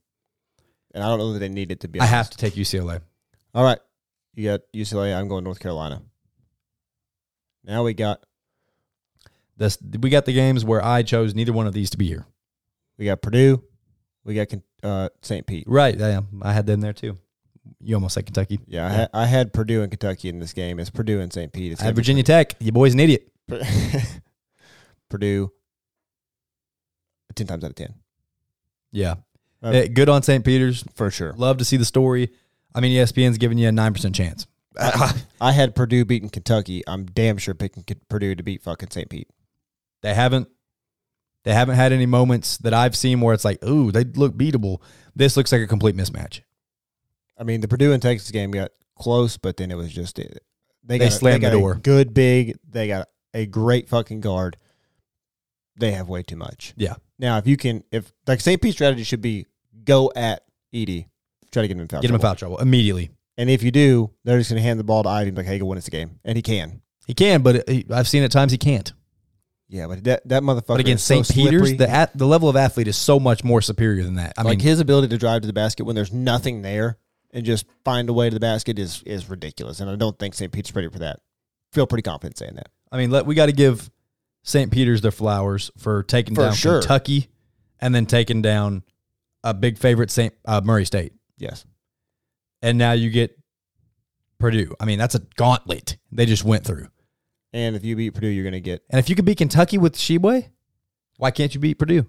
[0.95, 3.01] And I don't know that they need it to be I have to take UCLA.
[3.55, 3.79] All right.
[4.35, 5.15] You got UCLA.
[5.15, 6.01] I'm going North Carolina.
[7.65, 8.25] Now we got
[9.57, 12.27] This we got the games where I chose neither one of these to be here.
[12.99, 13.63] we got Purdue.
[14.25, 14.49] We got
[14.83, 15.47] uh, St.
[15.47, 15.65] Pete.
[15.67, 17.19] Right, yeah, I had them there too.
[17.81, 18.61] You almost said Kentucky.
[18.67, 20.79] Yeah, I, had, I had Purdue and Kentucky in this game.
[20.81, 21.53] It's Purdue and St.
[21.53, 21.73] Pete.
[21.73, 22.55] It's I had Virginia Tech.
[22.61, 23.29] You boy's an idiot.
[25.09, 25.53] Purdue.
[27.35, 27.95] Ten times out of ten,
[28.91, 29.15] Yeah,
[29.63, 30.45] Uh, good on St.
[30.45, 30.85] Peter's.
[30.95, 31.33] for sure.
[31.33, 32.31] Love to see the story.
[32.75, 34.47] I mean, ESPN's giving you a nine percent chance.
[35.41, 36.83] I had Purdue beating Kentucky.
[36.87, 39.09] I'm damn sure picking K- Purdue to beat fucking St.
[39.09, 39.29] Pete.
[40.03, 40.49] They haven't
[41.45, 44.81] they haven't had any moments that I've seen where it's like, ooh, they look beatable.
[45.15, 46.41] This looks like a complete mismatch.
[47.39, 50.45] I mean, the Purdue and Texas game got close, but then it was just it.
[50.85, 51.73] They, They got, slammed they the door.
[51.73, 52.57] A good big.
[52.69, 54.57] They got a great fucking guard.
[55.77, 56.75] They have way too much.
[56.77, 56.95] Yeah.
[57.19, 58.61] Now, if you can, if like St.
[58.61, 59.47] Pete's strategy should be
[59.85, 60.43] go at
[60.73, 61.07] Edey,
[61.51, 62.35] try to get him in foul Get him in trouble.
[62.35, 63.11] foul trouble immediately.
[63.39, 65.43] And if you do, they're just going to hand the ball to Ivey and be
[65.43, 66.21] like, hey, go win us the game.
[66.25, 66.83] And he can.
[67.07, 68.93] He can, but he, I've seen at times he can't.
[69.73, 71.35] Yeah, but that, that motherfucker But against is so St.
[71.47, 71.77] Peter's, slippery.
[71.79, 74.35] the at, the level of athlete is so much more superior than that.
[74.37, 76.99] I like mean, his ability to drive to the basket when there's nothing there
[77.33, 79.81] and just find a way to the basket is is ridiculous.
[79.81, 80.53] And I don't think St.
[80.53, 81.21] Peter's ready for that.
[81.73, 82.69] Feel pretty confident saying that.
[82.93, 83.91] I mean, let, we got to give
[84.43, 84.71] St.
[84.71, 86.81] Peter's their flowers for taking For down sure.
[86.81, 87.29] Kentucky
[87.81, 88.83] and then taking down
[89.43, 90.35] a big favorite St.
[90.45, 91.65] Uh, Murray State, Yes.
[92.61, 93.39] and now you get
[94.39, 94.75] Purdue.
[94.79, 96.89] I mean, that's a gauntlet they just went through.
[97.53, 99.79] And if you beat Purdue, you're going to get And if you could beat Kentucky
[99.79, 100.49] with Tshiebwe,
[101.19, 102.07] why can't you beat Purdue?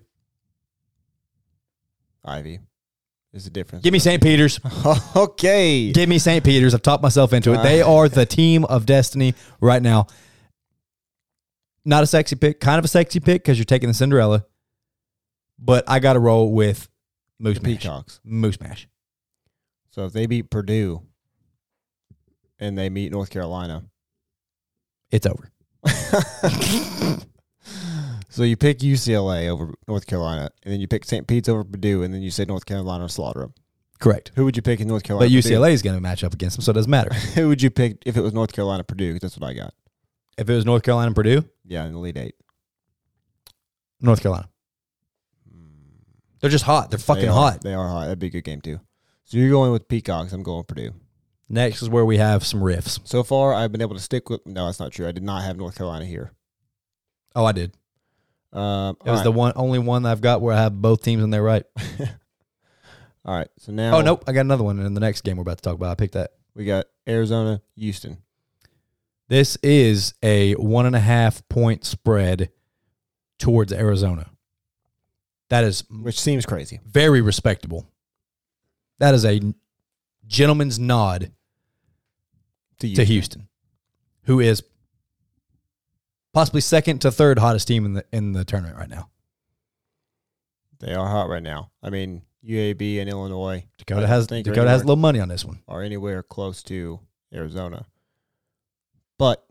[2.23, 2.59] Ivey.
[3.33, 3.83] Is the difference.
[3.83, 4.21] Give me St.
[4.21, 4.59] Peter's.
[5.15, 5.91] okay.
[5.91, 6.43] Give me St.
[6.45, 6.75] Peter's.
[6.75, 7.63] I've talked myself into it.
[7.63, 10.05] They are the team of destiny right now.
[11.83, 14.45] Not a sexy pick, kind of a sexy pick because you're taking the Cinderella,
[15.59, 16.87] but I got to roll with
[17.39, 17.81] Moose The Mash.
[17.81, 18.19] Peacocks.
[18.23, 18.87] Moose Mash.
[19.89, 21.01] So if they beat Purdue
[22.59, 23.83] and they meet North Carolina,
[25.13, 25.49] It's over.
[28.29, 31.27] so you pick UCLA over North Carolina, and then you pick St.
[31.27, 33.53] Pete's over Purdue, and then you say North Carolina slaughter them.
[33.99, 34.31] Correct.
[34.35, 35.29] Who would you pick in North Carolina?
[35.29, 35.55] But Purdue?
[35.55, 37.13] UCLA is going to match up against them, so it doesn't matter.
[37.35, 39.13] Who would you pick if it was North Carolina Purdue?
[39.13, 39.73] 'Cause that's what I got.
[40.37, 42.33] if it was North Carolina and Purdue, Yeah, in the lead eight.
[44.01, 44.49] North Carolina.
[45.47, 45.67] Hmm.
[46.41, 46.89] They're just hot.
[46.89, 47.61] They're fucking They are- hot.
[47.61, 48.05] They are hot.
[48.05, 48.79] That'd be a good game too.
[49.25, 50.33] So you're going with Peacocks.
[50.33, 50.91] I'm going with Purdue.
[51.49, 52.99] Next is where we have some riffs.
[53.03, 54.45] So far, I've been able to stick with.
[54.45, 55.07] No, that's not true.
[55.07, 56.31] I did not have North Carolina here.
[57.35, 57.73] Oh, I did.
[58.51, 61.31] Um, It was the one only one I've got where I have both teams in
[61.31, 61.65] there right.
[63.25, 63.47] All right.
[63.59, 63.97] So now.
[63.97, 65.91] Oh nope, I got another one in the next game we're about to talk about.
[65.91, 66.31] I picked that.
[66.55, 68.17] We got Arizona, Houston.
[69.27, 72.51] This is a one and a half point spread
[73.39, 74.29] towards Arizona.
[75.49, 76.79] That is which seems crazy.
[76.85, 77.87] very respectable.
[78.99, 79.41] That is a
[80.27, 81.31] gentleman's nod
[82.79, 83.47] To, to Houston,
[84.23, 84.63] who is
[86.33, 89.09] possibly second to third hottest team in the in the tournament right now.
[90.79, 91.71] They are hot right now.
[91.81, 93.65] I mean, UAB and Illinois.
[93.77, 95.61] Dakota has Dakota has a little money on this one.
[95.67, 96.99] are anywhere close to
[97.33, 97.85] Arizona.
[99.17, 99.45] But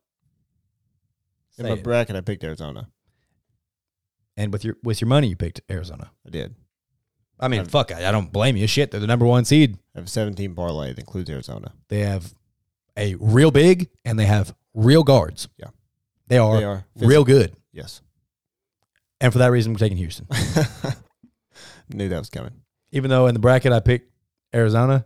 [1.56, 1.84] in my it.
[1.84, 2.88] bracket, I picked Arizona.
[4.36, 6.10] And with your with your money, you picked Arizona.
[6.26, 6.54] I did.
[7.42, 8.66] I mean, fuck, I, I don't blame you.
[8.66, 9.76] Shit, they're the number one seed.
[9.94, 11.72] I have a 17 parlay that includes Arizona.
[11.88, 12.32] They have
[12.96, 15.48] a real big and they have real guards.
[15.56, 15.68] Yeah.
[16.28, 17.54] They are, They are real good.
[17.72, 18.00] Yes.
[19.20, 20.26] And for that reason, we're taking Houston.
[21.92, 22.52] Knew that was coming.
[22.92, 24.10] Even though in the bracket I picked
[24.54, 25.04] Arizona,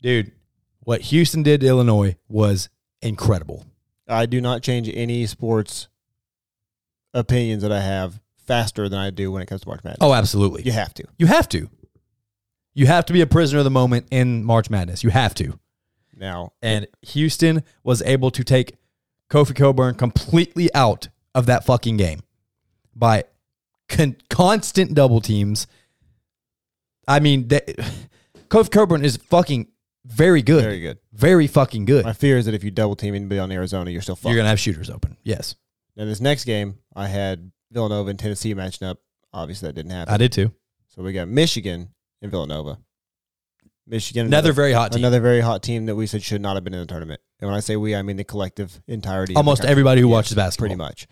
[0.00, 0.32] dude,
[0.80, 2.70] what Houston did to Illinois was
[3.02, 3.66] incredible.
[4.08, 5.88] I do not change any sports
[7.12, 9.98] opinions that I have faster than I do when it comes to March Madness.
[10.00, 10.62] Oh, absolutely.
[10.64, 11.04] You have to.
[11.18, 11.68] You have to.
[12.74, 15.04] You have to be a prisoner of the moment in March Madness.
[15.04, 15.58] You have to.
[16.16, 18.74] Now, And Houston was able to take
[19.30, 22.20] Kofi Cockburn completely out of that fucking game
[22.96, 23.24] by
[23.88, 25.66] con- constant double teams.
[27.06, 27.66] I mean, that,
[28.48, 29.68] Kofi Cockburn is fucking
[30.06, 30.62] very good.
[30.62, 30.98] very good.
[31.12, 32.04] Very fucking good.
[32.04, 34.26] My fear is that if you double team anybody on Arizona, you're still fucked.
[34.30, 35.16] You're going to have shooters open.
[35.22, 35.54] Yes.
[35.96, 38.98] Now, this next game, I had Villanova and Tennessee matching up.
[39.32, 40.12] Obviously, that didn't happen.
[40.14, 40.52] I did too.
[40.88, 41.90] So we got Michigan
[42.22, 42.78] and Villanova.
[43.86, 45.00] Michigan, Another very hot team.
[45.00, 47.20] another very hot team that we said should not have been in the tournament.
[47.40, 49.34] And when I say we, I mean the collective entirety.
[49.34, 50.62] Almost everybody who Yes, watches basketball.
[50.68, 51.06] pretty much.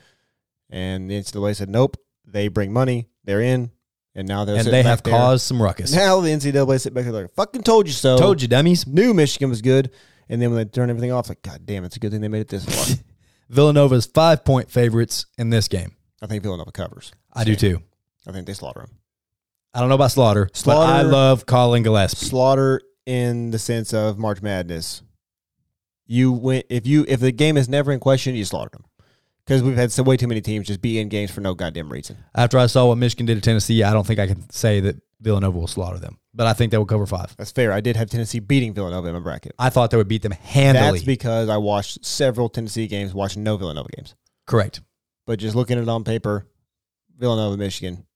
[0.69, 1.97] And the NCAA said nope.
[2.27, 3.09] They bring money.
[3.25, 3.71] They're in,
[4.15, 5.13] and now they're And they have there.
[5.15, 5.93] caused some ruckus.
[5.95, 8.19] Now the NCAA sit back there like fucking told you so.
[8.19, 8.87] Told you, dummies.
[8.87, 9.91] Knew Michigan was good,
[10.29, 12.29] and then when they turn everything off, like God damn, it's a good thing they
[12.29, 12.97] made it this far.
[13.49, 15.96] Villanova's five point favorites in this game.
[16.23, 17.13] I think Villanova covers.
[17.33, 17.83] I do too.
[18.27, 18.91] I think they slaughter them.
[19.75, 22.25] I don't know about Slaughter, but I love Collin Gillespie.
[22.25, 25.03] slaughter in the sense of March Madness.
[26.07, 28.85] You win if you if the game is never in question, you slaughter them
[29.45, 31.93] because we've had so way too many teams just be in games for no goddamn
[31.93, 32.17] reason.
[32.35, 34.97] After I saw what Michigan did to Tennessee, I don't think I can say that
[35.21, 37.37] Villanova will slaughter them, but I think they will cover five.
[37.37, 37.73] That's fair.
[37.73, 39.53] I did have Tennessee beating Villanova in my bracket.
[39.59, 41.01] I thought they would beat them handily.
[41.01, 44.15] That's because I watched several Tennessee games, watching no Villanova games.
[44.47, 44.81] Correct.
[45.27, 46.47] But just looking at it on paper,
[47.19, 48.07] Villanova, Michigan,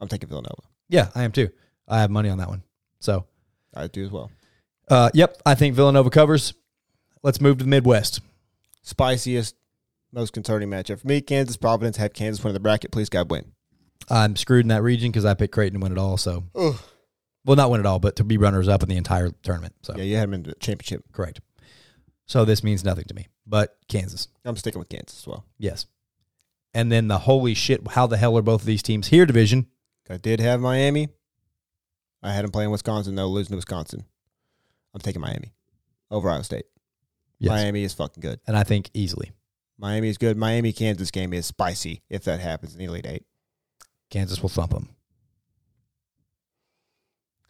[0.00, 0.62] I'm taking Villanova.
[0.88, 1.50] Yeah, I am too.
[1.88, 2.62] I have money on that one.
[3.00, 3.26] So,
[3.74, 4.30] I do as well.
[4.88, 6.54] uh, yep, I think Villanova covers.
[7.22, 8.20] Let's move to the Midwest.
[8.82, 9.54] Spiciest,
[10.12, 11.20] most concerning matchup for me.
[11.20, 11.96] Kansas, Providence.
[11.98, 12.90] Have Kansas win in the bracket.
[12.90, 13.52] Please, God, win.
[14.10, 16.16] I'm screwed in that region because I picked Creighton to win it all.
[16.16, 19.74] So, well, not win it all, but to be runners up in the entire tournament.
[19.82, 21.04] So, Yeah, you had them in the championship.
[21.12, 21.40] correct.
[22.26, 25.44] So this means nothing to me, but Kansas, I'm sticking with Kansas as well.
[25.58, 25.86] yes.
[26.74, 29.66] And then the holy shit, how the hell are both of these teams here division?
[30.08, 31.08] I did have Miami.
[32.22, 34.04] I had them playing Wisconsin, though, losing to Wisconsin.
[34.94, 35.52] I'm taking Miami
[36.10, 36.66] over Iowa State.
[37.38, 37.50] Yes.
[37.50, 38.40] Miami is fucking good.
[38.46, 39.32] And I think easily
[39.78, 40.36] Miami is good.
[40.36, 43.24] Miami Kansas game is spicy if that happens in the Elite Eight.
[44.10, 44.90] Kansas will thump them.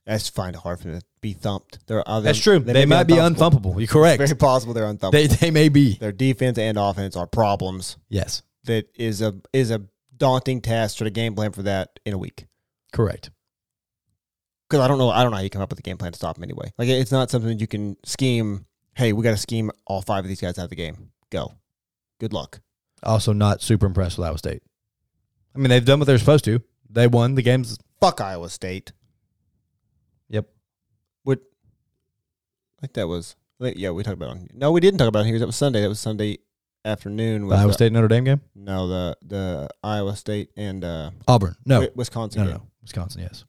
[0.07, 1.86] That's it hard for them to be thumped.
[1.86, 2.59] They're other, That's true.
[2.59, 3.78] They, might be unthumpable.
[3.78, 4.19] You're correct.
[4.19, 5.12] Very possible they're unthumpable.
[5.12, 5.94] They they may be.
[5.94, 7.99] Their defense and offense are problems.
[8.09, 8.43] Yes.
[8.65, 9.83] That is a is a
[10.17, 12.47] daunting task to the game plan for that in a week.
[12.93, 13.31] Correct.
[14.69, 16.13] Because I don't know, I don't know how you come up with a game plan
[16.13, 16.73] to stop them anyway.
[16.79, 18.67] Like it's not something you can scheme.
[18.95, 21.11] Hey, we got to scheme all five of these guys out of the game.
[21.31, 21.55] Go.
[22.21, 22.61] Good luck.
[23.03, 24.63] Also, not super impressed with Iowa State.
[25.55, 26.63] I mean, they've done what they're supposed to.
[26.89, 27.79] They won the games.
[28.01, 28.93] Fuck Iowa State.
[30.29, 30.49] Yep.
[31.25, 31.41] What?
[32.81, 33.35] Like that was.
[33.59, 34.49] Yeah, we talked about it on.
[34.55, 35.39] No, we didn't talk about it here.
[35.39, 35.81] That was Sunday.
[35.83, 36.39] That was Sunday
[36.85, 37.49] afternoon.
[37.49, 38.41] The Iowa the- State Notre Dame game.
[38.55, 41.57] No, the the Iowa State and uh, Auburn.
[41.65, 41.89] No.
[41.95, 42.43] Wisconsin.
[42.45, 42.63] No, no, no.
[42.83, 43.23] Wisconsin.
[43.23, 43.45] Yes.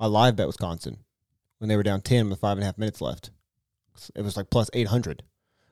[0.00, 0.98] I live bet Wisconsin
[1.58, 3.30] when they were down ten with five and a half minutes left.
[4.14, 5.22] It was like plus eight hundred.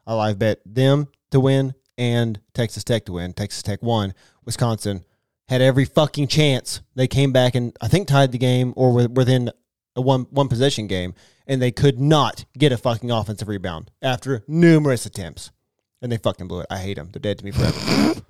[0.07, 3.33] I live bet them to win and Texas Tech to win.
[3.33, 4.15] Texas Tech won.
[4.45, 5.05] Wisconsin
[5.49, 6.81] had every fucking chance.
[6.95, 9.51] They came back and I think tied the game or were within
[9.97, 11.15] a one one possession game,
[11.47, 15.51] and they could not get a fucking offensive rebound after numerous attempts,
[16.03, 16.67] and they fucking blew it.
[16.71, 17.11] I hate them.
[17.13, 18.21] They're dead to me forever.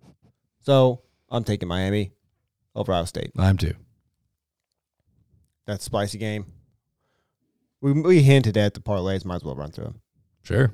[0.60, 2.12] so I'm taking Miami
[2.74, 3.32] over Iowa State.
[3.38, 3.74] I'm too.
[5.66, 6.46] that spicy game.
[7.80, 9.24] We we hinted at the parlays.
[9.24, 10.00] Might as well run through them.
[10.42, 10.72] Sure.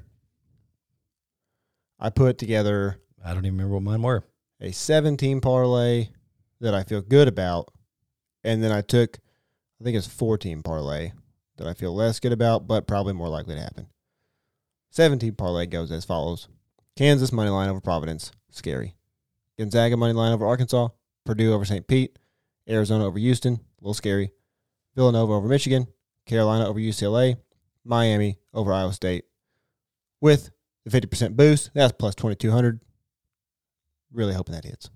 [1.98, 4.24] I put together I don't even remember what mine were.
[4.60, 6.08] a 17 parlay
[6.60, 7.72] that I feel good about,
[8.44, 9.18] and then I took,
[9.80, 11.12] I think it's 14 parlay
[11.56, 13.86] that I feel less good about, but probably more likely to happen.
[14.92, 16.48] 17 parlay goes as follows:
[16.96, 18.94] Kansas money line over Providence, scary.
[19.58, 20.88] Gonzaga money line over Arkansas,
[21.24, 21.86] Purdue over St.
[21.86, 22.18] Pete,
[22.68, 24.32] Arizona over Houston, a little scary.
[24.94, 25.86] Villanova over Michigan,
[26.26, 27.38] Carolina over UCLA,
[27.86, 29.24] Miami over Iowa State.
[30.20, 30.50] With
[30.84, 32.80] the 50% boost, that's plus 2200.
[34.12, 34.90] Really hoping that hits.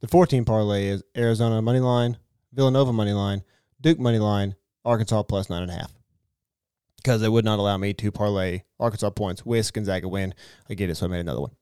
[0.00, 2.16] The 14 parlay is Arizona money line,
[2.54, 3.42] Villanova money line,
[3.78, 4.56] Duke money line,
[4.86, 5.92] Arkansas plus nine and a half.
[7.02, 10.34] Because they would not allow me to parlay Arkansas points with Gonzaga win.
[10.70, 11.52] I get it, so I made another one.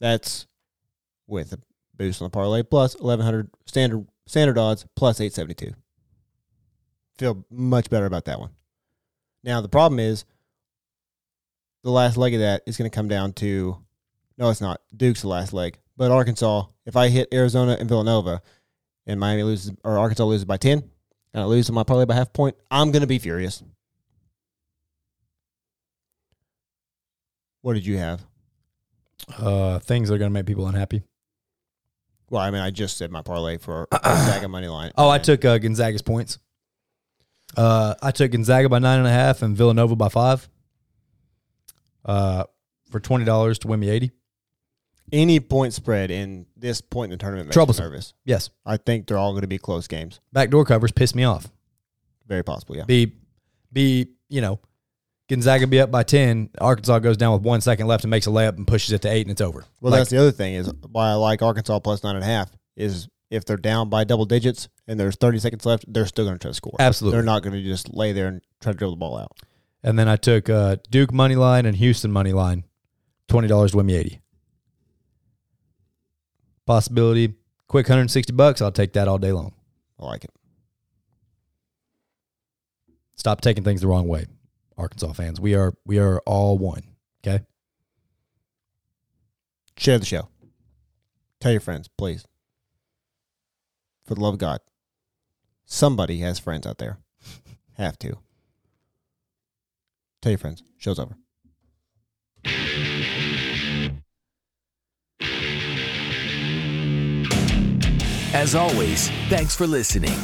[0.00, 0.46] That's
[1.26, 1.58] with a
[1.96, 5.74] boost on the parlay plus 1100 standard standard odds plus 872.
[7.16, 8.50] Feel much better about that one.
[9.42, 10.24] Now the problem is
[11.82, 13.78] the last leg of that is going to come down to
[14.36, 14.80] no, it's not.
[14.94, 16.64] Duke's the last leg, but Arkansas.
[16.86, 18.42] If I hit Arizona and Villanova,
[19.06, 20.90] and Miami loses or Arkansas loses by ten,
[21.32, 23.62] and I lose my parlay by half point, I'm going to be furious.
[27.64, 28.20] What did you have?
[29.38, 31.02] Uh, things that are going to make people unhappy.
[32.28, 34.92] Well, I mean, I just said my parlay for Gonzaga money line.
[34.98, 36.38] Oh, I took uh, Gonzaga's points.
[37.56, 40.46] Uh, I took Gonzaga by nine and a half and Villanova by five.
[42.04, 42.44] Uh,
[42.90, 44.10] for twenty dollars to win me eighty.
[45.10, 47.84] any point spread in this point in the tournament makes me Troublesome.
[47.86, 48.12] nervous.
[48.26, 50.20] Yes, I think they're all going to be close games.
[50.34, 51.50] backdoor covers piss me off.
[52.26, 52.84] Very possible, yeah.
[52.84, 53.14] Be,
[53.72, 54.60] be you know,
[55.28, 56.50] Gonzaga be up by ten.
[56.60, 59.08] Arkansas goes down with one second left and makes a layup and pushes it to
[59.10, 59.64] eight and it's over.
[59.80, 62.26] Well, Like, that's the other thing is why I like Arkansas plus nine and a
[62.26, 66.24] half is if they're down by double digits and there's 30 seconds left, they're still
[66.26, 66.76] going to try to score.
[66.78, 67.16] Absolutely.
[67.16, 69.32] They're not going to just lay there and try to dribble the ball out.
[69.82, 72.64] and then I took uh, Duke money line and Houston money line,
[73.28, 74.20] twenty dollars to win me eighty.
[76.66, 77.34] Possibility,
[77.68, 78.60] quick hundred and sixty bucks.
[78.62, 79.52] I'll take that all day long.
[79.98, 80.30] I like it.
[83.16, 84.26] Stop taking things the wrong way,
[84.76, 85.40] Arkansas fans.
[85.40, 86.82] We are we are all one.
[87.26, 87.44] Okay.
[89.76, 90.28] Share the show.
[91.40, 92.26] Tell your friends, please.
[94.04, 94.60] For the love of God.
[95.64, 96.98] Somebody has friends out there.
[97.76, 98.18] Have to.
[100.20, 100.62] Tell your friends.
[100.78, 101.16] Show's over.
[108.34, 110.18] As always, thanks for listening.